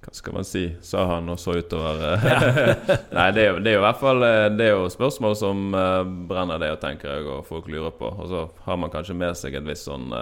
Hva 0.00 0.12
skal 0.16 0.36
man 0.38 0.46
si, 0.46 0.62
sa 0.86 1.02
han 1.10 1.28
og 1.28 1.40
så 1.42 1.58
utover. 1.58 2.22
Nei, 3.18 3.26
det 3.36 3.42
er, 3.44 3.58
det 3.60 3.72
er 3.72 3.76
jo 3.76 3.80
i 3.82 3.84
hvert 3.84 3.98
fall 4.00 4.22
Det 4.54 4.68
er 4.68 4.70
jo 4.70 4.86
spørsmål 4.94 5.34
som 5.36 5.74
brenner 6.30 6.62
det, 6.62 6.70
tenker 6.80 7.18
jeg, 7.18 7.26
og 7.28 7.42
folk 7.50 7.68
lurer 7.68 7.92
på. 7.98 8.08
Og 8.08 8.30
så 8.30 8.46
har 8.64 8.80
man 8.80 8.94
kanskje 8.94 9.18
med 9.20 9.36
seg 9.36 9.58
et 9.58 9.68
visst 9.68 9.90
sånn 9.90 10.14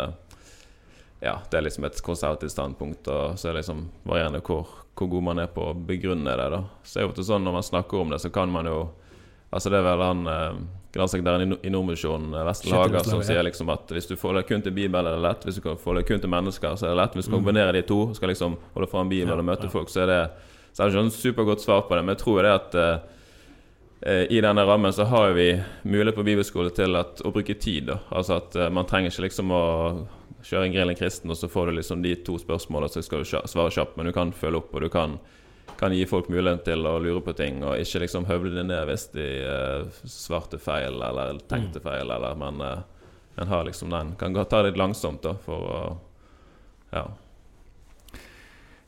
Ja, 1.20 1.40
det 1.50 1.56
er 1.58 1.62
liksom 1.66 1.84
et 1.88 2.00
konservativt 2.02 2.52
standpunkt, 2.54 3.08
og 3.10 3.38
så 3.38 3.48
er 3.48 3.52
det 3.56 3.64
liksom 3.64 3.88
varierende 4.06 4.40
hvor, 4.46 4.68
hvor 4.94 5.08
god 5.10 5.22
man 5.22 5.38
er 5.42 5.46
på 5.50 5.64
å 5.72 5.74
begrunne 5.74 6.36
det. 6.38 6.50
da 6.54 6.60
Så 6.86 6.98
er 6.98 7.02
det 7.02 7.06
jo 7.08 7.12
ofte 7.12 7.24
sånn 7.26 7.42
når 7.44 7.52
man 7.56 7.62
snakker 7.66 8.00
om 8.00 8.10
det, 8.10 8.20
så 8.22 8.30
kan 8.30 8.50
man 8.50 8.66
jo 8.66 8.88
Altså 9.50 9.70
Det 9.72 9.78
er 9.78 9.82
vel 9.86 10.02
han 10.04 10.26
eh, 10.28 10.56
generalsekretæren 10.92 11.40
i 11.40 11.46
No- 11.48 11.56
i 11.64 11.70
Nordmisjonen, 11.72 12.34
eh, 12.36 12.42
Vestre 12.44 12.74
Haga, 12.76 13.00
som 13.02 13.22
sier 13.24 13.42
liksom 13.42 13.70
at 13.72 13.88
hvis 13.88 14.06
du 14.10 14.14
får 14.14 14.34
det 14.36 14.42
kun 14.46 14.60
til 14.60 14.72
Bibelen, 14.76 15.06
er 15.08 15.16
det 15.16 15.22
lett. 15.24 15.44
Hvis 15.48 15.56
du 15.56 15.62
får 15.74 15.94
det 15.96 16.02
kun 16.06 16.20
til 16.20 16.28
mennesker, 16.28 16.74
så 16.76 16.84
er 16.84 16.90
det 16.92 16.96
lett. 17.00 17.14
Hvis 17.16 17.24
du 17.30 17.32
Mm. 17.32 17.38
kombinerer 17.38 17.72
de 17.72 17.80
to, 17.82 18.12
skal 18.14 18.28
liksom 18.28 18.58
holde 18.74 18.90
fram 18.90 19.08
Bibelen 19.08 19.38
og 19.38 19.46
møte 19.46 19.70
folk, 19.72 19.88
så 19.88 20.02
er 20.02 20.06
det 20.06 20.30
Så 20.74 20.82
er 20.84 20.90
det 20.90 20.94
ikke 20.94 21.02
noe 21.02 21.10
supergodt 21.16 21.60
svar 21.64 21.80
på 21.88 21.96
det, 21.96 22.04
men 22.04 22.14
jeg 22.14 22.18
tror 22.26 22.42
det 22.42 22.52
at 22.52 22.74
eh, 22.74 22.98
eh, 24.02 24.26
i 24.36 24.40
denne 24.42 24.66
rammen 24.66 24.92
så 24.92 25.04
har 25.08 25.32
vi 25.32 25.48
mulighet 25.84 26.14
på 26.14 26.24
bibelskole 26.24 26.70
til 26.70 26.94
at, 26.96 27.22
å 27.24 27.32
bruke 27.32 27.54
tid. 27.58 27.86
Da. 27.86 27.98
Altså 28.12 28.36
at 28.36 28.54
eh, 28.54 28.68
Man 28.68 28.84
trenger 28.84 29.08
ikke 29.10 29.24
liksom 29.30 29.50
å 29.50 30.06
kjøre 30.44 30.68
en 30.68 30.74
grill 30.74 30.92
en 30.92 30.98
kristen, 30.98 31.30
og 31.30 31.36
så 31.36 31.48
får 31.50 31.66
du 31.66 31.78
liksom 31.78 32.02
de 32.02 32.14
to 32.26 32.38
spørsmålene, 32.38 32.92
så 32.92 33.02
skal 33.02 33.24
du 33.24 33.28
svare 33.28 33.74
kjapt, 33.74 33.96
men 33.96 34.08
du 34.08 34.14
kan 34.16 34.32
følge 34.32 34.60
opp, 34.60 34.74
og 34.74 34.84
du 34.84 34.88
kan, 34.92 35.18
kan 35.80 35.94
gi 35.94 36.04
folk 36.06 36.30
muligheten 36.30 36.64
til 36.66 36.86
å 36.86 36.98
lure 37.02 37.22
på 37.24 37.34
ting, 37.38 37.62
og 37.66 37.80
ikke 37.82 38.04
liksom 38.04 38.28
høvle 38.30 38.54
det 38.54 38.66
ned 38.70 38.86
hvis 38.90 39.08
de 39.14 39.28
uh, 39.44 40.02
svarte 40.06 40.60
feil 40.62 41.02
eller 41.02 41.40
tenkte 41.50 41.82
feil, 41.84 42.10
eller 42.10 42.38
Men 42.38 42.62
uh, 42.62 42.78
en 43.38 43.48
har 43.48 43.64
liksom 43.64 43.90
den 43.90 44.16
Kan 44.18 44.32
godt 44.32 44.50
ta 44.50 44.62
det 44.62 44.72
litt 44.72 44.82
langsomt, 44.82 45.22
da, 45.22 45.36
for 45.44 45.72
å 45.72 45.80
Ja. 46.90 47.04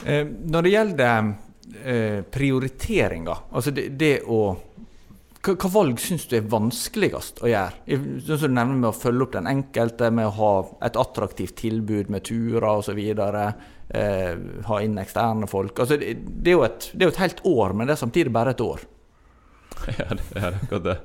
Eh, 0.06 0.24
når 0.24 0.62
det 0.62 0.70
gjelder 0.72 1.32
eh, 1.84 2.20
prioriteringer, 2.24 3.42
altså 3.52 3.70
det, 3.70 3.90
det 4.00 4.22
å 4.24 4.56
hva, 5.40 5.54
hva 5.56 5.70
valg 5.72 6.00
syns 6.02 6.26
du 6.28 6.36
er 6.36 6.48
vanskeligst 6.52 7.40
å 7.40 7.48
gjøre? 7.48 7.98
Sånn 8.26 8.40
som 8.42 8.52
du 8.52 8.56
nevner 8.58 8.80
med 8.82 8.88
å 8.90 8.96
følge 8.96 9.26
opp 9.26 9.36
den 9.38 9.48
enkelte, 9.48 10.10
med 10.12 10.28
å 10.28 10.34
ha 10.36 10.50
et 10.88 10.98
attraktivt 11.00 11.56
tilbud 11.62 12.10
med 12.12 12.26
turer 12.28 12.68
osv. 12.70 13.00
Eh, 13.00 14.34
ha 14.66 14.80
inn 14.84 14.98
eksterne 15.00 15.48
folk. 15.50 15.80
Altså 15.80 15.96
det, 16.00 16.18
det, 16.20 16.52
er 16.52 16.66
et, 16.68 16.90
det 16.92 17.06
er 17.06 17.08
jo 17.08 17.14
et 17.14 17.22
helt 17.24 17.40
år, 17.48 17.72
men 17.74 17.88
det 17.88 17.96
er 17.96 18.02
samtidig 18.02 18.34
bare 18.34 18.52
et 18.54 18.60
år. 18.64 18.84
ja, 19.88 20.10
det 20.18 20.20
ja, 20.20 20.20
det 20.34 20.44
er 20.44 20.60
akkurat 20.60 20.86
det. 20.90 20.98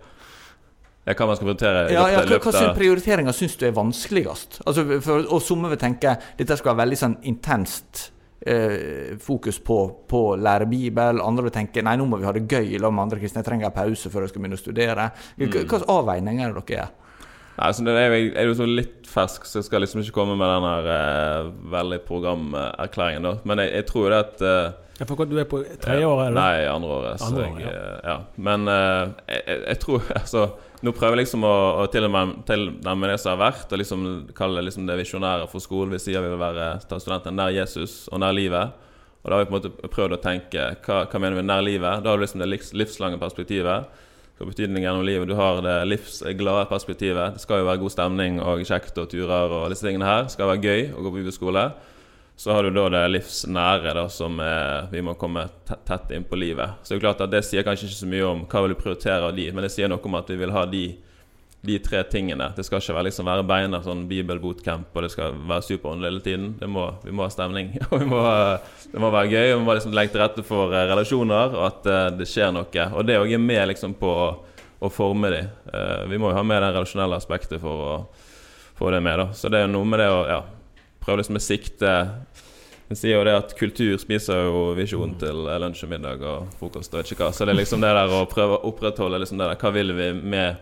Ja, 1.05 1.13
hva 1.13 1.27
man 1.29 1.37
skal 1.37 1.45
prioritere 1.45 1.81
Ja, 1.93 2.03
ja, 2.09 2.21
hva, 2.25 2.39
hva 2.41 2.51
løpet 2.51 2.77
prioriteringer 2.79 3.35
syns 3.37 3.55
du 3.61 3.67
er 3.67 3.73
vanskeligst? 3.77 4.59
Altså, 4.65 4.85
for, 5.05 5.27
og 5.29 5.43
Somme 5.45 5.69
vil 5.71 5.79
tenke 5.81 6.15
dette 6.37 6.57
skal 6.57 6.73
være 6.73 6.81
veldig 6.81 6.97
sånn 6.97 7.17
intenst 7.29 8.07
eh, 8.45 9.15
fokus 9.21 9.59
på, 9.59 9.79
på 10.07 10.21
å 10.31 10.35
lære 10.37 10.67
Bibel. 10.69 11.21
Andre 11.21 11.43
vil 11.47 11.55
tenke 11.55 11.83
nei, 11.85 11.95
nå 11.97 12.05
må 12.09 12.19
vi 12.21 12.25
ha 12.29 12.31
det 12.35 12.45
gøy 12.47 12.75
sammen 12.79 12.95
med 12.99 13.03
andre 13.07 13.19
kristne. 13.23 13.41
Jeg 13.43 13.49
trenger 13.49 13.71
en 13.71 13.75
pause 13.79 14.09
før 14.13 14.25
jeg 14.25 14.29
skal 14.33 14.41
begynne 14.45 14.59
å 14.59 14.63
studere. 14.63 15.09
Hvilke 15.39 15.65
Mm. 15.65 15.89
avveininger 15.97 16.47
er 16.49 16.53
det 16.53 16.65
dere 16.65 16.77
gjør? 16.79 16.93
Nei, 17.55 17.67
altså, 17.69 17.83
det 17.87 17.93
er, 17.95 18.11
jeg 18.19 18.31
er 18.35 18.47
jo 18.49 18.53
så 18.59 18.65
litt 18.67 19.05
fersk, 19.07 19.45
så 19.47 19.61
jeg 19.61 19.67
skal 19.69 19.79
liksom 19.85 20.01
ikke 20.03 20.11
komme 20.17 20.33
med 20.35 20.49
den 20.51 20.65
her 20.67 20.89
eh, 20.91 21.51
veldig 21.71 21.99
programerklæringen. 22.03 23.23
da 23.23 23.35
Men 23.47 23.61
jeg, 23.63 23.71
jeg 23.77 23.85
tror 23.91 24.09
det 24.11 24.17
at 24.19 24.41
eh, 24.41 24.71
Ja, 24.99 25.05
for 25.07 25.25
Du 25.25 25.37
er 25.39 25.47
på 25.47 25.61
tredje 25.81 26.05
året? 26.07 26.27
er? 26.27 26.35
Nei, 26.35 26.65
andre 26.71 26.89
året. 26.89 27.19
Så 27.19 27.29
Andre 27.31 27.45
jeg, 27.47 27.63
ja. 27.63 27.71
eh, 27.71 27.99
ja. 28.11 28.17
Men 28.37 28.67
eh, 28.67 29.07
jeg, 29.29 29.41
jeg, 29.47 29.61
jeg 29.67 29.79
tror 29.79 30.01
altså 30.21 30.45
Nå 30.85 30.91
prøver 30.93 31.15
jeg 31.15 31.23
liksom 31.23 31.45
å, 31.47 31.55
å 31.81 31.85
tilnærme 31.89 33.07
det 33.09 33.17
som 33.17 33.31
har 33.31 33.39
vært, 33.41 33.71
og 33.73 33.79
liksom 33.81 34.01
kalle 34.37 34.59
det 34.59 34.67
liksom 34.67 34.85
det 34.85 34.99
visjonære 34.99 35.47
for 35.49 35.63
skolen. 35.63 35.95
Vi 35.95 36.03
sier 36.03 36.21
vi 36.21 36.29
vil 36.29 36.41
være 36.41 36.75
ta 36.85 36.99
studenten 37.01 37.33
nær 37.39 37.53
Jesus 37.55 38.03
og 38.11 38.21
nær 38.21 38.35
livet. 38.37 38.75
Og 39.23 39.31
da 39.31 39.39
har 39.39 39.41
vi 39.41 39.47
på 39.49 39.55
en 39.55 39.57
måte 39.57 39.89
prøvd 39.89 40.13
å 40.13 40.21
tenke 40.21 40.67
hva, 40.85 40.99
hva 41.09 41.21
mener 41.23 41.39
vi 41.39 41.45
nær 41.47 41.65
livet? 41.65 42.03
Da 42.05 42.11
har 42.11 42.19
du 42.19 42.25
liksom 42.25 42.43
det 42.43 42.51
livs, 42.51 42.69
livslange 42.77 43.17
perspektivet. 43.17 44.03
Hva 44.37 44.49
betydningen 44.51 44.85
gjennom 44.85 45.07
livet? 45.07 45.31
Du 45.31 45.33
har 45.39 45.63
det 45.65 45.79
livsglade 45.89 46.67
perspektivet. 46.69 47.33
Det 47.33 47.41
skal 47.41 47.63
jo 47.63 47.69
være 47.71 47.81
god 47.81 47.95
stemning 47.95 48.37
og 48.43 48.61
kjekt 48.69 49.01
og 49.01 49.09
turer 49.09 49.57
og 49.57 49.65
disse 49.73 49.87
tingene 49.87 50.05
her. 50.05 50.27
Det 50.27 50.35
skal 50.35 50.51
være 50.51 50.69
gøy 50.69 50.85
å 50.91 51.01
gå 51.01 51.07
på 51.09 51.17
bibelskole. 51.23 51.65
Så 52.37 52.51
har 52.51 52.63
du 52.63 52.69
da 52.69 52.89
det 52.89 53.07
livsnære, 53.07 53.93
da, 53.95 54.09
som 54.11 54.39
er, 54.43 54.89
vi 54.91 55.01
må 55.01 55.13
komme 55.15 55.45
tett, 55.67 56.11
inn 56.11 56.25
på 56.27 56.35
livet. 56.35 56.81
Så 56.83 56.93
det 56.93 56.97
er 56.97 57.05
klart 57.05 57.23
at 57.23 57.31
det 57.31 57.45
sier 57.47 57.63
kanskje 57.63 57.87
ikke 57.87 58.01
så 58.01 58.09
mye 58.11 58.25
om 58.27 58.41
hva 58.51 58.63
vil 58.63 58.73
du 58.73 58.79
prioritere 58.81 59.29
av 59.29 59.35
de, 59.37 59.45
men 59.55 59.63
det 59.63 59.71
sier 59.71 59.87
noe 59.91 60.03
om 60.03 60.17
at 60.19 60.31
vi 60.33 60.37
vil 60.41 60.51
ha 60.51 60.65
de, 60.67 60.83
de 61.63 61.77
tre 61.79 62.01
tingene. 62.11 62.49
Det 62.57 62.65
skal 62.67 62.83
ikke 62.83 62.97
være, 62.97 63.07
liksom, 63.07 63.29
være 63.29 63.45
beina 63.47 63.79
sånn 63.85 64.03
bibelbootcamp, 64.09 64.89
og 64.91 65.07
det 65.07 65.13
skal 65.13 65.37
være 65.47 65.63
superåndelig 65.69 66.11
hele 66.11 66.25
tiden. 66.25 66.73
Må, 66.75 66.89
vi 67.05 67.15
må 67.15 67.23
ha 67.23 67.31
stemning, 67.31 67.71
og 67.87 68.03
vi 68.03 68.09
må, 68.11 68.19
det 68.91 69.05
må 69.05 69.13
være 69.15 69.31
gøy. 69.31 69.53
Vi 69.53 69.63
må 69.69 69.77
liksom 69.79 69.95
legge 69.95 70.13
til 70.17 70.23
rette 70.25 70.45
for 70.49 70.75
uh, 70.75 70.81
relasjoner, 70.91 71.55
og 71.55 71.69
at 71.69 71.87
uh, 71.87 72.01
det 72.19 72.27
skjer 72.27 72.51
noe. 72.57 72.89
Og 72.91 73.07
det 73.07 73.15
òg 73.21 73.31
er 73.31 73.41
med 73.45 73.63
liksom, 73.71 73.95
på 74.01 74.11
å, 74.11 74.27
å 74.83 74.91
forme 74.91 75.31
de. 75.31 75.41
Uh, 75.71 76.03
vi 76.11 76.19
må 76.19 76.33
jo 76.33 76.41
ha 76.41 76.43
med 76.43 76.59
det 76.59 76.75
relasjonelle 76.75 77.23
aspektet 77.23 77.63
for 77.63 77.87
å 77.87 77.95
få 78.75 78.91
det 78.91 78.99
med. 79.07 79.23
da. 79.23 79.31
Så 79.31 79.47
det 79.47 79.63
er 79.63 79.71
noe 79.71 79.87
med 79.87 80.03
det 80.03 80.11
å 80.11 80.21
ja, 80.27 80.43
prøve 81.05 81.21
liksom 81.21 81.39
å 81.39 81.45
sikte 81.45 81.91
hun 82.85 82.97
sier 82.97 83.15
jo 83.15 83.23
det 83.25 83.33
at 83.33 83.53
kultur 83.57 83.95
spiser 83.97 84.45
jo 84.45 84.59
visjon 84.77 85.15
til 85.17 85.47
lunsj 85.61 85.87
og 85.87 85.89
middag 85.89 86.21
og 86.21 86.51
frokost 86.59 86.93
og 86.93 87.01
ikke 87.01 87.17
hva. 87.17 87.31
Så 87.33 87.47
det 87.47 87.55
er 87.55 87.57
liksom 87.63 87.81
det 87.81 87.89
der 87.97 88.13
å 88.13 88.25
prøve 88.29 88.59
å 88.59 88.69
opprettholde 88.69 89.23
liksom 89.23 89.41
det 89.41 89.47
der 89.49 89.61
Hva 89.61 89.71
vil 89.73 89.93
vi 89.97 90.11
med, 90.13 90.59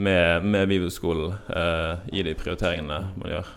med, 0.00 0.46
med 0.48 0.70
bibelskolen 0.70 1.34
eh, 1.52 2.06
i 2.16 2.24
de 2.24 2.32
prioriteringene 2.40 3.00
man 3.20 3.34
gjør? 3.34 3.52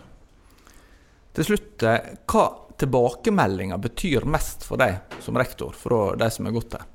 Til 1.38 1.48
slutt, 1.48 1.86
eh, 1.88 2.12
hva 2.28 2.44
tilbakemeldinger 2.80 3.80
betyr 3.80 4.28
mest 4.28 4.68
for 4.68 4.80
deg 4.80 5.16
som 5.24 5.40
rektor, 5.40 5.72
fra 5.76 6.10
de 6.20 6.28
som 6.36 6.48
er 6.48 6.56
gått 6.56 6.76
der? 6.76 6.86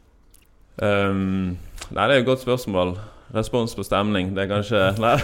Um, 0.75 1.55
nei, 1.95 2.05
det 2.05 2.11
er 2.11 2.19
et 2.19 2.29
godt 2.29 2.45
spørsmål. 2.45 2.97
Respons 3.35 3.75
på 3.75 3.83
stemning, 3.83 4.31
det 4.35 4.45
er 4.45 4.51
kanskje 4.51 4.81
Nei, 5.03 5.15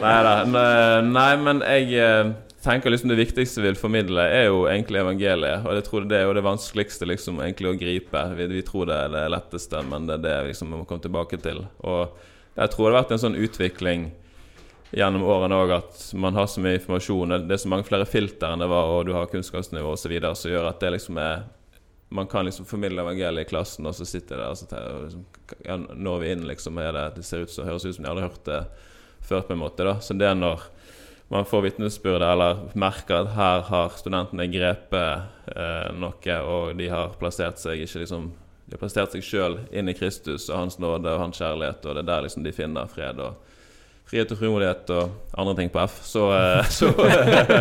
nei 0.00 0.14
da. 0.24 0.36
Nei, 1.04 1.32
men 1.42 1.60
jeg 1.66 1.92
eh, 2.00 2.30
tenker 2.64 2.92
liksom 2.92 3.12
det 3.12 3.18
viktigste 3.18 3.60
vi 3.60 3.68
vil 3.68 3.78
formidle, 3.80 4.24
er 4.24 4.48
jo 4.48 4.64
egentlig 4.68 5.02
evangeliet. 5.02 5.66
Og 5.66 5.76
jeg 5.76 5.86
tror 5.86 6.08
det 6.08 6.18
er 6.18 6.26
jo 6.28 6.36
det 6.36 6.44
vanskeligste 6.46 7.08
liksom 7.08 7.40
egentlig 7.44 7.70
å 7.70 7.76
gripe. 7.80 8.24
Vi, 8.36 8.48
vi, 8.54 8.64
tror 8.64 8.88
det 8.88 8.96
er 8.96 9.12
det 9.14 9.26
letteste, 9.32 9.84
men 9.92 10.08
det 10.08 10.18
er 10.18 10.24
det 10.26 10.34
liksom 10.50 10.72
vi 10.72 10.80
må 10.80 10.88
komme 10.88 11.04
tilbake 11.04 11.40
til. 11.44 11.62
Og 11.84 12.16
jeg 12.56 12.72
tror 12.72 12.86
det 12.86 12.94
har 12.94 12.98
vært 13.02 13.14
en 13.16 13.24
sånn 13.24 13.38
utvikling 13.40 14.10
gjennom 14.90 15.22
årene 15.22 15.60
òg 15.62 15.72
at 15.76 16.02
man 16.18 16.36
har 16.36 16.48
så 16.50 16.62
mye 16.64 16.80
informasjon. 16.80 17.36
Det 17.46 17.56
er 17.56 17.62
så 17.62 17.70
mange 17.70 17.86
flere 17.88 18.08
filter 18.08 18.50
enn 18.50 18.64
det 18.64 18.70
var, 18.72 18.90
og 18.90 19.06
du 19.06 19.14
har 19.16 19.30
kunnskapsnivå 19.30 19.94
osv. 19.94 20.16
som 20.34 20.52
gjør 20.52 20.72
at 20.72 20.80
det 20.82 20.96
liksom 20.96 21.20
er 21.22 21.44
man 22.10 22.26
kan 22.26 22.44
liksom 22.44 22.66
formidle 22.66 23.02
evangeliet 23.02 23.46
i 23.46 23.50
klassen, 23.50 23.86
og 23.86 23.94
så 23.94 24.04
sitter 24.04 24.40
det 24.40 24.46
der 24.70 24.86
og 24.90 25.04
liksom, 25.04 25.24
ja, 25.64 25.76
Når 25.78 26.18
vi 26.18 26.32
inn, 26.32 26.46
liksom, 26.48 26.78
er 26.78 26.92
det, 26.92 27.04
det 27.16 27.24
ser 27.26 27.44
ut 27.44 27.50
som, 27.50 27.68
høres 27.68 27.86
ut 27.86 27.94
som 27.94 28.04
de 28.04 28.10
hadde 28.10 28.26
hørt 28.26 28.44
det 28.44 28.64
før. 29.20 29.40
på 29.46 29.52
en 29.52 29.62
måte 29.62 29.86
da. 29.86 30.00
Så 30.00 30.14
det 30.18 30.26
er 30.26 30.34
når 30.34 30.64
man 31.30 31.46
får 31.46 31.62
vitnesbyrde 31.62 32.26
eller 32.26 32.64
merker 32.74 33.22
at 33.22 33.34
her 33.36 33.62
har 33.68 33.94
studentene 33.94 34.48
grepet 34.50 35.54
eh, 35.54 35.90
noe, 35.94 36.38
og 36.42 36.74
de 36.78 36.88
har 36.90 37.14
plassert 37.20 37.62
seg 37.62 37.84
ikke 37.84 38.02
liksom 38.02 38.32
de 38.70 38.74
har 38.74 38.82
plassert 38.82 39.14
seg 39.14 39.22
sjøl 39.26 39.56
inn 39.74 39.90
i 39.90 39.94
Kristus 39.98 40.48
og 40.48 40.56
Hans 40.56 40.78
nåde 40.78 41.10
og 41.10 41.22
Hans 41.22 41.38
kjærlighet, 41.38 41.86
og 41.86 41.94
det 41.94 42.02
er 42.04 42.10
der 42.10 42.26
liksom 42.26 42.44
de 42.46 42.52
finner 42.54 42.90
fred 42.90 43.18
og 43.22 43.49
frihet 44.10 44.32
og 44.34 44.40
frimodighet 44.40 44.90
og 44.94 45.38
andre 45.38 45.54
ting 45.60 45.70
på 45.70 45.82
F. 45.86 46.00
Så, 46.06 46.26
eh, 46.34 46.70
så 46.70 46.90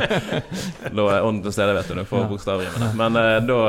Da 0.98 1.06
er 1.14 1.22
ånden 1.26 1.44
til 1.46 1.54
stede, 1.54 1.76
vet 1.78 1.92
du. 1.94 2.04
for 2.10 2.30
bokstavrimene. 2.32 2.92
Men 2.98 3.20
eh, 3.22 3.38
da, 3.46 3.60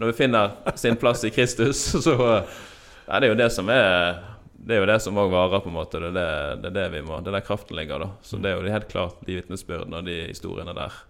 når 0.00 0.12
vi 0.12 0.18
finner 0.24 0.76
sin 0.80 0.96
plass 0.96 1.24
i 1.28 1.32
Kristus, 1.34 1.84
så 2.06 2.16
ja, 2.16 3.18
det 3.20 3.26
er 3.26 3.32
jo 3.34 3.40
det 3.42 3.50
som 3.52 3.68
er 3.72 4.20
det 4.62 4.76
er 4.76 4.84
jo 4.84 4.86
det 4.86 5.00
som 5.02 5.16
òg 5.18 5.32
varer, 5.32 5.58
på 5.58 5.72
en 5.72 5.74
måte. 5.74 5.98
Det 5.98 6.12
er, 6.12 6.12
det, 6.14 6.60
det 6.62 6.68
er 6.70 6.74
det, 6.76 6.84
vi 6.92 7.00
må, 7.02 7.16
det 7.18 7.32
er 7.32 7.40
der 7.40 7.46
kraften 7.48 7.74
ligger. 7.76 8.04
da. 8.04 8.12
Så 8.22 8.38
det 8.38 8.52
er 8.52 8.60
jo 8.60 8.70
helt 8.70 8.86
klart 8.92 9.24
de 9.26 9.40
vitnesbyrdene 9.40 9.98
og 9.98 10.06
de 10.06 10.20
historiene 10.28 10.74
der. 10.76 11.00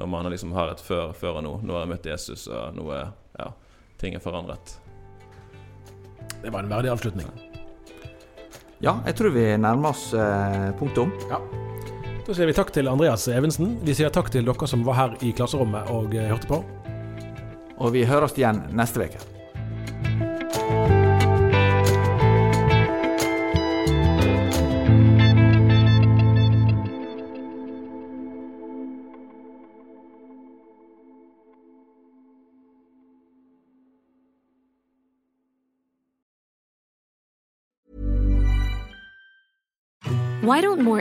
Når 0.00 0.08
man 0.08 0.30
liksom 0.32 0.56
har 0.56 0.72
et 0.72 0.80
før, 0.80 1.12
før 1.12 1.42
og 1.42 1.44
nå. 1.44 1.52
Nå 1.60 1.76
har 1.76 1.84
jeg 1.84 1.92
møtt 1.92 2.08
Jesus, 2.08 2.46
og 2.48 2.72
nå 2.72 2.88
er 2.96 3.12
ja, 3.36 3.52
ting 4.00 4.16
er 4.16 4.24
forandret. 4.24 4.78
Det 6.40 6.48
var 6.48 6.64
en 6.64 6.72
verdig 6.72 6.94
avslutning. 6.94 7.28
Ja, 8.82 8.96
jeg 9.06 9.14
tror 9.14 9.30
vi 9.30 9.44
nærmer 9.62 9.92
oss 9.92 10.08
eh, 10.10 10.70
punktum. 10.74 11.12
Ja. 11.30 11.38
Da 12.26 12.34
sier 12.34 12.48
vi 12.50 12.54
takk 12.56 12.72
til 12.74 12.90
Andreas 12.90 13.28
Evensen. 13.30 13.76
Vi 13.86 13.94
sier 13.94 14.10
takk 14.10 14.30
til 14.34 14.46
dere 14.48 14.66
som 14.66 14.82
var 14.86 14.98
her 14.98 15.14
i 15.22 15.30
klasserommet 15.38 15.90
og 15.94 16.16
eh, 16.18 16.26
hørte 16.26 16.50
på. 16.50 16.58
Og 17.78 17.94
vi 17.94 18.02
høres 18.06 18.34
igjen 18.34 18.64
neste 18.74 19.06
uke. 19.06 19.22